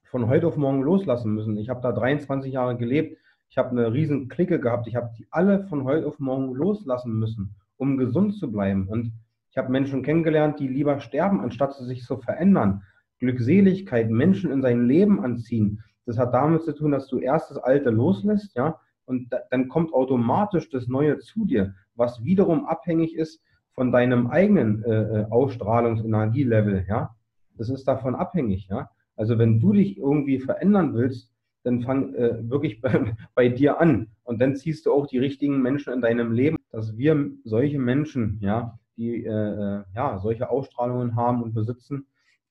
von 0.05 0.27
heute 0.27 0.47
auf 0.47 0.57
morgen 0.57 0.81
loslassen 0.81 1.33
müssen. 1.33 1.57
Ich 1.57 1.69
habe 1.69 1.81
da 1.81 1.91
23 1.91 2.51
Jahre 2.51 2.75
gelebt. 2.75 3.17
Ich 3.49 3.57
habe 3.57 3.69
eine 3.69 3.93
riesen 3.93 4.27
Clique 4.27 4.59
gehabt. 4.59 4.87
Ich 4.87 4.95
habe 4.95 5.11
die 5.17 5.27
alle 5.29 5.67
von 5.67 5.83
heute 5.83 6.07
auf 6.07 6.19
morgen 6.19 6.53
loslassen 6.53 7.17
müssen, 7.17 7.55
um 7.77 7.97
gesund 7.97 8.35
zu 8.35 8.51
bleiben. 8.51 8.87
Und 8.87 9.13
ich 9.51 9.57
habe 9.57 9.71
Menschen 9.71 10.03
kennengelernt, 10.03 10.59
die 10.59 10.67
lieber 10.67 10.99
sterben, 10.99 11.41
anstatt 11.41 11.75
sich 11.75 12.03
zu 12.03 12.17
verändern. 12.17 12.83
Glückseligkeit, 13.19 14.09
Menschen 14.09 14.51
in 14.51 14.61
sein 14.61 14.87
Leben 14.87 15.23
anziehen, 15.23 15.83
das 16.05 16.17
hat 16.17 16.33
damit 16.33 16.63
zu 16.63 16.73
tun, 16.73 16.91
dass 16.91 17.07
du 17.07 17.19
erst 17.19 17.51
das 17.51 17.57
Alte 17.57 17.91
loslässt, 17.91 18.55
ja, 18.55 18.79
und 19.05 19.31
da, 19.31 19.41
dann 19.51 19.67
kommt 19.67 19.93
automatisch 19.93 20.69
das 20.69 20.87
Neue 20.87 21.19
zu 21.19 21.45
dir, 21.45 21.75
was 21.95 22.23
wiederum 22.23 22.65
abhängig 22.65 23.15
ist 23.15 23.43
von 23.79 23.93
deinem 23.93 24.27
eigenen 24.27 24.83
äh, 24.83 25.21
äh 25.21 25.25
Ausstrahlungsenergielevel, 25.29 26.85
ja. 26.89 27.15
Das 27.57 27.69
ist 27.69 27.87
davon 27.87 28.13
abhängig, 28.13 28.67
ja. 28.69 28.89
Also 29.15 29.37
wenn 29.37 29.61
du 29.61 29.71
dich 29.71 29.97
irgendwie 29.97 30.37
verändern 30.39 30.95
willst, 30.95 31.31
dann 31.63 31.83
fang 31.83 32.13
äh, 32.13 32.49
wirklich 32.49 32.81
bei, 32.81 33.15
bei, 33.35 33.47
dir 33.47 33.79
an 33.79 34.07
und 34.25 34.41
dann 34.41 34.57
ziehst 34.57 34.85
du 34.85 34.91
auch 34.91 35.07
die 35.07 35.17
richtigen 35.17 35.61
Menschen 35.61 35.93
in 35.93 36.01
deinem 36.01 36.33
Leben, 36.33 36.57
dass 36.73 36.97
wir 36.97 37.31
solche 37.45 37.79
Menschen, 37.79 38.39
ja, 38.41 38.77
die 38.97 39.23
äh, 39.23 39.29
äh 39.29 39.83
ja 39.95 40.19
solche 40.19 40.49
Ausstrahlungen 40.49 41.15
haben 41.15 41.41
und 41.41 41.53
besitzen, 41.53 42.05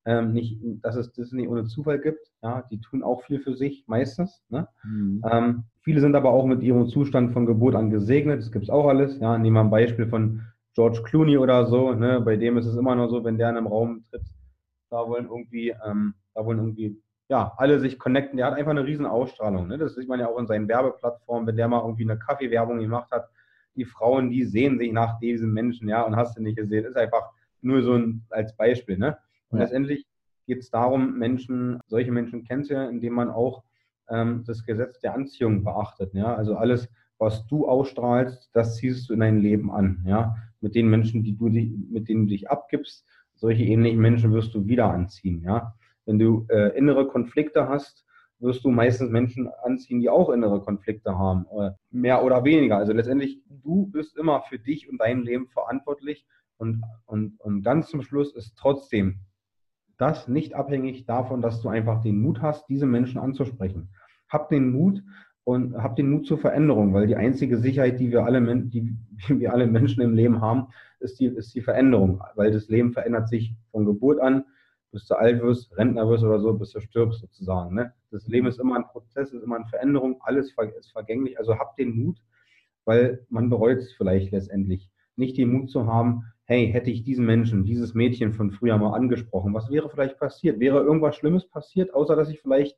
ähm, 0.06 0.32
nicht, 0.32 0.58
dass 0.80 0.96
es 0.96 1.12
das 1.12 1.32
nicht 1.32 1.50
ohne 1.50 1.64
Zufall 1.66 1.98
gibt. 1.98 2.32
Ja, 2.42 2.62
die 2.70 2.80
tun 2.80 3.02
auch 3.02 3.22
viel 3.24 3.40
für 3.40 3.54
sich 3.54 3.84
meistens. 3.86 4.42
Ne? 4.48 4.66
Mhm. 4.82 5.22
Ähm, 5.30 5.64
viele 5.82 6.00
sind 6.00 6.14
aber 6.14 6.30
auch 6.30 6.46
mit 6.46 6.62
ihrem 6.62 6.88
Zustand 6.88 7.34
von 7.34 7.44
Geburt 7.44 7.74
an 7.74 7.90
gesegnet. 7.90 8.40
Das 8.40 8.50
gibt 8.50 8.64
es 8.64 8.70
auch 8.70 8.86
alles. 8.86 9.18
Ja, 9.20 9.36
nehmen 9.36 9.56
wir 9.56 9.60
ein 9.60 9.68
Beispiel 9.70 10.06
von 10.06 10.40
George 10.74 11.02
Clooney 11.02 11.38
oder 11.38 11.66
so. 11.66 11.92
Ne? 11.92 12.20
Bei 12.20 12.36
dem 12.36 12.56
ist 12.56 12.66
es 12.66 12.76
immer 12.76 12.94
nur 12.94 13.08
so, 13.08 13.24
wenn 13.24 13.38
der 13.38 13.50
in 13.50 13.56
einem 13.56 13.66
Raum 13.66 14.04
tritt, 14.10 14.22
da 14.90 15.06
wollen 15.08 15.26
irgendwie, 15.26 15.74
ähm, 15.84 16.14
da 16.34 16.44
wollen 16.44 16.58
irgendwie 16.58 17.00
ja, 17.28 17.52
alle 17.56 17.78
sich 17.80 17.98
connecten. 17.98 18.36
Der 18.36 18.46
hat 18.46 18.54
einfach 18.54 18.70
eine 18.70 18.84
riesen 18.84 19.06
Ausstrahlung. 19.06 19.68
Ne? 19.68 19.78
Das 19.78 19.94
sieht 19.94 20.08
man 20.08 20.20
ja 20.20 20.28
auch 20.28 20.38
in 20.38 20.46
seinen 20.46 20.68
Werbeplattformen, 20.68 21.46
wenn 21.46 21.56
der 21.56 21.68
mal 21.68 21.82
irgendwie 21.82 22.04
eine 22.04 22.18
Kaffeewerbung 22.18 22.78
gemacht 22.78 23.10
hat. 23.10 23.28
Die 23.76 23.84
Frauen, 23.84 24.30
die 24.30 24.44
sehen 24.44 24.78
sich 24.78 24.92
nach 24.92 25.18
diesem 25.20 25.52
Menschen, 25.52 25.88
ja, 25.88 26.02
und 26.02 26.16
hast 26.16 26.36
du 26.36 26.42
nicht 26.42 26.56
gesehen. 26.56 26.84
Ist 26.84 26.96
einfach 26.96 27.30
nur 27.60 27.82
so 27.82 27.94
ein 27.94 28.24
als 28.30 28.56
Beispiel, 28.56 28.98
ne? 28.98 29.18
Und 29.50 29.58
ja. 29.58 29.64
letztendlich 29.64 30.06
geht 30.46 30.60
es 30.60 30.70
darum, 30.70 31.18
Menschen, 31.18 31.78
solche 31.86 32.10
Menschen 32.10 32.44
kennenzulernen, 32.44 32.90
indem 32.90 33.12
man 33.12 33.30
auch 33.30 33.62
ähm, 34.08 34.44
das 34.46 34.64
Gesetz 34.64 34.98
der 34.98 35.14
Anziehung 35.14 35.62
beachtet. 35.62 36.14
Ja? 36.14 36.34
Also 36.34 36.56
alles, 36.56 36.88
was 37.18 37.46
du 37.46 37.68
ausstrahlst, 37.68 38.50
das 38.52 38.76
ziehst 38.76 39.08
du 39.08 39.14
in 39.14 39.20
dein 39.20 39.40
Leben 39.40 39.70
an. 39.70 40.02
Ja? 40.06 40.36
Mit 40.60 40.74
den 40.74 40.88
Menschen, 40.88 41.22
die 41.22 41.36
du, 41.36 41.48
mit 41.48 42.08
denen 42.08 42.26
du 42.26 42.30
dich 42.30 42.50
abgibst, 42.50 43.06
solche 43.34 43.64
ähnlichen 43.64 44.00
Menschen 44.00 44.32
wirst 44.32 44.54
du 44.54 44.66
wieder 44.66 44.90
anziehen. 44.90 45.42
Ja? 45.42 45.74
Wenn 46.04 46.18
du 46.18 46.46
äh, 46.48 46.76
innere 46.76 47.06
Konflikte 47.06 47.68
hast, 47.68 48.04
wirst 48.40 48.64
du 48.64 48.70
meistens 48.70 49.10
Menschen 49.10 49.48
anziehen, 49.62 50.00
die 50.00 50.08
auch 50.08 50.30
innere 50.30 50.60
Konflikte 50.60 51.18
haben, 51.18 51.46
äh, 51.58 51.70
mehr 51.90 52.24
oder 52.24 52.44
weniger. 52.44 52.76
Also 52.76 52.92
letztendlich, 52.92 53.42
du 53.48 53.86
bist 53.86 54.16
immer 54.16 54.42
für 54.42 54.58
dich 54.58 54.88
und 54.88 54.98
dein 54.98 55.22
Leben 55.22 55.48
verantwortlich 55.48 56.26
und, 56.56 56.82
und, 57.06 57.40
und 57.40 57.62
ganz 57.62 57.88
zum 57.88 58.02
Schluss 58.02 58.34
ist 58.34 58.56
trotzdem 58.56 59.20
das 59.96 60.28
nicht 60.28 60.54
abhängig 60.54 61.06
davon, 61.06 61.42
dass 61.42 61.60
du 61.60 61.68
einfach 61.68 62.00
den 62.02 62.20
Mut 62.20 62.40
hast, 62.40 62.68
diese 62.68 62.86
Menschen 62.86 63.18
anzusprechen. 63.18 63.90
Hab 64.28 64.48
den 64.48 64.70
Mut 64.70 65.02
und 65.48 65.82
hab 65.82 65.96
den 65.96 66.10
Mut 66.10 66.26
zur 66.26 66.36
Veränderung, 66.36 66.92
weil 66.92 67.06
die 67.06 67.16
einzige 67.16 67.56
Sicherheit, 67.56 67.98
die 67.98 68.10
wir 68.10 68.26
alle, 68.26 68.42
die 68.66 68.94
wir 69.28 69.50
alle 69.50 69.66
Menschen 69.66 70.02
im 70.02 70.14
Leben 70.14 70.42
haben, 70.42 70.66
ist 71.00 71.18
die, 71.18 71.24
ist 71.24 71.54
die 71.54 71.62
Veränderung, 71.62 72.22
weil 72.34 72.52
das 72.52 72.68
Leben 72.68 72.92
verändert 72.92 73.30
sich 73.30 73.54
von 73.70 73.86
Geburt 73.86 74.20
an, 74.20 74.44
bis 74.92 75.06
du 75.06 75.14
alt 75.14 75.40
wirst, 75.40 75.74
Rentner 75.78 76.06
wirst 76.06 76.22
oder 76.22 76.38
so, 76.38 76.52
bis 76.52 76.72
du 76.72 76.80
stirbst 76.80 77.20
sozusagen. 77.20 77.74
Ne? 77.74 77.94
Das 78.10 78.28
Leben 78.28 78.46
ist 78.46 78.60
immer 78.60 78.76
ein 78.76 78.88
Prozess, 78.88 79.32
ist 79.32 79.42
immer 79.42 79.56
eine 79.56 79.64
Veränderung, 79.68 80.20
alles 80.20 80.52
ist 80.78 80.92
vergänglich. 80.92 81.38
Also 81.38 81.58
hab 81.58 81.76
den 81.76 81.96
Mut, 81.96 82.18
weil 82.84 83.24
man 83.30 83.48
bereut 83.48 83.78
es 83.78 83.94
vielleicht 83.94 84.32
letztendlich. 84.32 84.90
Nicht 85.16 85.38
den 85.38 85.50
Mut 85.50 85.70
zu 85.70 85.86
haben, 85.86 86.24
hey, 86.44 86.70
hätte 86.70 86.90
ich 86.90 87.04
diesen 87.04 87.24
Menschen, 87.24 87.64
dieses 87.64 87.94
Mädchen 87.94 88.34
von 88.34 88.50
früher 88.50 88.76
mal 88.76 88.92
angesprochen, 88.92 89.54
was 89.54 89.70
wäre 89.70 89.88
vielleicht 89.88 90.18
passiert? 90.18 90.60
Wäre 90.60 90.80
irgendwas 90.82 91.16
Schlimmes 91.16 91.48
passiert, 91.48 91.94
außer 91.94 92.16
dass 92.16 92.28
ich 92.28 92.38
vielleicht 92.38 92.76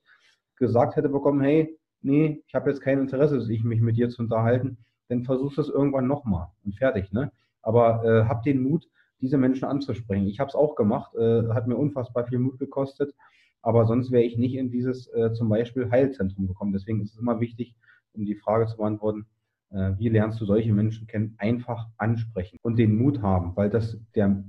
gesagt 0.54 0.94
hätte 0.94 1.08
bekommen, 1.08 1.40
hey, 1.40 1.79
nee, 2.02 2.42
ich 2.46 2.54
habe 2.54 2.70
jetzt 2.70 2.80
kein 2.80 2.98
Interesse, 2.98 3.38
mich 3.64 3.80
mit 3.80 3.96
dir 3.96 4.08
zu 4.08 4.22
unterhalten, 4.22 4.78
dann 5.08 5.24
versuchst 5.24 5.58
du 5.58 5.62
es 5.62 5.68
irgendwann 5.68 6.06
nochmal 6.06 6.48
und 6.64 6.76
fertig. 6.76 7.12
Ne? 7.12 7.32
Aber 7.62 8.04
äh, 8.04 8.28
hab 8.28 8.42
den 8.42 8.62
Mut, 8.62 8.86
diese 9.20 9.36
Menschen 9.36 9.64
anzusprechen. 9.66 10.26
Ich 10.26 10.40
habe 10.40 10.48
es 10.48 10.54
auch 10.54 10.76
gemacht, 10.76 11.14
äh, 11.14 11.48
hat 11.48 11.66
mir 11.66 11.76
unfassbar 11.76 12.26
viel 12.26 12.38
Mut 12.38 12.58
gekostet, 12.58 13.14
aber 13.62 13.86
sonst 13.86 14.10
wäre 14.10 14.22
ich 14.22 14.38
nicht 14.38 14.54
in 14.54 14.70
dieses 14.70 15.08
äh, 15.08 15.32
zum 15.32 15.48
Beispiel 15.48 15.90
Heilzentrum 15.90 16.46
gekommen. 16.46 16.72
Deswegen 16.72 17.02
ist 17.02 17.12
es 17.12 17.18
immer 17.18 17.40
wichtig, 17.40 17.74
um 18.12 18.24
die 18.24 18.36
Frage 18.36 18.66
zu 18.66 18.78
beantworten, 18.78 19.26
äh, 19.70 19.92
wie 19.98 20.08
lernst 20.08 20.40
du 20.40 20.46
solche 20.46 20.72
Menschen 20.72 21.06
kennen? 21.06 21.34
Einfach 21.38 21.88
ansprechen 21.98 22.58
und 22.62 22.78
den 22.78 22.96
Mut 22.96 23.20
haben, 23.22 23.54
weil 23.56 23.68
das 23.68 23.98
der, 24.14 24.42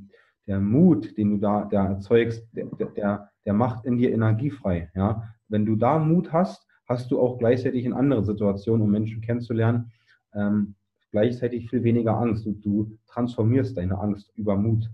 der 0.47 0.59
Mut, 0.59 1.17
den 1.17 1.31
du 1.31 1.37
da, 1.37 1.65
da 1.65 1.87
erzeugst, 1.87 2.47
der, 2.53 2.67
der, 2.95 3.29
der 3.45 3.53
macht 3.53 3.85
in 3.85 3.97
dir 3.97 4.13
Energie 4.13 4.51
frei. 4.51 4.89
Ja? 4.95 5.33
Wenn 5.49 5.65
du 5.65 5.75
da 5.75 5.99
Mut 5.99 6.31
hast, 6.31 6.65
hast 6.91 7.11
du 7.11 7.19
auch 7.19 7.37
gleichzeitig 7.37 7.85
in 7.85 7.93
anderen 7.93 8.25
Situationen, 8.25 8.83
um 8.83 8.91
Menschen 8.91 9.21
kennenzulernen, 9.21 9.91
ähm, 10.33 10.75
gleichzeitig 11.11 11.69
viel 11.69 11.83
weniger 11.83 12.17
Angst 12.17 12.45
und 12.45 12.63
du 12.63 12.97
transformierst 13.07 13.77
deine 13.77 13.97
Angst 13.99 14.31
über 14.35 14.55
Mut. 14.55 14.89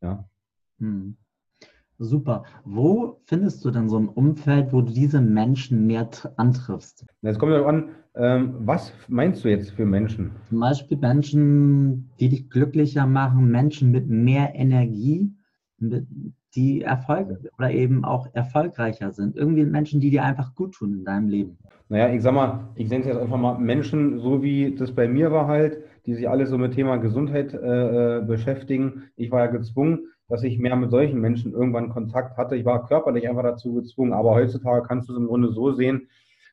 Ja. 0.00 0.24
Hm. 0.78 1.16
Super. 1.98 2.44
Wo 2.64 3.20
findest 3.24 3.62
du 3.64 3.70
denn 3.70 3.90
so 3.90 3.98
ein 3.98 4.08
Umfeld, 4.08 4.72
wo 4.72 4.80
du 4.80 4.90
diese 4.90 5.20
Menschen 5.20 5.86
mehr 5.86 6.08
antriffst? 6.36 7.04
Es 7.20 7.38
kommt 7.38 7.52
darauf 7.52 7.68
an, 7.68 7.90
ähm, 8.14 8.54
was 8.60 8.92
meinst 9.08 9.44
du 9.44 9.50
jetzt 9.50 9.72
für 9.72 9.84
Menschen? 9.84 10.32
Zum 10.48 10.60
Beispiel 10.60 10.96
Menschen, 10.96 12.10
die 12.18 12.30
dich 12.30 12.48
glücklicher 12.48 13.06
machen, 13.06 13.50
Menschen 13.50 13.90
mit 13.90 14.08
mehr 14.08 14.54
Energie, 14.54 15.30
die 16.54 16.82
Erfolg 16.82 17.28
oder 17.58 17.70
eben 17.70 18.04
auch 18.04 18.28
erfolgreicher 18.32 19.12
sind. 19.12 19.36
Irgendwie 19.36 19.64
Menschen, 19.64 20.00
die 20.00 20.10
dir 20.10 20.24
einfach 20.24 20.54
gut 20.54 20.74
tun 20.74 20.94
in 20.94 21.04
deinem 21.04 21.28
Leben. 21.28 21.58
Naja, 21.88 22.12
ich 22.12 22.22
sag 22.22 22.34
mal, 22.34 22.68
ich 22.74 22.88
denke 22.88 23.08
jetzt 23.08 23.18
einfach 23.18 23.36
mal 23.36 23.58
Menschen, 23.58 24.18
so 24.20 24.42
wie 24.42 24.74
das 24.74 24.92
bei 24.92 25.08
mir 25.08 25.32
war 25.32 25.46
halt, 25.46 25.78
die 26.06 26.14
sich 26.14 26.28
alle 26.28 26.46
so 26.46 26.58
mit 26.58 26.74
Thema 26.74 26.96
Gesundheit 26.96 27.52
äh, 27.54 28.18
äh, 28.18 28.24
beschäftigen. 28.24 29.10
Ich 29.16 29.30
war 29.30 29.44
ja 29.44 29.50
gezwungen, 29.50 30.08
dass 30.28 30.42
ich 30.44 30.58
mehr 30.58 30.76
mit 30.76 30.90
solchen 30.90 31.20
Menschen 31.20 31.52
irgendwann 31.52 31.90
Kontakt 31.90 32.36
hatte. 32.36 32.56
Ich 32.56 32.64
war 32.64 32.86
körperlich 32.86 33.28
einfach 33.28 33.42
dazu 33.42 33.74
gezwungen, 33.74 34.12
aber 34.12 34.30
heutzutage 34.30 34.86
kannst 34.86 35.08
du 35.08 35.12
es 35.12 35.18
im 35.18 35.26
Grunde 35.26 35.52
so 35.52 35.72
sehen, 35.72 36.08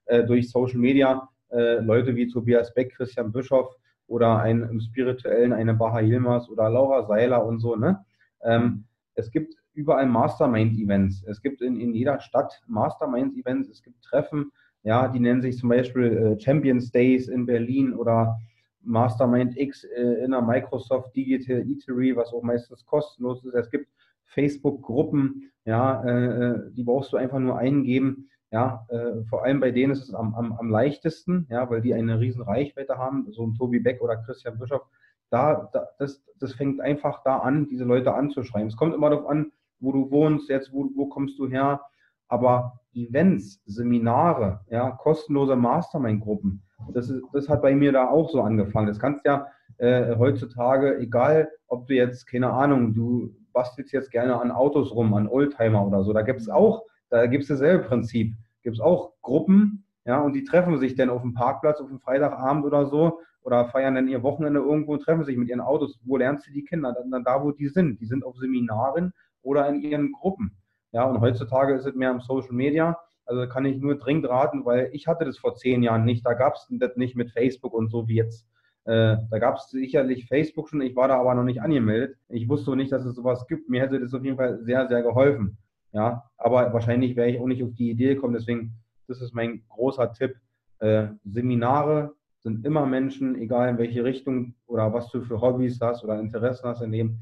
äh, 0.06 0.24
durch 0.24 0.50
Social 0.50 0.80
Media, 0.80 1.30
äh, 1.50 1.80
Leute 1.80 2.16
wie 2.16 2.28
Tobias 2.28 2.74
Beck, 2.74 2.94
Christian 2.96 3.32
Bischoff 3.32 3.76
oder 4.08 4.40
ein, 4.40 4.64
im 4.64 4.80
Spirituellen 4.80 5.54
eine 5.54 5.74
Baha 5.74 6.02
Yilmaz 6.02 6.50
oder 6.50 6.70
Laura 6.70 7.06
Seiler 7.06 7.46
und 7.46 7.60
so. 7.60 7.76
Ne? 7.76 8.00
Ähm, 8.42 8.86
es 9.14 9.32
gibt 9.32 9.56
überall 9.78 10.08
Mastermind-Events. 10.08 11.24
Es 11.28 11.42
gibt 11.42 11.62
in, 11.62 11.80
in 11.80 11.94
jeder 11.94 12.20
Stadt 12.20 12.62
Mastermind-Events. 12.68 13.70
Es 13.70 13.84
gibt 13.84 14.04
Treffen, 14.04 14.52
ja, 14.84 15.08
die 15.08 15.20
nennen 15.20 15.42
sich 15.42 15.58
zum 15.58 15.70
Beispiel 15.70 16.06
äh, 16.06 16.40
Champions 16.40 16.92
Days 16.92 17.28
in 17.28 17.46
Berlin 17.46 17.94
oder 17.94 18.40
Mastermind 18.82 19.58
X 19.58 19.84
äh, 19.84 20.24
in 20.24 20.32
der 20.32 20.42
Microsoft 20.42 21.16
Digital 21.16 21.64
Eatery, 21.68 22.16
was 22.16 22.34
auch 22.34 22.42
meistens 22.42 22.86
kostenlos 22.86 23.44
ist. 23.44 23.54
Es 23.54 23.70
gibt 23.70 23.88
Facebook-Gruppen, 24.26 25.52
ja, 25.66 26.04
äh, 26.04 26.72
die 26.72 26.84
brauchst 26.84 27.14
du 27.14 27.18
einfach 27.18 27.40
nur 27.40 27.58
eingeben. 27.58 28.30
Ja, 28.50 28.88
vor 29.30 29.44
allem 29.44 29.60
bei 29.60 29.72
denen 29.72 29.92
ist 29.92 30.04
es 30.04 30.14
am, 30.14 30.34
am, 30.34 30.54
am 30.54 30.70
leichtesten, 30.70 31.48
ja, 31.50 31.70
weil 31.70 31.82
die 31.82 31.94
eine 31.94 32.22
riesen 32.22 32.42
Reichweite 32.42 32.98
haben, 32.98 33.30
so 33.34 33.46
ein 33.46 33.56
Tobi 33.56 33.80
Beck 33.80 34.02
oder 34.02 34.16
Christian 34.16 34.58
Bischof. 34.58 34.84
Da, 35.30 35.70
da, 35.74 35.90
das, 36.00 36.24
das 36.40 36.54
fängt 36.54 36.80
einfach 36.80 37.24
da 37.26 37.40
an, 37.40 37.68
diese 37.68 37.84
Leute 37.84 38.14
anzuschreiben. 38.14 38.70
Es 38.70 38.78
kommt 38.78 38.96
immer 38.96 39.10
darauf 39.10 39.28
an, 39.28 39.52
wo 39.80 39.92
du 39.92 40.10
wohnst, 40.12 40.50
jetzt, 40.50 40.72
wo, 40.72 40.90
wo 40.96 41.08
kommst 41.08 41.38
du 41.40 41.48
her. 41.48 41.82
Aber 42.28 42.80
Events, 42.94 43.62
Seminare, 43.66 44.62
ja, 44.70 44.92
kostenlose 44.92 45.56
Mastermind-Gruppen, 45.56 46.62
das, 46.94 47.14
das 47.34 47.48
hat 47.48 47.62
bei 47.62 47.76
mir 47.76 47.92
da 47.92 48.10
auch 48.10 48.30
so 48.30 48.42
angefangen. 48.42 48.88
Das 48.88 49.00
kannst 49.00 49.26
ja 49.26 49.48
äh, 49.78 50.16
heutzutage, 50.16 50.98
egal 51.00 51.50
ob 51.68 51.88
du 51.88 51.96
jetzt, 51.96 52.28
keine 52.28 52.52
Ahnung, 52.52 52.94
du 52.94 53.34
bastelst 53.54 53.94
jetzt 53.94 54.12
gerne 54.12 54.40
an 54.40 54.52
Autos 54.52 54.94
rum, 54.94 55.14
an 55.14 55.28
Oldtimer 55.28 55.86
oder 55.86 56.04
so, 56.04 56.14
da 56.14 56.22
gibt 56.22 56.42
es 56.42 56.50
auch, 56.50 56.84
da 57.10 57.26
gibt 57.26 57.44
es 57.44 57.50
dasselbe 57.50 57.86
Prinzip. 57.86 58.36
Gibt 58.64 58.78
es 58.78 58.82
auch 58.82 59.14
Gruppen, 59.22 59.86
ja, 60.08 60.22
und 60.22 60.34
die 60.34 60.44
treffen 60.44 60.78
sich 60.78 60.96
dann 60.96 61.10
auf 61.10 61.22
dem 61.22 61.34
Parkplatz 61.34 61.80
auf 61.80 61.90
dem 61.90 62.00
Freitagabend 62.00 62.66
oder 62.66 62.86
so 62.86 63.20
oder 63.42 63.66
feiern 63.66 63.96
dann 63.96 64.08
ihr 64.08 64.24
Wochenende 64.24 64.60
irgendwo 64.60 64.94
und 64.94 65.02
treffen 65.02 65.24
sich 65.26 65.38
mit 65.38 65.50
ihren 65.50 65.62
Autos. 65.62 66.00
Wo 66.04 66.18
lernst 66.18 66.48
du 66.48 66.52
die 66.52 66.64
Kinder? 66.64 66.94
Dann 66.94 67.24
da, 67.24 67.44
wo 67.44 67.52
die 67.52 67.68
sind. 67.68 68.00
Die 68.00 68.06
sind 68.06 68.26
auf 68.26 68.38
Seminaren 68.38 69.14
oder 69.42 69.68
in 69.68 69.82
ihren 69.82 70.12
Gruppen. 70.12 70.58
Ja, 70.92 71.06
und 71.06 71.22
heutzutage 71.22 71.74
ist 71.76 71.86
es 71.86 71.96
mehr 71.96 72.12
im 72.12 72.22
Social 72.22 72.54
Media. 72.54 72.98
Also 73.26 73.48
kann 73.48 73.66
ich 73.66 73.78
nur 73.78 73.98
dringend 73.98 74.28
raten, 74.30 74.66
weil 74.66 74.90
ich 74.94 75.08
hatte 75.08 75.26
das 75.26 75.38
vor 75.38 75.56
zehn 75.56 75.84
Jahren 75.84 76.06
nicht. 76.06 76.26
Da 76.26 76.34
gab 76.34 76.56
es 76.56 76.68
das 76.70 76.96
nicht 76.96 77.16
mit 77.16 77.32
Facebook 77.32 77.74
und 77.74 77.90
so 77.90 78.08
wie 78.08 78.16
jetzt. 78.16 78.48
Äh, 78.86 79.18
da 79.30 79.40
gab 79.40 79.58
es 79.58 79.70
sicherlich 79.70 80.28
Facebook 80.28 80.70
schon, 80.70 80.80
ich 80.80 80.96
war 80.96 81.10
da 81.10 81.20
aber 81.20 81.36
noch 81.36 81.44
nicht 81.44 81.62
angemeldet. 81.62 82.18
Ich 82.30 82.48
wusste 82.48 82.74
nicht, 82.76 82.92
dass 82.92 83.04
es 83.04 83.16
sowas 83.16 83.46
gibt. 83.48 83.70
Mir 83.70 83.82
hätte 83.82 84.00
das 84.00 84.14
auf 84.14 84.24
jeden 84.24 84.38
Fall 84.38 84.64
sehr, 84.64 84.88
sehr 84.88 85.04
geholfen. 85.04 85.58
Ja, 85.92 86.24
aber 86.38 86.72
wahrscheinlich 86.74 87.16
wäre 87.16 87.30
ich 87.30 87.40
auch 87.40 87.48
nicht 87.48 87.64
auf 87.64 87.74
die 87.74 87.90
Idee 87.90 88.16
gekommen. 88.16 88.34
Deswegen, 88.34 88.76
das 89.08 89.22
ist 89.22 89.34
mein 89.34 89.64
großer 89.68 90.14
Tipp. 90.14 90.36
Äh, 90.80 91.08
Seminare 91.26 92.14
sind 92.40 92.66
immer 92.66 92.86
Menschen, 92.86 93.36
egal 93.36 93.70
in 93.70 93.78
welche 93.78 94.06
Richtung 94.06 94.56
oder 94.68 94.94
was 94.94 95.10
du 95.10 95.22
für 95.22 95.42
Hobbys 95.42 95.82
hast 95.82 96.04
oder 96.04 96.20
Interessen 96.20 96.70
hast 96.70 96.82
in 96.82 96.92
dem, 96.92 97.20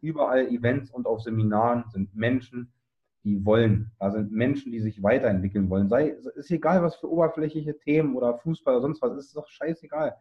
überall 0.00 0.48
Events 0.48 0.90
und 0.90 1.06
auf 1.06 1.22
Seminaren 1.22 1.84
sind 1.90 2.14
Menschen, 2.14 2.72
die 3.24 3.44
wollen. 3.44 3.90
Da 3.98 4.10
sind 4.10 4.32
Menschen, 4.32 4.72
die 4.72 4.80
sich 4.80 5.02
weiterentwickeln 5.02 5.68
wollen. 5.68 5.88
Sei, 5.88 6.16
ist 6.36 6.50
egal, 6.50 6.82
was 6.82 6.96
für 6.96 7.10
oberflächliche 7.10 7.76
Themen 7.78 8.14
oder 8.14 8.38
Fußball 8.38 8.74
oder 8.74 8.82
sonst 8.82 9.02
was, 9.02 9.16
ist 9.18 9.36
doch 9.36 9.48
scheißegal. 9.48 10.14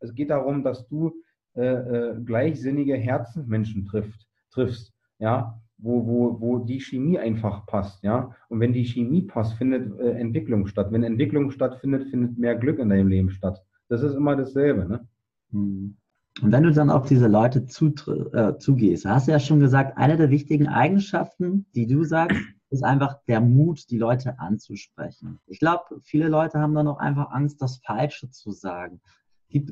Es 0.00 0.14
geht 0.14 0.30
darum, 0.30 0.64
dass 0.64 0.88
du 0.88 1.14
äh, 1.54 1.62
äh, 1.62 2.20
gleichsinnige 2.24 2.96
Herzensmenschen 2.96 3.84
trifft, 3.86 4.26
triffst, 4.50 4.92
ja, 5.18 5.60
wo, 5.78 6.06
wo, 6.06 6.40
wo 6.40 6.58
die 6.58 6.80
Chemie 6.80 7.18
einfach 7.18 7.66
passt, 7.66 8.02
ja. 8.02 8.34
Und 8.48 8.60
wenn 8.60 8.72
die 8.72 8.84
Chemie 8.84 9.22
passt, 9.22 9.54
findet 9.54 9.98
äh, 9.98 10.12
Entwicklung 10.12 10.66
statt. 10.66 10.88
Wenn 10.90 11.02
Entwicklung 11.02 11.50
stattfindet, 11.50 12.08
findet 12.08 12.38
mehr 12.38 12.56
Glück 12.56 12.78
in 12.78 12.88
deinem 12.88 13.08
Leben 13.08 13.30
statt. 13.30 13.62
Das 13.88 14.02
ist 14.02 14.14
immer 14.14 14.36
dasselbe, 14.36 14.86
ne? 14.86 15.08
Hm. 15.52 15.96
Und 16.42 16.52
wenn 16.52 16.64
du 16.64 16.72
dann 16.72 16.90
auf 16.90 17.06
diese 17.08 17.28
Leute 17.28 17.60
äh, 17.60 18.58
zugehst, 18.58 19.06
hast 19.06 19.26
du 19.26 19.32
ja 19.32 19.40
schon 19.40 19.60
gesagt, 19.60 19.96
eine 19.96 20.16
der 20.16 20.30
wichtigen 20.30 20.68
Eigenschaften, 20.68 21.66
die 21.74 21.86
du 21.86 22.04
sagst, 22.04 22.38
ist 22.70 22.84
einfach 22.84 23.18
der 23.26 23.40
Mut, 23.40 23.90
die 23.90 23.98
Leute 23.98 24.38
anzusprechen. 24.38 25.38
Ich 25.46 25.60
glaube, 25.60 25.84
viele 26.02 26.28
Leute 26.28 26.58
haben 26.58 26.74
dann 26.74 26.88
auch 26.88 26.98
einfach 26.98 27.30
Angst, 27.30 27.62
das 27.62 27.78
Falsche 27.78 28.28
zu 28.30 28.50
sagen. 28.50 29.00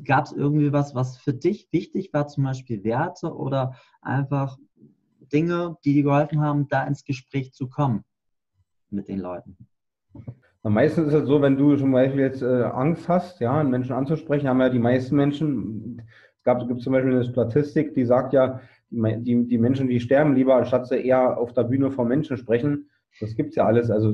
Gab 0.05 0.25
es 0.25 0.31
irgendwie 0.31 0.71
was, 0.71 0.95
was 0.95 1.17
für 1.17 1.33
dich 1.33 1.67
wichtig 1.71 2.13
war, 2.13 2.27
zum 2.27 2.45
Beispiel 2.45 2.83
Werte 2.83 3.35
oder 3.35 3.75
einfach 4.01 4.57
Dinge, 5.31 5.77
die 5.83 5.93
dir 5.93 6.03
geholfen 6.03 6.41
haben, 6.41 6.67
da 6.69 6.83
ins 6.85 7.03
Gespräch 7.03 7.53
zu 7.53 7.67
kommen 7.67 8.03
mit 8.89 9.07
den 9.07 9.19
Leuten? 9.19 9.57
Meistens 10.63 11.09
ist 11.09 11.13
es 11.13 11.27
so, 11.27 11.41
wenn 11.41 11.57
du 11.57 11.75
zum 11.75 11.91
Beispiel 11.91 12.21
jetzt 12.21 12.41
äh, 12.41 12.63
Angst 12.63 13.07
hast, 13.07 13.39
ja, 13.39 13.59
einen 13.59 13.69
Menschen 13.69 13.93
anzusprechen, 13.93 14.47
haben 14.47 14.61
ja 14.61 14.69
die 14.69 14.79
meisten 14.79 15.15
Menschen, 15.15 16.01
gab, 16.45 16.65
gibt 16.67 16.81
zum 16.81 16.93
Beispiel 16.93 17.11
eine 17.11 17.25
Statistik, 17.25 17.93
die 17.93 18.05
sagt 18.05 18.31
ja, 18.31 18.61
die, 18.91 19.47
die 19.47 19.57
Menschen, 19.57 19.87
die 19.87 19.99
sterben 19.99 20.35
lieber, 20.35 20.55
anstatt 20.55 20.87
sie 20.87 21.05
eher 21.05 21.37
auf 21.37 21.53
der 21.53 21.63
Bühne 21.63 21.91
vor 21.91 22.05
Menschen 22.05 22.37
sprechen. 22.37 22.89
Das 23.19 23.35
gibt 23.35 23.49
es 23.49 23.55
ja 23.55 23.65
alles. 23.65 23.91
Also 23.91 24.13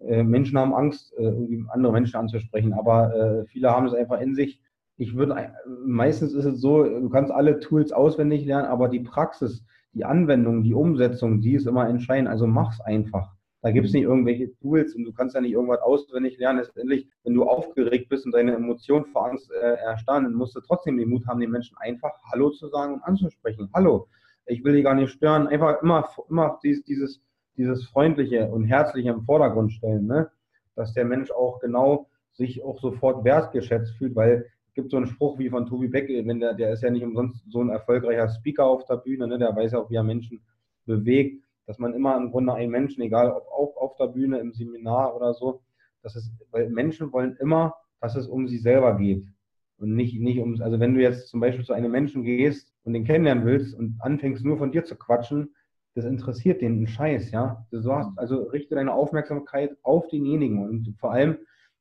äh, 0.00 0.22
Menschen 0.22 0.58
haben 0.58 0.74
Angst, 0.74 1.14
äh, 1.16 1.32
andere 1.68 1.92
Menschen 1.92 2.16
anzusprechen, 2.16 2.72
aber 2.72 3.14
äh, 3.14 3.46
viele 3.46 3.70
haben 3.70 3.86
es 3.86 3.94
einfach 3.94 4.20
in 4.20 4.34
sich. 4.34 4.60
Ich 4.96 5.14
würde, 5.14 5.52
meistens 5.86 6.34
ist 6.34 6.44
es 6.44 6.60
so, 6.60 6.82
du 6.82 7.08
kannst 7.08 7.30
alle 7.30 7.60
Tools 7.60 7.92
auswendig 7.92 8.44
lernen, 8.44 8.66
aber 8.66 8.88
die 8.88 9.00
Praxis, 9.00 9.64
die 9.92 10.04
Anwendung, 10.04 10.64
die 10.64 10.74
Umsetzung, 10.74 11.40
die 11.40 11.54
ist 11.54 11.68
immer 11.68 11.88
entscheidend. 11.88 12.28
Also 12.28 12.48
mach's 12.48 12.80
einfach. 12.80 13.37
Da 13.60 13.72
gibt 13.72 13.86
es 13.86 13.92
nicht 13.92 14.04
irgendwelche 14.04 14.54
Tools 14.60 14.94
und 14.94 15.04
du 15.04 15.12
kannst 15.12 15.34
ja 15.34 15.40
nicht 15.40 15.52
irgendwas 15.52 15.80
auswendig 15.80 16.38
lernen. 16.38 16.60
Letztendlich, 16.60 17.08
wenn 17.24 17.34
du 17.34 17.42
aufgeregt 17.44 18.08
bist 18.08 18.24
und 18.24 18.32
deine 18.32 18.54
Emotionen 18.54 19.06
vor 19.06 19.26
Angst 19.26 19.50
äh, 19.50 19.74
erstarren, 19.74 20.24
dann 20.24 20.34
musst 20.34 20.54
du 20.54 20.60
trotzdem 20.60 20.96
den 20.96 21.08
Mut 21.08 21.26
haben, 21.26 21.40
den 21.40 21.50
Menschen 21.50 21.76
einfach 21.78 22.12
Hallo 22.30 22.50
zu 22.50 22.68
sagen 22.68 22.94
und 22.94 23.02
anzusprechen. 23.02 23.68
Hallo, 23.74 24.06
ich 24.46 24.62
will 24.62 24.74
dich 24.74 24.84
gar 24.84 24.94
nicht 24.94 25.10
stören. 25.10 25.48
Einfach 25.48 25.82
immer, 25.82 26.08
immer 26.28 26.60
dieses, 26.62 26.84
dieses, 26.84 27.20
dieses 27.56 27.84
Freundliche 27.86 28.46
und 28.46 28.64
Herzliche 28.64 29.10
im 29.10 29.22
Vordergrund 29.22 29.72
stellen, 29.72 30.06
ne? 30.06 30.30
dass 30.76 30.92
der 30.92 31.04
Mensch 31.04 31.32
auch 31.32 31.58
genau 31.58 32.08
sich 32.32 32.62
auch 32.62 32.78
sofort 32.78 33.24
wertgeschätzt 33.24 33.92
fühlt, 33.96 34.14
weil 34.14 34.46
es 34.68 34.74
gibt 34.74 34.92
so 34.92 34.96
einen 34.96 35.08
Spruch 35.08 35.36
wie 35.40 35.50
von 35.50 35.66
Tobi 35.66 35.88
Beck, 35.88 36.08
wenn 36.08 36.38
der, 36.38 36.54
der 36.54 36.72
ist 36.72 36.84
ja 36.84 36.90
nicht 36.90 37.02
umsonst 37.02 37.42
so 37.50 37.60
ein 37.60 37.70
erfolgreicher 37.70 38.28
Speaker 38.28 38.66
auf 38.66 38.84
der 38.84 38.98
Bühne, 38.98 39.26
ne? 39.26 39.36
der 39.36 39.56
weiß 39.56 39.72
ja 39.72 39.80
auch, 39.80 39.90
wie 39.90 39.96
er 39.96 40.04
Menschen 40.04 40.40
bewegt 40.86 41.42
dass 41.68 41.78
man 41.78 41.92
immer 41.92 42.16
im 42.16 42.30
Grunde 42.30 42.54
einen 42.54 42.72
Menschen, 42.72 43.02
egal 43.02 43.30
ob 43.30 43.46
auch 43.48 43.76
auf 43.76 43.96
der 43.96 44.06
Bühne, 44.06 44.38
im 44.38 44.54
Seminar 44.54 45.14
oder 45.14 45.34
so, 45.34 45.60
dass 46.02 46.16
es, 46.16 46.32
weil 46.50 46.70
Menschen 46.70 47.12
wollen 47.12 47.36
immer, 47.40 47.74
dass 48.00 48.16
es 48.16 48.26
um 48.26 48.48
sie 48.48 48.56
selber 48.56 48.96
geht. 48.96 49.26
Und 49.76 49.94
nicht, 49.94 50.18
nicht 50.18 50.40
um, 50.40 50.58
also 50.62 50.80
wenn 50.80 50.94
du 50.94 51.02
jetzt 51.02 51.28
zum 51.28 51.40
Beispiel 51.40 51.66
zu 51.66 51.74
einem 51.74 51.92
Menschen 51.92 52.24
gehst 52.24 52.72
und 52.84 52.94
den 52.94 53.04
kennenlernen 53.04 53.44
willst 53.44 53.74
und 53.74 53.96
anfängst 54.00 54.46
nur 54.46 54.56
von 54.56 54.72
dir 54.72 54.86
zu 54.86 54.96
quatschen, 54.96 55.54
das 55.94 56.06
interessiert 56.06 56.62
den 56.62 56.72
einen 56.72 56.86
Scheiß, 56.86 57.32
ja. 57.32 57.66
Hast, 57.70 58.18
also 58.18 58.44
richte 58.44 58.74
deine 58.74 58.94
Aufmerksamkeit 58.94 59.76
auf 59.82 60.08
denjenigen 60.08 60.66
und 60.66 60.94
vor 60.98 61.12
allem, 61.12 61.36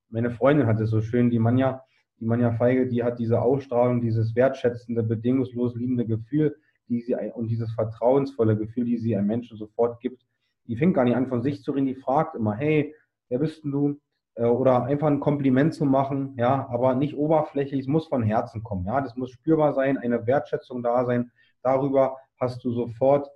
meine 0.09 0.31
Freundin 0.31 0.67
hat 0.67 0.81
es 0.81 0.89
so 0.89 0.99
schön, 0.99 1.29
die 1.29 1.39
Manja, 1.39 1.81
die 2.19 2.25
Manja 2.25 2.51
Feige, 2.51 2.87
die 2.87 3.03
hat 3.03 3.19
diese 3.19 3.41
Ausstrahlung, 3.41 4.01
dieses 4.01 4.35
wertschätzende, 4.35 5.01
bedingungslos 5.01 5.75
liebende 5.75 6.05
Gefühl, 6.05 6.57
die 6.89 7.01
sie 7.01 7.15
und 7.33 7.47
dieses 7.47 7.71
vertrauensvolle 7.73 8.57
Gefühl, 8.57 8.85
die 8.85 8.97
sie 8.97 9.15
einem 9.15 9.27
Menschen 9.27 9.57
sofort 9.57 9.99
gibt, 9.99 10.25
die 10.67 10.75
fängt 10.75 10.95
gar 10.95 11.05
nicht 11.05 11.15
an 11.15 11.27
von 11.27 11.41
sich 11.41 11.63
zu 11.63 11.71
reden, 11.71 11.85
die 11.85 11.95
fragt 11.95 12.35
immer, 12.35 12.55
hey, 12.55 12.93
wer 13.29 13.39
bist 13.39 13.63
denn 13.63 13.71
du? 13.71 13.99
Äh, 14.35 14.45
oder 14.45 14.83
einfach 14.83 15.07
ein 15.07 15.19
Kompliment 15.19 15.73
zu 15.73 15.85
machen, 15.85 16.35
ja, 16.37 16.67
aber 16.69 16.95
nicht 16.95 17.15
oberflächlich, 17.15 17.81
es 17.81 17.87
muss 17.87 18.07
von 18.07 18.23
Herzen 18.23 18.63
kommen, 18.63 18.85
ja, 18.85 19.01
das 19.01 19.15
muss 19.15 19.31
spürbar 19.31 19.73
sein, 19.73 19.97
eine 19.97 20.25
Wertschätzung 20.25 20.83
da 20.83 21.05
sein. 21.05 21.31
Darüber 21.63 22.17
hast 22.39 22.63
du 22.63 22.71
sofort, 22.71 23.29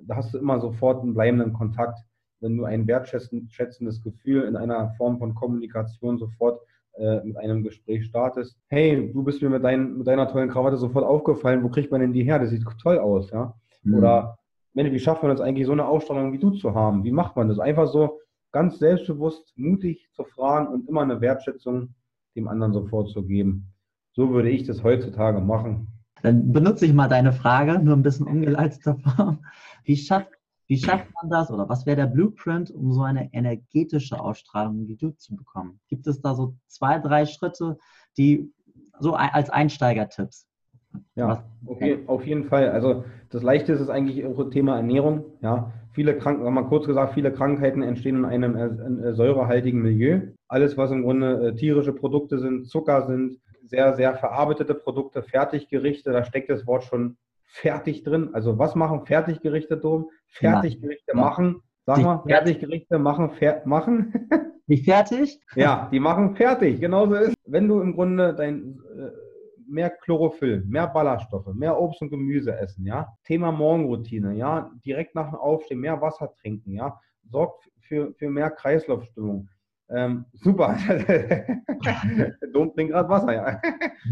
da 0.00 0.16
hast 0.16 0.34
du 0.34 0.38
immer 0.38 0.60
sofort 0.60 1.02
einen 1.02 1.14
bleibenden 1.14 1.52
Kontakt, 1.52 1.98
wenn 2.40 2.56
du 2.56 2.64
ein 2.64 2.86
wertschätzendes 2.86 4.02
Gefühl 4.02 4.44
in 4.44 4.56
einer 4.56 4.90
Form 4.96 5.18
von 5.18 5.34
Kommunikation 5.34 6.18
sofort 6.18 6.60
äh, 6.98 7.24
mit 7.24 7.36
einem 7.36 7.62
Gespräch 7.62 8.06
startest. 8.06 8.56
Hey, 8.68 9.10
du 9.12 9.22
bist 9.22 9.40
mir 9.42 9.50
mit, 9.50 9.64
dein, 9.64 9.98
mit 9.98 10.06
deiner 10.06 10.28
tollen 10.28 10.48
Krawatte 10.48 10.76
sofort 10.76 11.04
aufgefallen, 11.04 11.62
wo 11.62 11.68
kriegt 11.68 11.90
man 11.90 12.00
denn 12.00 12.12
die 12.12 12.24
her? 12.24 12.38
Das 12.38 12.50
sieht 12.50 12.64
toll 12.82 12.98
aus, 12.98 13.30
ja. 13.30 13.54
Mhm. 13.82 13.94
Oder 13.94 14.38
Mensch, 14.74 14.92
wie 14.92 14.98
schafft 14.98 15.22
man 15.22 15.30
das 15.30 15.40
eigentlich, 15.40 15.66
so 15.66 15.72
eine 15.72 15.86
Ausstrahlung 15.86 16.32
wie 16.32 16.38
du 16.38 16.50
zu 16.50 16.74
haben? 16.74 17.04
Wie 17.04 17.12
macht 17.12 17.36
man 17.36 17.48
das? 17.48 17.58
Einfach 17.58 17.88
so 17.88 18.20
ganz 18.52 18.78
selbstbewusst, 18.78 19.52
mutig 19.56 20.08
zu 20.12 20.24
fragen 20.24 20.68
und 20.68 20.88
immer 20.88 21.02
eine 21.02 21.20
Wertschätzung 21.20 21.94
dem 22.36 22.48
anderen 22.48 22.72
sofort 22.72 23.10
zu 23.10 23.24
geben. 23.24 23.72
So 24.12 24.30
würde 24.30 24.50
ich 24.50 24.64
das 24.64 24.82
heutzutage 24.82 25.40
machen. 25.40 25.88
Dann 26.22 26.52
benutze 26.52 26.86
ich 26.86 26.92
mal 26.92 27.08
deine 27.08 27.32
Frage, 27.32 27.78
nur 27.78 27.96
ein 27.96 28.02
bisschen 28.02 28.26
umgeleiteter 28.26 28.96
Form. 28.96 29.44
Wie 29.84 29.96
schafft 29.96 30.37
wie 30.68 30.78
schafft 30.78 31.08
man 31.20 31.30
das 31.30 31.50
oder 31.50 31.68
was 31.68 31.86
wäre 31.86 31.96
der 31.96 32.06
Blueprint, 32.06 32.70
um 32.70 32.92
so 32.92 33.02
eine 33.02 33.32
energetische 33.32 34.20
Ausstrahlung 34.20 34.86
wie 34.86 34.96
du 34.96 35.10
zu 35.10 35.34
bekommen? 35.34 35.80
Gibt 35.88 36.06
es 36.06 36.20
da 36.20 36.34
so 36.34 36.54
zwei, 36.66 36.98
drei 36.98 37.24
Schritte, 37.24 37.78
die 38.18 38.52
so 39.00 39.14
als 39.14 39.48
Einsteigertipps? 39.48 40.46
Ja, 41.14 41.44
okay, 41.66 42.00
auf 42.06 42.26
jeden 42.26 42.44
Fall. 42.44 42.70
Also 42.70 43.04
das 43.30 43.42
Leichte 43.42 43.72
ist 43.72 43.88
eigentlich 43.88 44.24
auch 44.26 44.36
das 44.36 44.50
Thema 44.50 44.76
Ernährung. 44.76 45.24
Ja, 45.40 45.72
viele 45.92 46.16
Kranken, 46.16 46.52
mal 46.52 46.62
kurz 46.64 46.86
gesagt, 46.86 47.14
viele 47.14 47.32
Krankheiten 47.32 47.82
entstehen 47.82 48.16
in 48.18 48.24
einem 48.24 48.56
äh, 48.56 49.14
säurehaltigen 49.14 49.80
Milieu. 49.80 50.20
Alles, 50.48 50.76
was 50.76 50.90
im 50.90 51.02
Grunde 51.02 51.48
äh, 51.48 51.54
tierische 51.54 51.92
Produkte 51.92 52.38
sind, 52.38 52.68
Zucker 52.68 53.06
sind, 53.06 53.38
sehr, 53.64 53.94
sehr 53.94 54.16
verarbeitete 54.16 54.74
Produkte, 54.74 55.22
Fertiggerichte, 55.22 56.12
da 56.12 56.24
steckt 56.24 56.50
das 56.50 56.66
Wort 56.66 56.84
schon 56.84 57.16
fertig 57.44 58.02
drin. 58.02 58.30
Also 58.32 58.58
was 58.58 58.74
machen 58.74 59.04
Fertiggerichte 59.06 59.76
drum? 59.78 60.10
Fertiggerichte 60.28 61.12
ja. 61.12 61.20
machen, 61.20 61.62
sag 61.86 62.02
mal, 62.02 62.22
Fertiggerichte 62.26 62.98
machen, 62.98 63.30
fer 63.30 63.62
machen. 63.64 64.28
Nicht 64.66 64.84
fertig? 64.84 65.40
ja, 65.54 65.88
die 65.90 66.00
machen 66.00 66.36
fertig. 66.36 66.80
Genauso 66.80 67.14
ist, 67.14 67.34
wenn 67.46 67.68
du 67.68 67.80
im 67.80 67.94
Grunde 67.94 68.34
dein 68.34 68.78
äh, 68.98 69.10
mehr 69.66 69.88
Chlorophyll, 69.90 70.62
mehr 70.66 70.86
Ballaststoffe, 70.86 71.54
mehr 71.54 71.80
Obst 71.80 72.02
und 72.02 72.10
Gemüse 72.10 72.54
essen, 72.58 72.84
ja. 72.84 73.08
Thema 73.24 73.50
Morgenroutine, 73.50 74.34
ja. 74.34 74.70
Direkt 74.84 75.14
nach 75.14 75.30
dem 75.30 75.36
Aufstehen 75.36 75.80
mehr 75.80 76.00
Wasser 76.00 76.32
trinken, 76.42 76.72
ja. 76.72 77.00
Sorgt 77.30 77.70
für, 77.80 78.12
für 78.14 78.28
mehr 78.28 78.50
Kreislaufstimmung. 78.50 79.48
Ähm, 79.90 80.26
super. 80.34 80.76
Dom 82.52 82.74
trinkt 82.74 82.92
gerade 82.92 83.08
Wasser, 83.08 83.32
ja. 83.32 83.60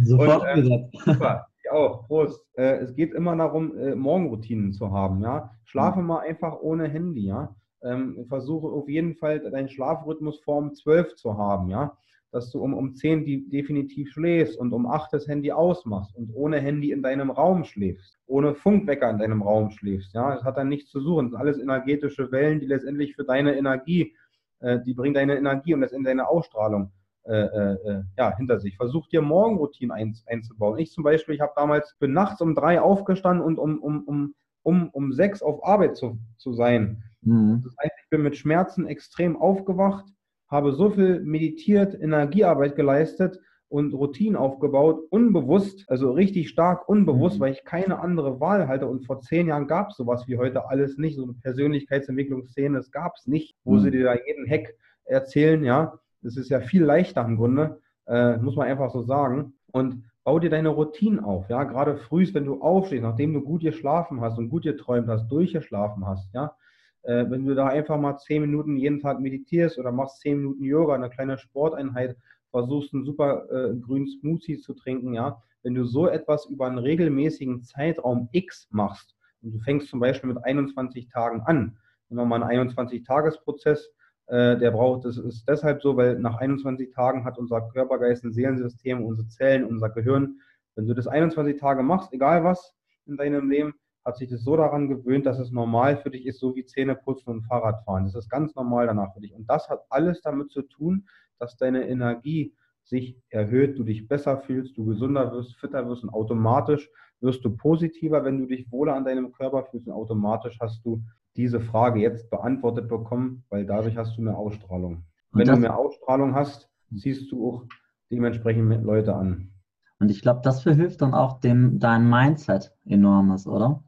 Sofort 0.05 0.43
und, 0.57 0.71
ähm, 0.71 0.91
Super 1.05 1.47
auch. 1.77 2.07
Prost. 2.07 2.45
Äh, 2.55 2.79
es 2.79 2.95
geht 2.95 3.15
immer 3.15 3.37
darum, 3.37 3.77
äh, 3.77 3.95
Morgenroutinen 3.95 4.73
zu 4.73 4.91
haben. 4.91 5.21
Ja? 5.23 5.51
Schlafe 5.65 6.01
mhm. 6.01 6.07
mal 6.07 6.21
einfach 6.21 6.61
ohne 6.61 6.89
Handy. 6.89 7.27
Ja? 7.27 7.55
Ähm, 7.83 8.27
versuche 8.29 8.69
auf 8.69 8.89
jeden 8.89 9.15
Fall 9.15 9.41
deinen 9.41 9.69
Schlafrhythmus 9.69 10.41
Form 10.41 10.75
12 10.75 11.15
zu 11.15 11.37
haben. 11.37 11.69
Ja? 11.69 11.97
Dass 12.33 12.51
du 12.51 12.61
um, 12.61 12.75
um 12.75 12.95
10 12.95 13.25
die 13.25 13.49
definitiv 13.49 14.11
schläfst 14.11 14.59
und 14.59 14.73
um 14.73 14.87
8 14.87 15.13
das 15.13 15.29
Handy 15.29 15.53
ausmachst 15.53 16.17
und 16.17 16.31
ohne 16.35 16.59
Handy 16.61 16.91
in 16.91 17.03
deinem 17.03 17.31
Raum 17.31 17.65
schläfst. 17.65 18.19
Ohne 18.27 18.55
Funkwecker 18.55 19.11
in 19.11 19.19
deinem 19.19 19.43
Raum 19.43 19.71
schläfst. 19.71 20.15
Ja? 20.15 20.35
Das 20.35 20.45
hat 20.45 20.57
dann 20.57 20.69
nichts 20.69 20.91
zu 20.91 21.01
suchen. 21.01 21.27
Das 21.27 21.33
sind 21.33 21.41
alles 21.41 21.59
energetische 21.59 22.33
Wellen, 22.33 22.61
die 22.61 22.67
letztendlich 22.67 23.15
für 23.15 23.25
deine 23.25 23.57
Energie, 23.57 24.15
äh, 24.61 24.81
die 24.85 24.95
bringen 24.95 25.15
deine 25.15 25.37
Energie 25.37 25.75
und 25.75 25.81
letztendlich 25.81 26.11
deine 26.11 26.29
Ausstrahlung 26.29 26.93
ja, 27.29 28.37
hinter 28.37 28.61
sich. 28.61 28.77
Versucht 28.77 29.13
dir 29.13 29.23
Morgenroutinen 29.23 29.91
ein, 29.91 30.17
einzubauen. 30.27 30.79
Ich 30.79 30.93
zum 30.93 31.05
Beispiel, 31.05 31.35
ich 31.35 31.41
habe 31.41 31.53
damals, 31.57 31.97
bin 31.99 32.13
nachts 32.13 32.41
um 32.41 32.55
drei 32.55 32.81
aufgestanden 32.81 33.45
und 33.45 33.59
um, 33.59 33.79
um, 33.79 34.05
um, 34.05 34.35
um, 34.63 34.89
um 34.91 35.13
sechs 35.13 35.43
auf 35.43 35.65
Arbeit 35.65 35.97
zu, 35.97 36.19
zu 36.37 36.53
sein. 36.53 37.03
Mhm. 37.23 37.63
Das 37.65 37.75
heißt, 37.83 37.95
ich 38.03 38.11
bin 38.11 38.23
mit 38.23 38.37
Schmerzen 38.37 38.87
extrem 38.87 39.37
aufgewacht, 39.37 40.07
habe 40.49 40.73
so 40.73 40.91
viel 40.91 41.21
meditiert, 41.21 41.95
Energiearbeit 42.01 42.77
geleistet 42.77 43.41
und 43.69 43.93
Routinen 43.95 44.37
aufgebaut, 44.37 45.01
unbewusst, 45.11 45.85
also 45.89 46.13
richtig 46.13 46.49
stark 46.49 46.89
unbewusst, 46.89 47.39
mhm. 47.39 47.41
weil 47.41 47.53
ich 47.53 47.65
keine 47.65 47.99
andere 47.99 48.41
Wahl 48.41 48.69
hatte. 48.69 48.87
Und 48.87 49.05
vor 49.05 49.21
zehn 49.21 49.49
Jahren 49.49 49.67
gab 49.67 49.91
es 49.91 49.97
sowas 49.97 50.27
wie 50.29 50.39
heute 50.39 50.69
alles 50.69 50.99
nicht, 50.99 51.17
so 51.17 51.25
eine 51.25 51.35
Persönlichkeitsentwicklungsszene, 51.35 52.77
das 52.77 52.91
gab 52.91 53.15
es 53.17 53.27
nicht, 53.27 53.57
wo 53.65 53.75
mhm. 53.75 53.81
sie 53.81 53.91
dir 53.91 54.05
da 54.05 54.15
jeden 54.15 54.49
Hack 54.49 54.75
erzählen, 55.05 55.65
ja. 55.65 55.99
Das 56.23 56.37
ist 56.37 56.49
ja 56.49 56.61
viel 56.61 56.85
leichter 56.85 57.25
im 57.25 57.37
Grunde, 57.37 57.81
äh, 58.07 58.37
muss 58.39 58.57
man 58.57 58.69
einfach 58.69 58.91
so 58.91 59.03
sagen. 59.03 59.55
Und 59.73 60.05
bau 60.25 60.39
dir 60.39 60.51
deine 60.51 60.71
Routinen 60.71 61.21
auf, 61.21 61.49
ja, 61.49 61.63
gerade 61.65 61.97
frühst, 61.97 62.35
wenn 62.35 62.47
du 62.47 62.61
aufstehst, 62.61 63.03
nachdem 63.03 63.33
du 63.33 63.43
gut 63.43 63.63
geschlafen 63.63 64.21
hast 64.21 64.39
und 64.39 64.49
gut 64.49 64.65
geträumt 64.65 65.09
hast, 65.09 65.29
durchgeschlafen 65.29 66.05
hast, 66.05 66.35
ja, 66.35 66.57
äh, 67.03 67.25
wenn 67.31 67.45
du 67.47 67.55
da 67.55 67.69
einfach 67.69 67.99
mal 67.99 68.19
zehn 68.19 68.43
Minuten 68.43 68.77
jeden 68.77 68.99
Tag 69.01 69.21
meditierst 69.21 69.79
oder 69.79 69.93
machst 69.93 70.21
zehn 70.21 70.39
Minuten 70.39 70.65
Yoga, 70.65 70.95
eine 70.95 71.11
kleine 71.11 71.39
Sporteinheit, 71.39 72.17
versuchst 72.51 72.93
einen 72.93 73.05
super 73.05 73.45
äh, 73.51 73.77
grünen 73.77 74.09
Smoothie 74.09 74.59
zu 74.59 74.75
trinken, 74.75 75.15
ja, 75.15 75.41
wenn 75.63 75.75
du 75.75 75.85
so 75.85 76.09
etwas 76.09 76.47
über 76.47 76.67
einen 76.67 76.79
regelmäßigen 76.79 77.63
Zeitraum 77.63 78.29
X 78.33 78.67
machst 78.71 79.15
und 79.43 79.53
du 79.53 79.59
fängst 79.61 79.89
zum 79.89 80.01
Beispiel 80.01 80.33
mit 80.33 80.45
21 80.45 81.09
Tagen 81.09 81.43
an, 81.43 81.77
nehmen 82.09 82.21
wir 82.21 82.25
mal 82.25 82.43
einen 82.43 82.71
21-Tages-Prozess, 82.71 83.87
äh, 83.87 83.91
der 84.29 84.71
braucht, 84.73 85.05
das 85.05 85.19
ist 85.19 85.49
deshalb 85.49 85.83
so, 85.83 85.97
weil 85.97 86.19
nach 86.19 86.37
21 86.39 86.91
Tagen 86.93 87.25
hat 87.25 87.39
unser 87.39 87.61
Körper, 87.69 87.99
Geist 87.99 88.25
und 88.25 88.33
Seelensystem, 88.33 89.05
unsere 89.05 89.29
Zellen, 89.29 89.65
unser 89.65 89.91
Gehirn, 89.91 90.41
wenn 90.75 90.87
du 90.87 90.95
das 90.95 91.07
21 91.07 91.59
Tage 91.59 91.83
machst, 91.83 92.13
egal 92.13 92.45
was 92.45 92.75
in 93.07 93.17
deinem 93.17 93.49
Leben, 93.49 93.75
hat 94.05 94.17
sich 94.17 94.29
das 94.29 94.43
so 94.43 94.57
daran 94.57 94.89
gewöhnt, 94.89 95.27
dass 95.27 95.39
es 95.39 95.51
normal 95.51 95.97
für 95.97 96.11
dich 96.11 96.27
ist, 96.27 96.39
so 96.39 96.55
wie 96.55 96.65
Zähne 96.65 96.95
putzen 96.95 97.31
und 97.31 97.43
Fahrradfahren. 97.43 98.05
Das 98.05 98.15
ist 98.15 98.31
ganz 98.31 98.55
normal 98.55 98.87
danach 98.87 99.13
für 99.13 99.21
dich. 99.21 99.35
Und 99.35 99.51
das 99.51 99.69
hat 99.69 99.85
alles 99.91 100.23
damit 100.23 100.51
zu 100.53 100.63
tun, 100.63 101.09
dass 101.39 101.57
deine 101.57 101.89
Energie 101.89 102.55
sich 102.85 103.21
erhöht, 103.31 103.79
du 103.79 103.83
dich 103.83 104.07
besser 104.07 104.39
fühlst, 104.39 104.77
du 104.77 104.85
gesünder 104.85 105.33
wirst, 105.33 105.57
fitter 105.57 105.89
wirst 105.89 106.05
und 106.05 106.11
automatisch 106.11 106.89
wirst 107.21 107.45
du 107.45 107.57
positiver, 107.57 108.25
wenn 108.25 108.39
du 108.39 108.47
dich 108.47 108.71
wohler 108.71 108.95
an 108.95 109.05
deinem 109.05 109.33
Körper 109.33 109.65
fühlst 109.65 109.89
und 109.89 109.93
automatisch 109.93 110.59
hast 110.61 110.85
du 110.85 111.03
diese 111.37 111.61
Frage 111.61 112.01
jetzt 112.01 112.31
beantwortet 112.31 112.89
bekommen, 112.89 113.45
weil 113.51 113.67
dadurch 113.67 113.97
hast 113.97 114.17
du 114.17 114.23
mehr 114.23 114.37
Ausstrahlung. 114.37 115.05
Und 115.33 115.41
Wenn 115.41 115.49
du 115.49 115.57
mehr 115.57 115.77
Ausstrahlung 115.77 116.35
hast, 116.35 116.71
siehst 116.91 117.31
du 117.31 117.49
auch 117.49 117.65
dementsprechend 118.11 118.85
Leute 118.85 119.15
an. 119.15 119.51
Und 119.99 120.11
ich 120.11 120.23
glaube, 120.23 120.41
das 120.43 120.63
verhilft 120.63 121.03
dann 121.03 121.15
auch 121.15 121.41
dem 121.41 121.79
dein 121.79 122.09
Mindset 122.09 122.73
enormes, 122.85 123.47
oder? 123.47 123.83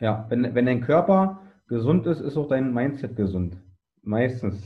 Ja, 0.00 0.26
wenn, 0.28 0.54
wenn 0.54 0.66
dein 0.66 0.80
Körper 0.80 1.40
gesund 1.68 2.06
ist, 2.06 2.20
ist 2.20 2.36
auch 2.36 2.48
dein 2.48 2.72
Mindset 2.72 3.16
gesund. 3.16 3.56
Meistens. 4.02 4.62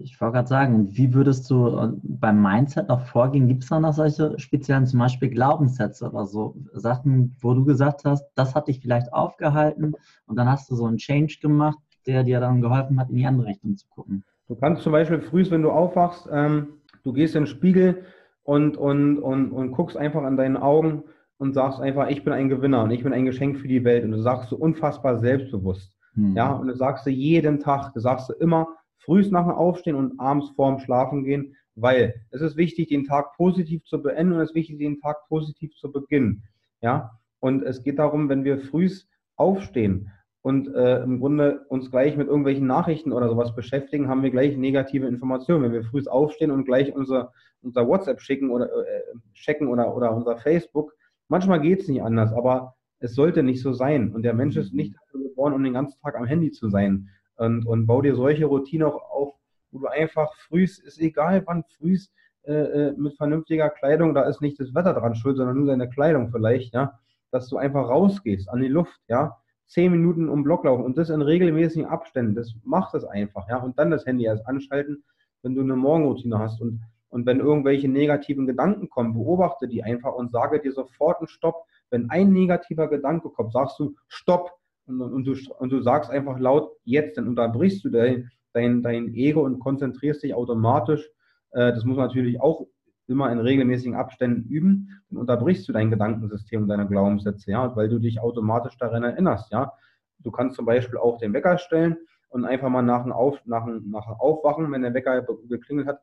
Ich 0.00 0.20
wollte 0.20 0.34
gerade 0.34 0.48
sagen, 0.48 0.88
wie 0.96 1.12
würdest 1.12 1.50
du 1.50 1.68
äh, 1.68 1.88
beim 2.02 2.40
Mindset 2.40 2.88
noch 2.88 3.06
vorgehen? 3.06 3.48
Gibt 3.48 3.64
es 3.64 3.68
da 3.68 3.80
noch 3.80 3.92
solche 3.92 4.38
speziellen, 4.38 4.86
zum 4.86 5.00
Beispiel 5.00 5.28
Glaubenssätze 5.28 6.08
oder 6.08 6.26
so 6.26 6.56
Sachen, 6.72 7.36
wo 7.40 7.54
du 7.54 7.64
gesagt 7.64 8.04
hast, 8.04 8.24
das 8.34 8.54
hat 8.54 8.68
dich 8.68 8.80
vielleicht 8.80 9.12
aufgehalten 9.12 9.94
und 10.26 10.36
dann 10.36 10.48
hast 10.48 10.70
du 10.70 10.76
so 10.76 10.86
einen 10.86 10.98
Change 10.98 11.38
gemacht, 11.40 11.78
der 12.06 12.22
dir 12.22 12.40
dann 12.40 12.60
geholfen 12.60 12.98
hat, 13.00 13.10
in 13.10 13.16
die 13.16 13.26
andere 13.26 13.48
Richtung 13.48 13.76
zu 13.76 13.86
gucken? 13.88 14.24
Du 14.46 14.54
kannst 14.54 14.82
zum 14.82 14.92
Beispiel 14.92 15.20
früh, 15.20 15.44
wenn 15.50 15.62
du 15.62 15.70
aufwachst, 15.70 16.28
ähm, 16.32 16.68
du 17.02 17.12
gehst 17.12 17.34
in 17.34 17.42
den 17.42 17.46
Spiegel 17.46 18.04
und, 18.44 18.76
und, 18.76 19.18
und, 19.18 19.52
und 19.52 19.72
guckst 19.72 19.96
einfach 19.96 20.22
an 20.22 20.36
deinen 20.36 20.56
Augen 20.56 21.04
und 21.36 21.54
sagst 21.54 21.80
einfach, 21.80 22.08
ich 22.08 22.24
bin 22.24 22.32
ein 22.32 22.48
Gewinner 22.48 22.82
und 22.82 22.90
ich 22.90 23.02
bin 23.02 23.12
ein 23.12 23.24
Geschenk 23.24 23.58
für 23.58 23.68
die 23.68 23.84
Welt. 23.84 24.04
Und 24.04 24.12
du 24.12 24.22
sagst 24.22 24.50
so 24.50 24.56
unfassbar 24.56 25.18
selbstbewusst. 25.18 25.92
Hm. 26.14 26.34
Ja, 26.34 26.52
und 26.52 26.68
du 26.68 26.74
sagst 26.74 27.06
du 27.06 27.10
jeden 27.10 27.60
Tag, 27.60 27.92
du 27.92 28.00
sagst 28.00 28.28
du 28.28 28.32
immer, 28.34 28.66
frühst 28.98 29.32
nach 29.32 29.44
dem 29.44 29.52
Aufstehen 29.52 29.96
und 29.96 30.18
abends 30.20 30.50
vorm 30.50 30.80
Schlafen 30.80 31.24
gehen, 31.24 31.56
weil 31.74 32.14
es 32.30 32.40
ist 32.40 32.56
wichtig, 32.56 32.88
den 32.88 33.04
Tag 33.04 33.36
positiv 33.36 33.84
zu 33.84 34.02
beenden 34.02 34.34
und 34.34 34.40
es 34.40 34.50
ist 34.50 34.54
wichtig, 34.54 34.78
den 34.78 35.00
Tag 35.00 35.28
positiv 35.28 35.74
zu 35.76 35.90
beginnen. 35.90 36.42
Ja, 36.80 37.18
und 37.40 37.62
es 37.62 37.82
geht 37.82 37.98
darum, 37.98 38.28
wenn 38.28 38.44
wir 38.44 38.58
frühst 38.58 39.08
aufstehen 39.36 40.10
und 40.42 40.72
äh, 40.74 41.02
im 41.02 41.20
Grunde 41.20 41.64
uns 41.68 41.90
gleich 41.90 42.16
mit 42.16 42.28
irgendwelchen 42.28 42.66
Nachrichten 42.66 43.12
oder 43.12 43.28
sowas 43.28 43.54
beschäftigen, 43.54 44.08
haben 44.08 44.22
wir 44.22 44.30
gleich 44.30 44.56
negative 44.56 45.06
Informationen. 45.06 45.64
Wenn 45.64 45.72
wir 45.72 45.84
früh 45.84 46.02
aufstehen 46.06 46.50
und 46.50 46.64
gleich 46.64 46.94
unser, 46.94 47.32
unser 47.62 47.86
WhatsApp 47.86 48.20
schicken 48.20 48.50
oder 48.50 48.66
äh, 48.66 49.02
checken 49.34 49.68
oder, 49.68 49.94
oder 49.94 50.14
unser 50.14 50.36
Facebook, 50.36 50.94
manchmal 51.28 51.60
geht 51.60 51.82
es 51.82 51.88
nicht 51.88 52.02
anders, 52.02 52.32
aber 52.32 52.74
es 53.00 53.14
sollte 53.14 53.42
nicht 53.42 53.62
so 53.62 53.72
sein. 53.72 54.14
Und 54.14 54.22
der 54.22 54.34
Mensch 54.34 54.56
ist 54.56 54.72
nicht 54.72 54.94
dafür 54.94 55.28
geboren, 55.28 55.52
um 55.52 55.62
den 55.62 55.72
ganzen 55.72 56.00
Tag 56.00 56.16
am 56.16 56.26
Handy 56.26 56.50
zu 56.50 56.68
sein. 56.68 57.08
Und, 57.38 57.66
und 57.66 57.86
bau 57.86 58.02
dir 58.02 58.14
solche 58.14 58.46
Routinen 58.46 58.88
auch 58.88 59.10
auf, 59.10 59.34
wo 59.70 59.78
du 59.78 59.86
einfach 59.86 60.34
frühst, 60.34 60.82
ist 60.82 61.00
egal 61.00 61.42
wann 61.46 61.64
frühst, 61.78 62.12
äh, 62.42 62.52
äh, 62.52 62.92
mit 62.96 63.14
vernünftiger 63.16 63.70
Kleidung, 63.70 64.14
da 64.14 64.22
ist 64.22 64.40
nicht 64.40 64.58
das 64.58 64.74
Wetter 64.74 64.94
dran 64.94 65.14
schuld, 65.14 65.36
sondern 65.36 65.58
nur 65.58 65.66
deine 65.66 65.88
Kleidung 65.88 66.30
vielleicht, 66.30 66.74
ja, 66.74 66.98
dass 67.30 67.48
du 67.48 67.58
einfach 67.58 67.88
rausgehst 67.88 68.48
an 68.48 68.60
die 68.60 68.68
Luft, 68.68 69.00
ja, 69.08 69.36
zehn 69.66 69.92
Minuten 69.92 70.28
um 70.28 70.44
Block 70.44 70.64
laufen 70.64 70.84
und 70.84 70.96
das 70.96 71.10
in 71.10 71.20
regelmäßigen 71.20 71.86
Abständen, 71.86 72.34
das 72.34 72.54
macht 72.64 72.94
es 72.94 73.04
einfach, 73.04 73.48
ja, 73.48 73.58
und 73.58 73.78
dann 73.78 73.90
das 73.90 74.06
Handy 74.06 74.24
erst 74.24 74.46
anschalten, 74.46 75.04
wenn 75.42 75.54
du 75.54 75.60
eine 75.60 75.76
Morgenroutine 75.76 76.38
hast 76.38 76.60
und, 76.60 76.80
und 77.10 77.26
wenn 77.26 77.38
irgendwelche 77.38 77.88
negativen 77.88 78.46
Gedanken 78.46 78.88
kommen, 78.88 79.12
beobachte 79.12 79.68
die 79.68 79.82
einfach 79.82 80.14
und 80.14 80.32
sage 80.32 80.60
dir 80.60 80.72
sofort 80.72 81.18
einen 81.18 81.28
Stopp. 81.28 81.64
Wenn 81.90 82.10
ein 82.10 82.32
negativer 82.32 82.88
Gedanke 82.88 83.30
kommt, 83.30 83.52
sagst 83.52 83.78
du 83.78 83.94
Stopp 84.08 84.52
und, 84.88 85.00
und, 85.00 85.24
du, 85.24 85.34
und 85.58 85.70
du 85.70 85.80
sagst 85.80 86.10
einfach 86.10 86.38
laut 86.38 86.70
jetzt, 86.84 87.18
dann 87.18 87.28
unterbrichst 87.28 87.84
du 87.84 87.90
dein, 87.90 88.30
dein, 88.52 88.82
dein 88.82 89.14
Ego 89.14 89.44
und 89.44 89.58
konzentrierst 89.58 90.22
dich 90.22 90.34
automatisch. 90.34 91.08
Äh, 91.50 91.72
das 91.72 91.84
muss 91.84 91.96
man 91.96 92.06
natürlich 92.06 92.40
auch 92.40 92.66
immer 93.06 93.30
in 93.32 93.38
regelmäßigen 93.38 93.94
Abständen 93.94 94.48
üben, 94.48 95.00
dann 95.08 95.18
unterbrichst 95.18 95.66
du 95.66 95.72
dein 95.72 95.90
Gedankensystem 95.90 96.62
und 96.62 96.68
deine 96.68 96.86
Glaubenssätze, 96.86 97.50
ja, 97.50 97.74
weil 97.74 97.88
du 97.88 97.98
dich 97.98 98.20
automatisch 98.20 98.76
daran 98.76 99.02
erinnerst, 99.02 99.50
ja. 99.50 99.72
Du 100.20 100.30
kannst 100.30 100.56
zum 100.56 100.66
Beispiel 100.66 100.98
auch 100.98 101.16
den 101.18 101.32
Wecker 101.32 101.58
stellen 101.58 101.96
und 102.28 102.44
einfach 102.44 102.68
mal 102.68 102.82
nach 102.82 103.04
dem, 103.04 103.12
Auf, 103.12 103.40
nach 103.46 103.64
dem, 103.64 103.90
nach 103.90 104.04
dem 104.04 104.14
Aufwachen, 104.14 104.70
wenn 104.72 104.82
der 104.82 104.92
Wecker 104.92 105.24
geklingelt 105.48 105.86
hat, 105.86 106.00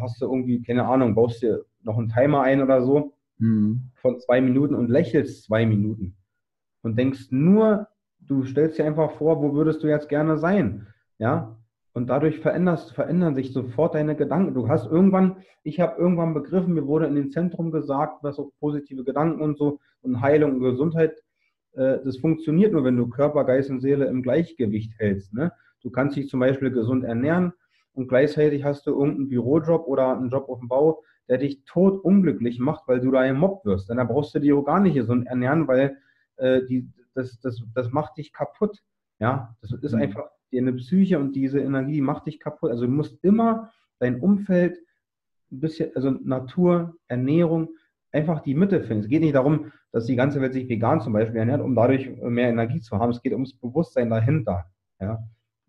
hast 0.00 0.20
du 0.20 0.26
irgendwie, 0.26 0.62
keine 0.62 0.86
Ahnung, 0.86 1.14
baust 1.14 1.42
dir 1.42 1.64
noch 1.82 1.98
einen 1.98 2.10
Timer 2.10 2.42
ein 2.42 2.62
oder 2.62 2.82
so 2.82 3.14
mhm. 3.38 3.90
von 3.94 4.20
zwei 4.20 4.40
Minuten 4.40 4.74
und 4.74 4.88
lächelst 4.88 5.44
zwei 5.44 5.66
Minuten 5.66 6.16
und 6.82 6.96
denkst 6.96 7.28
nur, 7.30 7.88
du 8.30 8.44
stellst 8.44 8.78
dir 8.78 8.86
einfach 8.86 9.10
vor, 9.12 9.42
wo 9.42 9.54
würdest 9.54 9.82
du 9.82 9.88
jetzt 9.88 10.08
gerne 10.08 10.38
sein, 10.38 10.86
ja, 11.18 11.56
und 11.92 12.08
dadurch 12.08 12.38
veränderst, 12.38 12.92
verändern 12.92 13.34
sich 13.34 13.52
sofort 13.52 13.96
deine 13.96 14.14
Gedanken. 14.14 14.54
Du 14.54 14.68
hast 14.68 14.86
irgendwann, 14.86 15.38
ich 15.64 15.80
habe 15.80 16.00
irgendwann 16.00 16.34
begriffen, 16.34 16.74
mir 16.74 16.86
wurde 16.86 17.06
in 17.06 17.16
den 17.16 17.30
Zentrum 17.30 17.72
gesagt, 17.72 18.22
was 18.22 18.38
auch 18.38 18.52
positive 18.60 19.02
Gedanken 19.02 19.42
und 19.42 19.58
so 19.58 19.80
und 20.02 20.20
Heilung 20.20 20.54
und 20.54 20.60
Gesundheit, 20.60 21.20
äh, 21.72 21.98
das 22.04 22.18
funktioniert 22.18 22.72
nur, 22.72 22.84
wenn 22.84 22.96
du 22.96 23.08
Körper, 23.08 23.44
Geist 23.44 23.70
und 23.70 23.80
Seele 23.80 24.06
im 24.06 24.22
Gleichgewicht 24.22 24.92
hältst. 24.98 25.34
Ne? 25.34 25.52
Du 25.82 25.90
kannst 25.90 26.16
dich 26.16 26.28
zum 26.28 26.38
Beispiel 26.38 26.70
gesund 26.70 27.04
ernähren 27.04 27.52
und 27.92 28.06
gleichzeitig 28.08 28.62
hast 28.62 28.86
du 28.86 28.92
irgendeinen 28.92 29.28
Bürojob 29.28 29.88
oder 29.88 30.16
einen 30.16 30.30
Job 30.30 30.48
auf 30.48 30.60
dem 30.60 30.68
Bau, 30.68 31.02
der 31.28 31.38
dich 31.38 31.64
tot 31.64 32.04
unglücklich 32.04 32.60
macht, 32.60 32.86
weil 32.86 33.00
du 33.00 33.10
da 33.10 33.20
ein 33.20 33.36
Mob 33.36 33.64
wirst. 33.64 33.90
Dann 33.90 33.96
da 33.96 34.04
brauchst 34.04 34.34
du 34.34 34.38
dich 34.38 34.52
auch 34.52 34.62
gar 34.62 34.78
nicht 34.78 34.94
gesund 34.94 35.26
ernähren, 35.26 35.66
weil 35.66 35.96
äh, 36.36 36.62
die, 36.66 36.88
das, 37.14 37.40
das, 37.40 37.62
das 37.74 37.90
macht 37.90 38.16
dich 38.16 38.32
kaputt. 38.32 38.82
Ja, 39.18 39.54
das 39.60 39.72
ist 39.72 39.92
mhm. 39.92 40.02
einfach 40.02 40.24
eine 40.52 40.72
Psyche 40.72 41.18
und 41.18 41.32
diese 41.32 41.60
Energie 41.60 42.00
macht 42.00 42.26
dich 42.26 42.40
kaputt. 42.40 42.70
Also 42.70 42.86
du 42.86 42.92
musst 42.92 43.22
immer 43.22 43.70
dein 43.98 44.20
Umfeld, 44.20 44.78
ein 45.52 45.60
bisschen, 45.60 45.90
also 45.94 46.10
Natur, 46.10 46.94
Ernährung, 47.08 47.68
einfach 48.12 48.40
die 48.40 48.54
Mitte 48.54 48.80
finden. 48.82 49.04
Es 49.04 49.08
geht 49.08 49.22
nicht 49.22 49.34
darum, 49.34 49.72
dass 49.92 50.06
die 50.06 50.16
ganze 50.16 50.40
Welt 50.40 50.52
sich 50.52 50.68
vegan 50.68 51.00
zum 51.00 51.12
Beispiel 51.12 51.38
ernährt, 51.38 51.60
um 51.60 51.74
dadurch 51.74 52.10
mehr 52.22 52.48
Energie 52.48 52.80
zu 52.80 52.98
haben. 52.98 53.10
Es 53.10 53.22
geht 53.22 53.32
ums 53.32 53.54
Bewusstsein 53.54 54.10
dahinter. 54.10 54.66
Ja? 55.00 55.24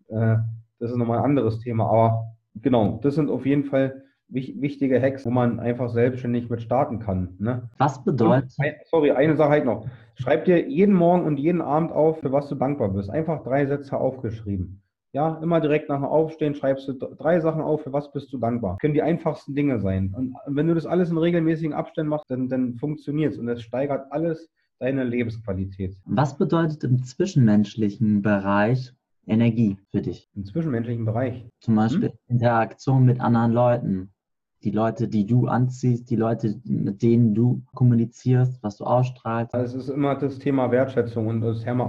Äh, 0.07 0.37
das 0.79 0.91
ist 0.91 0.97
nochmal 0.97 1.19
ein 1.19 1.25
anderes 1.25 1.59
Thema. 1.59 1.85
Aber 1.85 2.35
genau, 2.55 2.99
das 3.03 3.15
sind 3.15 3.29
auf 3.29 3.45
jeden 3.45 3.65
Fall 3.65 4.03
wichtige 4.31 5.01
Hacks, 5.01 5.25
wo 5.25 5.29
man 5.29 5.59
einfach 5.59 5.89
selbstständig 5.89 6.49
mit 6.49 6.61
starten 6.61 6.99
kann. 6.99 7.35
Ne? 7.39 7.69
Was 7.77 8.03
bedeutet? 8.03 8.53
Und, 8.57 8.87
sorry, 8.89 9.11
eine 9.11 9.35
Sache 9.35 9.49
halt 9.49 9.65
noch. 9.65 9.85
Schreib 10.15 10.45
dir 10.45 10.67
jeden 10.69 10.95
Morgen 10.95 11.25
und 11.25 11.37
jeden 11.37 11.61
Abend 11.61 11.91
auf, 11.91 12.19
für 12.19 12.31
was 12.31 12.47
du 12.47 12.55
dankbar 12.55 12.89
bist. 12.89 13.09
Einfach 13.09 13.43
drei 13.43 13.65
Sätze 13.65 13.97
aufgeschrieben. 13.97 14.81
Ja, 15.13 15.39
immer 15.43 15.59
direkt 15.59 15.89
nach 15.89 15.97
dem 15.97 16.05
Aufstehen 16.05 16.55
schreibst 16.55 16.87
du 16.87 16.93
drei 16.93 17.41
Sachen 17.41 17.61
auf, 17.61 17.83
für 17.83 17.91
was 17.91 18.13
bist 18.13 18.31
du 18.31 18.37
dankbar. 18.37 18.77
Können 18.79 18.93
die 18.93 19.01
einfachsten 19.01 19.53
Dinge 19.53 19.81
sein. 19.81 20.13
Und 20.15 20.35
wenn 20.47 20.67
du 20.67 20.73
das 20.73 20.85
alles 20.85 21.09
in 21.09 21.17
regelmäßigen 21.17 21.73
Abständen 21.73 22.09
machst, 22.09 22.31
dann, 22.31 22.47
dann 22.47 22.75
funktioniert 22.75 23.33
es 23.33 23.37
und 23.37 23.49
es 23.49 23.61
steigert 23.61 24.09
alles 24.11 24.49
deine 24.79 25.03
Lebensqualität. 25.03 25.97
Was 26.05 26.37
bedeutet 26.37 26.85
im 26.85 27.03
zwischenmenschlichen 27.03 28.21
Bereich 28.21 28.93
Energie 29.27 29.77
für 29.91 30.01
dich? 30.01 30.29
Im 30.33 30.45
zwischenmenschlichen 30.45 31.03
Bereich? 31.03 31.45
Zum 31.59 31.75
Beispiel 31.75 32.09
hm? 32.09 32.17
Interaktion 32.27 33.05
mit 33.05 33.19
anderen 33.19 33.51
Leuten 33.51 34.13
die 34.63 34.71
Leute, 34.71 35.07
die 35.07 35.25
du 35.25 35.47
anziehst, 35.47 36.09
die 36.09 36.15
Leute, 36.15 36.55
mit 36.65 37.01
denen 37.01 37.33
du 37.33 37.61
kommunizierst, 37.73 38.61
was 38.61 38.77
du 38.77 38.83
ausstrahlst? 38.83 39.53
Also 39.53 39.77
es 39.77 39.85
ist 39.85 39.93
immer 39.93 40.15
das 40.15 40.37
Thema 40.39 40.71
Wertschätzung 40.71 41.27
und 41.27 41.41
das 41.41 41.61
Thema 41.61 41.85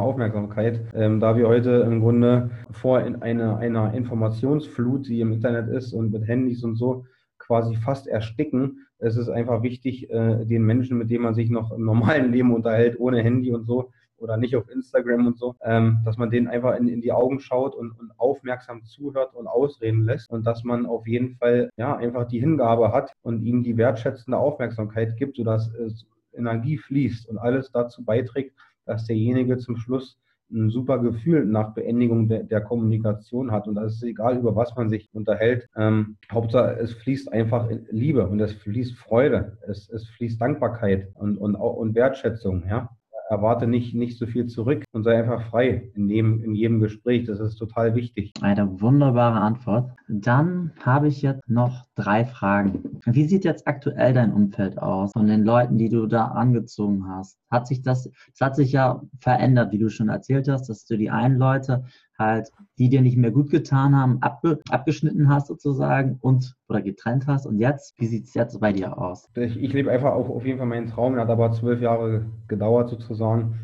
Aufmerksamkeit. 0.00 0.80
Ähm, 0.94 1.20
da 1.20 1.36
wir 1.36 1.46
heute 1.46 1.70
im 1.86 2.00
Grunde 2.00 2.50
vor 2.72 3.00
in 3.00 3.22
einer, 3.22 3.58
einer 3.58 3.94
Informationsflut, 3.94 5.08
die 5.08 5.20
im 5.20 5.32
Internet 5.32 5.68
ist 5.68 5.92
und 5.92 6.12
mit 6.12 6.26
Handys 6.26 6.64
und 6.64 6.76
so, 6.76 7.04
quasi 7.38 7.76
fast 7.76 8.08
ersticken. 8.08 8.86
Es 8.98 9.16
ist 9.16 9.28
einfach 9.28 9.62
wichtig, 9.62 10.10
äh, 10.10 10.44
den 10.44 10.62
Menschen, 10.62 10.98
mit 10.98 11.10
denen 11.10 11.24
man 11.24 11.34
sich 11.34 11.50
noch 11.50 11.72
im 11.72 11.84
normalen 11.84 12.32
Leben 12.32 12.52
unterhält, 12.52 12.98
ohne 12.98 13.22
Handy 13.22 13.52
und 13.52 13.66
so, 13.66 13.90
oder 14.18 14.36
nicht 14.36 14.56
auf 14.56 14.68
Instagram 14.70 15.26
und 15.26 15.38
so, 15.38 15.56
ähm, 15.62 16.00
dass 16.04 16.16
man 16.16 16.30
denen 16.30 16.48
einfach 16.48 16.76
in, 16.76 16.88
in 16.88 17.00
die 17.00 17.12
Augen 17.12 17.40
schaut 17.40 17.74
und, 17.74 17.92
und, 17.92 18.12
aufmerksam 18.18 18.84
zuhört 18.84 19.34
und 19.34 19.46
ausreden 19.46 20.04
lässt 20.04 20.30
und 20.30 20.46
dass 20.46 20.64
man 20.64 20.86
auf 20.86 21.06
jeden 21.06 21.36
Fall 21.36 21.70
ja 21.76 21.96
einfach 21.96 22.26
die 22.26 22.40
Hingabe 22.40 22.92
hat 22.92 23.12
und 23.22 23.42
ihnen 23.42 23.62
die 23.62 23.76
wertschätzende 23.76 24.38
Aufmerksamkeit 24.38 25.16
gibt, 25.16 25.36
sodass 25.36 25.68
es 25.74 26.06
Energie 26.32 26.78
fließt 26.78 27.28
und 27.28 27.38
alles 27.38 27.70
dazu 27.72 28.04
beiträgt, 28.04 28.56
dass 28.84 29.06
derjenige 29.06 29.58
zum 29.58 29.76
Schluss 29.76 30.18
ein 30.50 30.70
super 30.70 30.98
Gefühl 31.00 31.44
nach 31.44 31.74
Beendigung 31.74 32.28
de, 32.28 32.44
der 32.44 32.60
Kommunikation 32.60 33.50
hat. 33.50 33.66
Und 33.66 33.74
das 33.74 33.94
ist 33.94 34.02
egal, 34.04 34.38
über 34.38 34.54
was 34.54 34.74
man 34.76 34.88
sich 34.88 35.08
unterhält. 35.12 35.66
Ähm, 35.76 36.16
Hauptsache, 36.30 36.76
es 36.78 36.92
fließt 36.94 37.32
einfach 37.32 37.68
Liebe 37.90 38.26
und 38.26 38.40
es 38.40 38.52
fließt 38.52 38.96
Freude, 38.96 39.58
es, 39.66 39.88
es 39.90 40.08
fließt 40.10 40.40
Dankbarkeit 40.40 41.08
und, 41.14 41.36
und, 41.38 41.56
und 41.56 41.94
Wertschätzung. 41.94 42.64
Ja? 42.68 42.90
Erwarte 43.28 43.66
nicht, 43.66 43.94
nicht 43.94 44.18
so 44.18 44.26
viel 44.26 44.46
zurück 44.46 44.84
und 44.92 45.02
sei 45.02 45.18
einfach 45.18 45.42
frei 45.50 45.90
in 45.94 46.08
jedem, 46.08 46.44
in 46.44 46.54
jedem 46.54 46.80
Gespräch. 46.80 47.24
Das 47.24 47.40
ist 47.40 47.56
total 47.56 47.94
wichtig. 47.94 48.32
Eine 48.40 48.80
wunderbare 48.80 49.40
Antwort. 49.40 49.90
Dann 50.08 50.72
habe 50.84 51.08
ich 51.08 51.22
jetzt 51.22 51.48
noch 51.48 51.86
drei 51.94 52.24
Fragen. 52.24 53.00
Wie 53.04 53.24
sieht 53.24 53.44
jetzt 53.44 53.66
aktuell 53.66 54.12
dein 54.12 54.32
Umfeld 54.32 54.78
aus 54.78 55.12
von 55.12 55.26
den 55.26 55.44
Leuten, 55.44 55.78
die 55.78 55.88
du 55.88 56.06
da 56.06 56.26
angezogen 56.26 57.08
hast? 57.08 57.38
Hat 57.50 57.66
sich 57.66 57.82
das, 57.82 58.04
das 58.04 58.40
hat 58.40 58.56
sich 58.56 58.72
ja 58.72 59.02
verändert, 59.18 59.72
wie 59.72 59.78
du 59.78 59.88
schon 59.90 60.08
erzählt 60.08 60.48
hast, 60.48 60.68
dass 60.68 60.86
du 60.86 60.96
die 60.96 61.10
einen 61.10 61.36
Leute 61.36 61.84
halt, 62.18 62.50
die 62.78 62.88
dir 62.88 63.02
nicht 63.02 63.16
mehr 63.16 63.30
gut 63.30 63.50
getan 63.50 63.96
haben, 63.96 64.18
abge, 64.22 64.60
abgeschnitten 64.70 65.28
hast 65.28 65.48
sozusagen 65.48 66.18
und 66.20 66.54
oder 66.68 66.82
getrennt 66.82 67.26
hast. 67.26 67.46
Und 67.46 67.58
jetzt, 67.58 67.94
wie 67.98 68.06
sieht 68.06 68.24
es 68.24 68.34
jetzt 68.34 68.60
bei 68.60 68.72
dir 68.72 68.98
aus? 68.98 69.28
Ich, 69.34 69.56
ich 69.56 69.72
lebe 69.72 69.90
einfach 69.90 70.12
auch 70.12 70.28
auf 70.28 70.44
jeden 70.44 70.58
Fall 70.58 70.66
meinen 70.66 70.88
Traum. 70.88 71.14
Der 71.14 71.22
hat 71.22 71.30
aber 71.30 71.52
zwölf 71.52 71.80
Jahre 71.80 72.26
gedauert 72.48 72.90
sozusagen. 72.90 73.56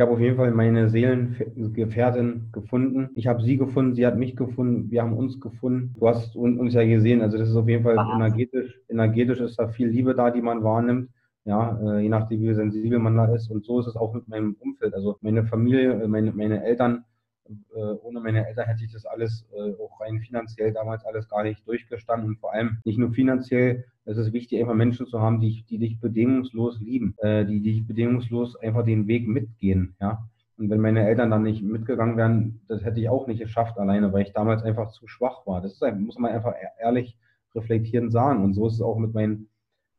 habe 0.00 0.12
auf 0.12 0.20
jeden 0.20 0.36
Fall 0.36 0.50
meine 0.52 0.88
Seelengefährtin 0.88 2.48
gefunden. 2.52 3.10
Ich 3.16 3.26
habe 3.26 3.42
sie 3.42 3.58
gefunden, 3.58 3.94
sie 3.94 4.06
hat 4.06 4.16
mich 4.16 4.34
gefunden, 4.34 4.90
wir 4.90 5.02
haben 5.02 5.12
uns 5.12 5.40
gefunden. 5.40 5.94
Du 5.98 6.08
hast 6.08 6.36
uns 6.36 6.72
ja 6.72 6.84
gesehen, 6.86 7.20
also 7.20 7.36
das 7.36 7.50
ist 7.50 7.56
auf 7.56 7.68
jeden 7.68 7.82
Fall 7.82 7.98
energetisch, 7.98 8.80
energetisch 8.88 9.40
ist 9.40 9.58
da 9.58 9.68
viel 9.68 9.88
Liebe 9.88 10.14
da, 10.14 10.30
die 10.30 10.40
man 10.40 10.64
wahrnimmt. 10.64 11.10
Ja, 11.44 11.78
äh, 11.82 12.00
je 12.00 12.08
nachdem, 12.08 12.40
wie 12.40 12.54
sensibel 12.54 12.98
man 12.98 13.16
da 13.16 13.26
ist. 13.34 13.50
Und 13.50 13.64
so 13.64 13.80
ist 13.80 13.88
es 13.88 13.96
auch 13.96 14.14
mit 14.14 14.28
meinem 14.28 14.56
Umfeld. 14.58 14.94
Also 14.94 15.18
meine 15.20 15.44
Familie, 15.44 16.06
meine, 16.08 16.32
meine 16.32 16.64
Eltern 16.64 16.98
äh, 16.98 17.09
ohne 18.02 18.20
meine 18.20 18.46
Eltern 18.46 18.66
hätte 18.66 18.84
ich 18.84 18.92
das 18.92 19.06
alles 19.06 19.46
äh, 19.52 19.72
auch 19.82 20.00
rein 20.00 20.20
finanziell 20.20 20.72
damals 20.72 21.04
alles 21.04 21.28
gar 21.28 21.42
nicht 21.42 21.66
durchgestanden. 21.66 22.30
Und 22.30 22.38
vor 22.38 22.52
allem 22.52 22.78
nicht 22.84 22.98
nur 22.98 23.12
finanziell, 23.12 23.84
es 24.04 24.16
ist 24.16 24.32
wichtig, 24.32 24.60
einfach 24.60 24.74
Menschen 24.74 25.06
zu 25.06 25.20
haben, 25.20 25.40
die, 25.40 25.64
die 25.68 25.78
dich 25.78 26.00
bedingungslos 26.00 26.80
lieben, 26.80 27.14
äh, 27.18 27.44
die 27.44 27.60
dich 27.60 27.86
bedingungslos 27.86 28.56
einfach 28.56 28.84
den 28.84 29.06
Weg 29.06 29.28
mitgehen. 29.28 29.96
Ja? 30.00 30.26
Und 30.60 30.68
wenn 30.68 30.80
meine 30.80 31.06
Eltern 31.06 31.30
dann 31.30 31.42
nicht 31.42 31.62
mitgegangen 31.62 32.18
wären, 32.18 32.60
das 32.68 32.84
hätte 32.84 33.00
ich 33.00 33.08
auch 33.08 33.26
nicht 33.26 33.40
geschafft 33.40 33.78
alleine, 33.78 34.12
weil 34.12 34.22
ich 34.22 34.32
damals 34.32 34.62
einfach 34.62 34.90
zu 34.90 35.06
schwach 35.06 35.46
war. 35.46 35.62
Das 35.62 35.72
ist, 35.72 35.98
muss 35.98 36.18
man 36.18 36.32
einfach 36.32 36.52
e-, 36.52 36.82
ehrlich 36.82 37.16
reflektierend 37.54 38.12
sagen. 38.12 38.44
Und 38.44 38.52
so 38.52 38.66
ist 38.66 38.74
es 38.74 38.82
auch 38.82 38.98
mit 38.98 39.14
meinen, 39.14 39.48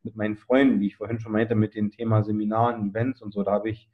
mit 0.03 0.15
meinen 0.15 0.37
Freunden, 0.37 0.79
wie 0.79 0.87
ich 0.87 0.97
vorhin 0.97 1.19
schon 1.19 1.31
meinte, 1.31 1.55
mit 1.55 1.73
dem 1.73 1.89
Thema 1.89 2.23
Seminaren, 2.23 2.89
Events 2.89 3.21
und 3.21 3.33
so. 3.33 3.43
Da 3.43 3.53
habe 3.53 3.69
ich 3.69 3.89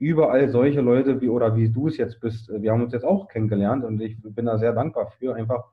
überall 0.00 0.48
solche 0.48 0.80
Leute 0.80 1.20
wie 1.20 1.28
oder 1.28 1.54
wie 1.54 1.68
du 1.68 1.86
es 1.86 1.98
jetzt 1.98 2.20
bist. 2.20 2.50
Wir 2.50 2.72
haben 2.72 2.82
uns 2.82 2.92
jetzt 2.92 3.04
auch 3.04 3.28
kennengelernt 3.28 3.84
und 3.84 4.00
ich 4.00 4.16
bin 4.20 4.46
da 4.46 4.58
sehr 4.58 4.72
dankbar 4.72 5.12
für. 5.18 5.34
Einfach, 5.34 5.64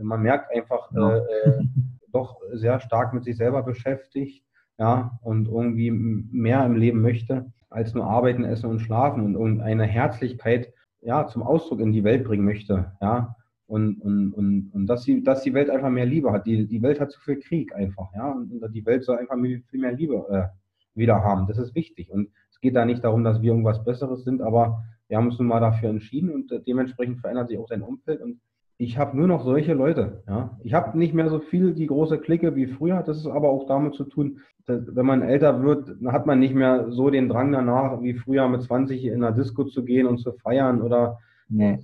man 0.00 0.22
merkt 0.22 0.54
einfach 0.54 0.92
ja. 0.92 1.16
äh, 1.16 1.18
äh 1.18 1.62
doch 2.12 2.40
sehr 2.52 2.78
stark 2.78 3.12
mit 3.12 3.24
sich 3.24 3.36
selber 3.36 3.64
beschäftigt, 3.64 4.44
ja, 4.78 5.18
und 5.22 5.48
irgendwie 5.48 5.90
mehr 5.90 6.64
im 6.64 6.76
Leben 6.76 7.00
möchte 7.00 7.52
als 7.70 7.92
nur 7.92 8.06
arbeiten, 8.06 8.44
essen 8.44 8.70
und 8.70 8.78
schlafen 8.78 9.34
und, 9.34 9.60
eine 9.60 9.84
Herzlichkeit 9.84 10.72
ja, 11.00 11.26
zum 11.26 11.42
Ausdruck 11.42 11.80
in 11.80 11.92
die 11.92 12.04
Welt 12.04 12.22
bringen 12.22 12.44
möchte. 12.44 12.92
Ja, 13.00 13.34
und, 13.66 14.00
und, 14.00 14.32
und, 14.32 14.70
und 14.72 14.86
dass, 14.86 15.02
die, 15.02 15.24
dass 15.24 15.42
die 15.42 15.54
Welt 15.54 15.70
einfach 15.70 15.90
mehr 15.90 16.06
Liebe 16.06 16.30
hat. 16.30 16.46
Die, 16.46 16.68
die 16.68 16.82
Welt 16.82 17.00
hat 17.00 17.10
zu 17.10 17.20
viel 17.20 17.40
Krieg 17.40 17.74
einfach. 17.74 18.12
Ja, 18.14 18.30
und 18.30 18.52
die 18.72 18.86
Welt 18.86 19.02
soll 19.02 19.18
einfach 19.18 19.36
viel 19.40 19.80
mehr 19.80 19.92
Liebe 19.92 20.24
äh, 20.30 20.96
wieder 20.96 21.24
haben. 21.24 21.48
Das 21.48 21.58
ist 21.58 21.74
wichtig. 21.74 22.10
Und 22.10 22.28
es 22.54 22.60
geht 22.60 22.76
da 22.76 22.84
nicht 22.84 23.02
darum, 23.02 23.24
dass 23.24 23.42
wir 23.42 23.50
irgendwas 23.50 23.84
Besseres 23.84 24.22
sind, 24.22 24.40
aber 24.40 24.84
wir 25.08 25.16
haben 25.16 25.26
uns 25.26 25.38
nun 25.38 25.48
mal 25.48 25.60
dafür 25.60 25.90
entschieden 25.90 26.30
und 26.30 26.52
dementsprechend 26.66 27.20
verändert 27.20 27.48
sich 27.48 27.58
auch 27.58 27.68
sein 27.68 27.82
Umfeld. 27.82 28.22
Und 28.22 28.40
ich 28.78 28.96
habe 28.96 29.16
nur 29.16 29.26
noch 29.26 29.44
solche 29.44 29.74
Leute. 29.74 30.22
Ja. 30.28 30.56
Ich 30.62 30.72
habe 30.72 30.96
nicht 30.96 31.14
mehr 31.14 31.28
so 31.28 31.40
viel 31.40 31.74
die 31.74 31.88
große 31.88 32.18
Clique 32.18 32.54
wie 32.54 32.66
früher. 32.66 33.02
Das 33.02 33.18
ist 33.18 33.26
aber 33.26 33.48
auch 33.48 33.66
damit 33.66 33.94
zu 33.94 34.04
tun, 34.04 34.40
wenn 34.66 35.04
man 35.04 35.22
älter 35.22 35.62
wird, 35.62 35.94
hat 36.06 36.26
man 36.26 36.38
nicht 36.38 36.54
mehr 36.54 36.90
so 36.90 37.10
den 37.10 37.28
Drang 37.28 37.52
danach, 37.52 38.00
wie 38.02 38.14
früher 38.14 38.48
mit 38.48 38.62
20 38.62 39.04
in 39.04 39.22
einer 39.22 39.32
Disco 39.32 39.64
zu 39.64 39.84
gehen 39.84 40.06
und 40.06 40.18
zu 40.18 40.32
feiern 40.32 40.80
oder 40.80 41.18
nee. 41.48 41.80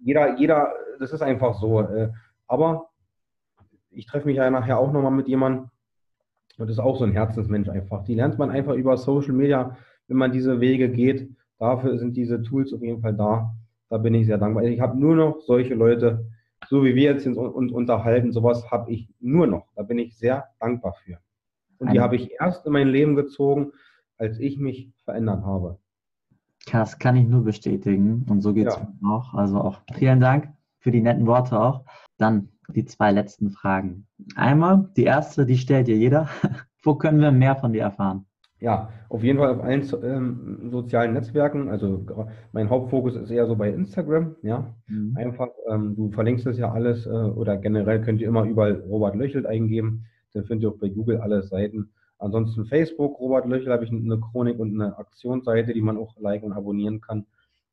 jeder, 0.00 0.36
jeder, 0.38 0.72
das 0.98 1.12
ist 1.12 1.22
einfach 1.22 1.54
so. 1.54 1.80
Äh, 1.80 2.10
aber 2.46 2.90
ich 3.90 4.06
treffe 4.06 4.26
mich 4.26 4.36
ja 4.36 4.50
nachher 4.50 4.78
auch 4.78 4.92
nochmal 4.92 5.12
mit 5.12 5.28
jemandem, 5.28 5.70
und 6.58 6.68
das 6.68 6.76
ist 6.76 6.80
auch 6.80 6.98
so 6.98 7.04
ein 7.04 7.12
Herzensmensch 7.12 7.70
einfach. 7.70 8.04
Die 8.04 8.14
lernt 8.14 8.38
man 8.38 8.50
einfach 8.50 8.74
über 8.74 8.98
Social 8.98 9.32
Media, 9.32 9.76
wenn 10.10 10.18
man 10.18 10.32
diese 10.32 10.60
Wege 10.60 10.90
geht. 10.90 11.30
Dafür 11.58 11.96
sind 11.98 12.16
diese 12.16 12.42
Tools 12.42 12.74
auf 12.74 12.82
jeden 12.82 13.00
Fall 13.00 13.14
da. 13.14 13.54
Da 13.88 13.98
bin 13.98 14.12
ich 14.12 14.26
sehr 14.26 14.38
dankbar. 14.38 14.64
Ich 14.64 14.80
habe 14.80 14.98
nur 14.98 15.14
noch 15.14 15.40
solche 15.40 15.74
Leute, 15.74 16.26
so 16.68 16.84
wie 16.84 16.94
wir 16.94 17.12
jetzt 17.12 17.26
uns 17.26 17.72
unterhalten, 17.72 18.32
sowas 18.32 18.70
habe 18.70 18.90
ich 18.90 19.08
nur 19.20 19.46
noch. 19.46 19.68
Da 19.76 19.82
bin 19.82 19.98
ich 19.98 20.16
sehr 20.18 20.48
dankbar 20.58 20.94
für. 21.04 21.18
Und 21.78 21.92
die 21.92 22.00
habe 22.00 22.16
ich 22.16 22.32
erst 22.38 22.66
in 22.66 22.72
mein 22.72 22.88
Leben 22.88 23.14
gezogen, 23.14 23.72
als 24.18 24.38
ich 24.38 24.58
mich 24.58 24.92
verändert 25.04 25.44
habe. 25.44 25.78
Das 26.70 26.98
kann 26.98 27.16
ich 27.16 27.26
nur 27.26 27.44
bestätigen. 27.44 28.26
Und 28.28 28.42
so 28.42 28.52
geht 28.52 28.66
es 28.66 28.76
ja. 28.76 28.92
mir 29.00 29.14
auch. 29.14 29.32
Also 29.32 29.60
auch 29.60 29.80
vielen 29.94 30.20
Dank 30.20 30.52
für 30.80 30.90
die 30.90 31.00
netten 31.00 31.26
Worte 31.26 31.58
auch. 31.58 31.84
Dann 32.18 32.48
die 32.68 32.84
zwei 32.84 33.12
letzten 33.12 33.50
Fragen. 33.50 34.06
Einmal, 34.34 34.90
die 34.96 35.04
erste, 35.04 35.46
die 35.46 35.56
stellt 35.56 35.86
dir 35.86 35.96
jeder. 35.96 36.28
Wo 36.82 36.96
können 36.96 37.20
wir 37.20 37.30
mehr 37.30 37.56
von 37.56 37.72
dir 37.72 37.82
erfahren? 37.82 38.26
Ja, 38.60 38.90
auf 39.08 39.22
jeden 39.24 39.38
Fall 39.38 39.54
auf 39.54 39.62
allen 39.62 39.88
ähm, 40.02 40.70
sozialen 40.70 41.14
Netzwerken. 41.14 41.70
Also 41.70 42.04
mein 42.52 42.68
Hauptfokus 42.68 43.16
ist 43.16 43.30
eher 43.30 43.46
so 43.46 43.56
bei 43.56 43.70
Instagram. 43.70 44.36
Ja, 44.42 44.74
mhm. 44.86 45.16
einfach, 45.16 45.48
ähm, 45.68 45.96
du 45.96 46.10
verlinkst 46.10 46.46
es 46.46 46.58
ja 46.58 46.70
alles 46.70 47.06
äh, 47.06 47.10
oder 47.10 47.56
generell 47.56 48.02
könnt 48.02 48.20
ihr 48.20 48.28
immer 48.28 48.44
überall 48.44 48.84
Robert 48.88 49.14
Löchelt 49.16 49.46
eingeben. 49.46 50.04
Dann 50.34 50.44
findet 50.44 50.64
ihr 50.64 50.74
auch 50.74 50.78
bei 50.78 50.90
Google 50.90 51.18
alle 51.18 51.42
Seiten. 51.42 51.90
Ansonsten 52.18 52.66
Facebook, 52.66 53.18
Robert 53.18 53.46
Löchel, 53.46 53.72
habe 53.72 53.84
ich 53.84 53.90
eine 53.90 54.20
Chronik 54.20 54.58
und 54.58 54.74
eine 54.74 54.98
Aktionsseite, 54.98 55.72
die 55.72 55.80
man 55.80 55.96
auch 55.96 56.20
liken 56.20 56.46
und 56.46 56.52
abonnieren 56.52 57.00
kann. 57.00 57.24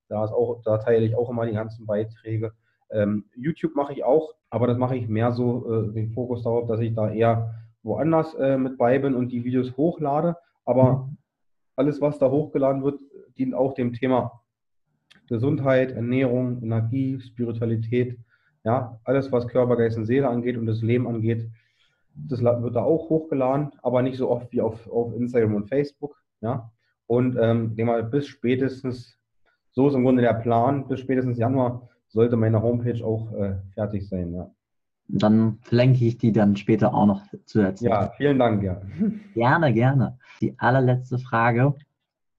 Da, 0.08 0.24
ist 0.24 0.32
auch, 0.32 0.62
da 0.64 0.78
teile 0.78 1.06
ich 1.06 1.16
auch 1.16 1.30
immer 1.30 1.46
die 1.46 1.54
ganzen 1.54 1.86
Beiträge. 1.86 2.54
Ähm, 2.90 3.26
YouTube 3.36 3.76
mache 3.76 3.92
ich 3.92 4.06
auch, 4.06 4.34
aber 4.50 4.68
das 4.68 4.78
mache 4.78 4.96
ich 4.96 5.10
mehr 5.10 5.34
so 5.34 5.90
äh, 5.90 5.94
den 5.94 6.12
Fokus 6.12 6.44
darauf, 6.44 6.66
dass 6.66 6.80
ich 6.80 6.96
da 6.96 7.12
eher 7.12 7.56
woanders 7.84 8.34
äh, 8.36 8.58
mit 8.58 8.78
bei 8.78 9.00
bin 9.00 9.16
und 9.16 9.34
die 9.34 9.44
Videos 9.44 9.76
hochlade. 9.76 10.38
Aber 10.68 11.08
mhm. 11.08 11.18
alles, 11.76 12.02
was 12.02 12.20
da 12.20 12.30
hochgeladen 12.30 12.84
wird, 12.84 13.00
dient 13.38 13.56
auch 13.56 13.74
dem 13.74 13.94
Thema 13.94 14.44
Gesundheit, 15.28 15.92
Ernährung, 15.92 16.62
Energie, 16.62 17.20
Spiritualität. 17.20 18.20
Ja, 18.64 19.00
alles, 19.06 19.32
was 19.32 19.48
Körper, 19.48 19.78
Geist 19.78 19.98
und 19.98 20.06
Seele 20.06 20.28
angeht 20.28 20.58
und 20.58 20.66
das 20.66 20.82
Leben 20.82 21.08
angeht, 21.08 21.50
das 22.14 22.42
wird 22.42 22.76
da 22.76 22.82
auch 22.82 23.10
hochgeladen, 23.10 23.72
aber 23.82 24.02
nicht 24.02 24.18
so 24.18 24.30
oft 24.30 24.52
wie 24.52 24.62
auf, 24.62 24.88
auf 24.90 25.14
Instagram 25.14 25.56
und 25.56 25.70
Facebook. 25.70 26.22
Ja? 26.42 26.72
Und 27.06 27.38
ähm, 27.40 27.76
mal 27.78 28.04
bis 28.04 28.28
spätestens, 28.28 29.18
so 29.72 29.88
ist 29.88 29.94
im 29.94 30.04
Grunde 30.04 30.24
der 30.24 30.34
Plan, 30.34 30.88
bis 30.88 31.00
spätestens 31.00 31.38
Januar 31.38 31.88
sollte 32.08 32.36
meine 32.36 32.62
Homepage 32.62 33.06
auch 33.06 33.32
äh, 33.34 33.56
fertig 33.74 34.10
sein. 34.10 34.34
Ja. 34.34 34.52
Dann 35.08 35.60
verlinke 35.62 36.06
ich 36.06 36.18
die 36.18 36.32
dann 36.32 36.58
später 36.58 36.94
auch 36.94 37.06
noch 37.06 37.24
zu 37.46 37.60
erzählen. 37.60 37.92
Ja, 37.92 38.12
vielen 38.18 38.40
Dank, 38.40 38.62
ja. 38.64 38.82
Gerne, 39.34 39.74
gerne. 39.74 40.18
Die 40.42 40.58
allerletzte 40.60 41.18
Frage. 41.18 41.76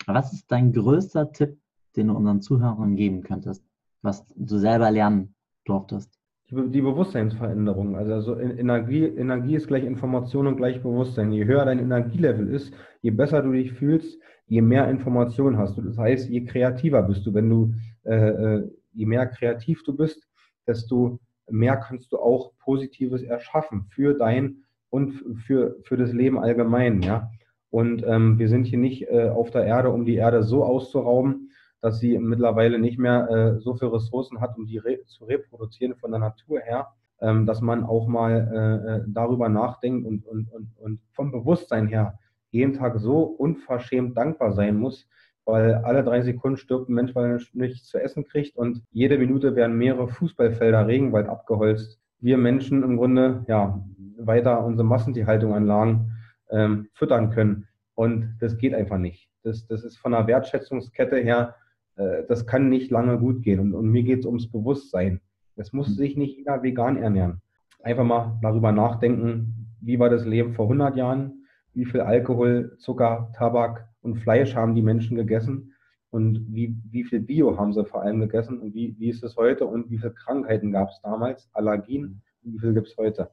Was 0.06 0.32
ist 0.32 0.50
dein 0.50 0.72
größter 0.72 1.32
Tipp, 1.32 1.58
den 1.96 2.08
du 2.08 2.14
unseren 2.14 2.42
Zuhörern 2.42 2.96
geben 2.96 3.22
könntest, 3.22 3.64
was 4.02 4.24
du 4.36 4.58
selber 4.58 4.90
lernen 4.90 5.34
durftest? 5.64 6.18
die 6.50 6.80
Bewusstseinsveränderung. 6.80 7.96
Also, 7.96 8.14
also 8.14 8.38
Energie, 8.38 9.04
Energie 9.04 9.56
ist 9.56 9.68
gleich 9.68 9.84
Information 9.84 10.46
und 10.46 10.56
gleich 10.56 10.82
Bewusstsein. 10.82 11.30
Je 11.30 11.44
höher 11.44 11.64
dein 11.66 11.78
Energielevel 11.78 12.48
ist, 12.48 12.72
je 13.02 13.10
besser 13.10 13.42
du 13.42 13.52
dich 13.52 13.72
fühlst, 13.72 14.18
je 14.46 14.62
mehr 14.62 14.88
Information 14.88 15.58
hast 15.58 15.76
du. 15.76 15.82
Das 15.82 15.98
heißt, 15.98 16.30
je 16.30 16.44
kreativer 16.44 17.02
bist 17.02 17.26
du. 17.26 17.34
Wenn 17.34 17.50
du, 17.50 17.74
äh, 18.04 18.14
äh, 18.14 18.70
je 18.92 19.04
mehr 19.04 19.26
kreativ 19.26 19.82
du 19.84 19.94
bist, 19.94 20.26
desto 20.66 21.18
mehr 21.50 21.76
kannst 21.76 22.12
du 22.12 22.18
auch 22.18 22.52
Positives 22.58 23.22
erschaffen 23.22 23.86
für 23.90 24.14
dein 24.14 24.64
und 24.90 25.12
für, 25.46 25.76
für 25.82 25.96
das 25.96 26.12
Leben 26.12 26.38
allgemein. 26.38 27.02
Ja? 27.02 27.30
Und 27.70 28.04
ähm, 28.06 28.38
wir 28.38 28.48
sind 28.48 28.64
hier 28.64 28.78
nicht 28.78 29.08
äh, 29.08 29.28
auf 29.28 29.50
der 29.50 29.64
Erde, 29.64 29.90
um 29.90 30.04
die 30.04 30.16
Erde 30.16 30.42
so 30.42 30.64
auszurauben, 30.64 31.50
dass 31.80 32.00
sie 32.00 32.18
mittlerweile 32.18 32.78
nicht 32.78 32.98
mehr 32.98 33.28
äh, 33.30 33.60
so 33.60 33.74
viele 33.74 33.92
Ressourcen 33.92 34.40
hat, 34.40 34.56
um 34.56 34.66
die 34.66 34.78
re 34.78 35.04
zu 35.06 35.24
reproduzieren 35.24 35.94
von 35.96 36.10
der 36.10 36.20
Natur 36.20 36.60
her, 36.60 36.88
ähm, 37.20 37.46
dass 37.46 37.60
man 37.60 37.84
auch 37.84 38.06
mal 38.06 38.32
äh, 38.52 38.96
äh, 38.96 39.04
darüber 39.06 39.48
nachdenkt 39.48 40.06
und, 40.06 40.26
und, 40.26 40.50
und, 40.52 40.70
und 40.78 41.00
vom 41.12 41.30
Bewusstsein 41.30 41.86
her 41.86 42.18
jeden 42.50 42.72
Tag 42.72 42.98
so 42.98 43.22
unverschämt 43.22 44.16
dankbar 44.16 44.52
sein 44.52 44.76
muss, 44.76 45.06
weil 45.48 45.76
alle 45.76 46.04
drei 46.04 46.20
Sekunden 46.20 46.58
stirbt 46.58 46.88
ein 46.88 46.94
Mensch, 46.94 47.14
weil 47.14 47.30
er 47.30 47.40
nichts 47.54 47.88
zu 47.88 47.98
essen 47.98 48.24
kriegt 48.24 48.56
und 48.56 48.82
jede 48.90 49.18
Minute 49.18 49.56
werden 49.56 49.76
mehrere 49.76 50.08
Fußballfelder 50.08 50.86
Regenwald 50.86 51.28
abgeholzt. 51.28 51.98
Wir 52.20 52.36
Menschen 52.36 52.82
im 52.82 52.96
Grunde 52.96 53.44
ja 53.48 53.82
weiter 54.18 54.64
unsere 54.64 54.86
Massentierhaltunganlagen 54.86 56.12
ähm, 56.50 56.88
füttern 56.92 57.30
können 57.30 57.66
und 57.94 58.36
das 58.40 58.58
geht 58.58 58.74
einfach 58.74 58.98
nicht. 58.98 59.28
Das, 59.42 59.66
das 59.66 59.84
ist 59.84 59.96
von 59.96 60.12
der 60.12 60.26
Wertschätzungskette 60.26 61.16
her 61.16 61.54
äh, 61.98 62.24
das 62.28 62.46
kann 62.46 62.68
nicht 62.68 62.90
lange 62.90 63.18
gut 63.18 63.42
gehen. 63.42 63.60
Und, 63.60 63.74
und 63.74 63.90
mir 63.90 64.02
geht 64.02 64.20
es 64.20 64.26
ums 64.26 64.50
Bewusstsein. 64.50 65.20
Es 65.56 65.72
muss 65.72 65.90
mhm. 65.90 65.94
sich 65.94 66.16
nicht 66.16 66.38
jeder 66.38 66.62
vegan 66.62 66.96
ernähren. 66.96 67.42
Einfach 67.82 68.04
mal 68.04 68.38
darüber 68.42 68.72
nachdenken, 68.72 69.76
wie 69.80 69.98
war 69.98 70.08
das 70.08 70.24
Leben 70.24 70.54
vor 70.54 70.66
100 70.66 70.96
Jahren? 70.96 71.37
Wie 71.78 71.84
viel 71.84 72.00
Alkohol, 72.00 72.76
Zucker, 72.78 73.30
Tabak 73.36 73.88
und 74.00 74.16
Fleisch 74.16 74.56
haben 74.56 74.74
die 74.74 74.82
Menschen 74.82 75.16
gegessen? 75.16 75.74
Und 76.10 76.44
wie, 76.52 76.76
wie 76.90 77.04
viel 77.04 77.20
Bio 77.20 77.56
haben 77.56 77.72
sie 77.72 77.84
vor 77.84 78.02
allem 78.02 78.18
gegessen? 78.18 78.58
Und 78.58 78.74
wie, 78.74 78.96
wie 78.98 79.08
ist 79.10 79.22
es 79.22 79.36
heute? 79.36 79.64
Und 79.64 79.88
wie 79.88 79.98
viele 79.98 80.12
Krankheiten 80.12 80.72
gab 80.72 80.88
es 80.88 81.00
damals? 81.04 81.48
Allergien? 81.52 82.20
Wie 82.42 82.58
viel 82.58 82.74
gibt 82.74 82.88
es 82.88 82.96
heute? 82.96 83.30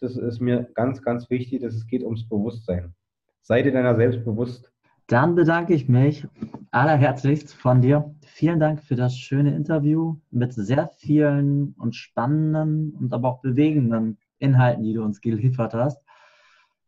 Das 0.00 0.16
ist 0.16 0.40
mir 0.40 0.70
ganz, 0.72 1.02
ganz 1.02 1.28
wichtig, 1.28 1.60
dass 1.60 1.74
es 1.74 1.86
geht 1.86 2.02
ums 2.02 2.26
Bewusstsein. 2.26 2.94
Sei 3.42 3.60
dir 3.60 3.72
deiner 3.72 3.94
selbst 3.94 4.24
bewusst. 4.24 4.72
Dann 5.06 5.34
bedanke 5.34 5.74
ich 5.74 5.86
mich 5.86 6.26
allerherzlichst 6.70 7.52
von 7.52 7.82
dir. 7.82 8.14
Vielen 8.24 8.58
Dank 8.58 8.80
für 8.80 8.96
das 8.96 9.18
schöne 9.18 9.54
Interview 9.54 10.16
mit 10.30 10.54
sehr 10.54 10.88
vielen 10.96 11.74
und 11.78 11.94
spannenden 11.94 12.94
und 12.98 13.12
aber 13.12 13.28
auch 13.28 13.42
bewegenden 13.42 14.16
Inhalten, 14.38 14.82
die 14.82 14.94
du 14.94 15.04
uns 15.04 15.20
geliefert 15.20 15.74
hast. 15.74 16.02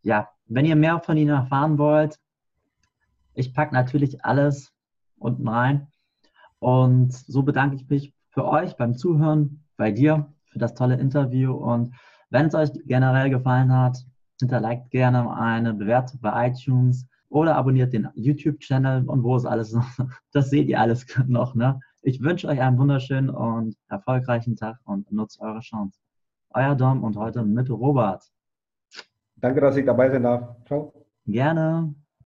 Ja, 0.01 0.29
wenn 0.47 0.65
ihr 0.65 0.77
mehr 0.77 1.01
von 1.01 1.17
ihnen 1.17 1.35
erfahren 1.35 1.79
wollt, 1.79 2.19
ich 3.35 3.55
packe 3.55 3.75
natürlich 3.75 4.25
alles 4.25 4.73
unten 5.19 5.49
rein. 5.49 5.89
Und 6.59 7.13
so 7.13 7.43
bedanke 7.43 7.77
ich 7.77 7.89
mich 7.89 8.15
für 8.31 8.47
euch 8.47 8.77
beim 8.77 8.95
Zuhören, 8.95 9.65
bei 9.77 9.91
dir 9.91 10.33
für 10.47 10.59
das 10.59 10.75
tolle 10.75 10.97
Interview. 10.97 11.53
Und 11.53 11.95
wenn 12.31 12.47
es 12.47 12.55
euch 12.55 12.71
generell 12.87 13.31
gefallen 13.31 13.73
hat, 13.73 13.99
hinterlegt 14.41 14.91
gerne 14.91 15.37
eine 15.37 15.75
Bewertung 15.75 16.21
bei 16.21 16.49
iTunes 16.49 17.07
oder 17.29 17.57
abonniert 17.57 17.93
den 17.93 18.09
YouTube-Channel 18.15 19.09
und 19.09 19.23
wo 19.23 19.37
ist 19.37 19.47
alles 19.47 19.73
noch. 19.73 19.87
Das 20.33 20.51
seht 20.51 20.69
ihr 20.69 20.81
alles 20.81 21.07
noch. 21.27 21.55
Ne? 21.55 21.81
Ich 22.03 22.23
wünsche 22.23 22.49
euch 22.49 22.61
einen 22.61 22.79
wunderschönen 22.79 23.31
und 23.31 23.77
erfolgreichen 23.89 24.57
Tag 24.57 24.79
und 24.85 25.11
nutzt 25.11 25.41
eure 25.41 25.61
Chance. 25.61 25.99
Euer 26.51 26.75
Dom 26.75 27.03
und 27.03 27.17
heute 27.17 27.45
mit 27.45 27.71
Robert. 27.71 28.31
Danke, 29.45 29.61
dass 29.61 29.77
ich 29.77 29.85
dabei 29.85 30.09
sein 30.09 30.23
darf. 30.23 30.57
Ciao. 30.65 30.91
Gerne. 31.27 31.95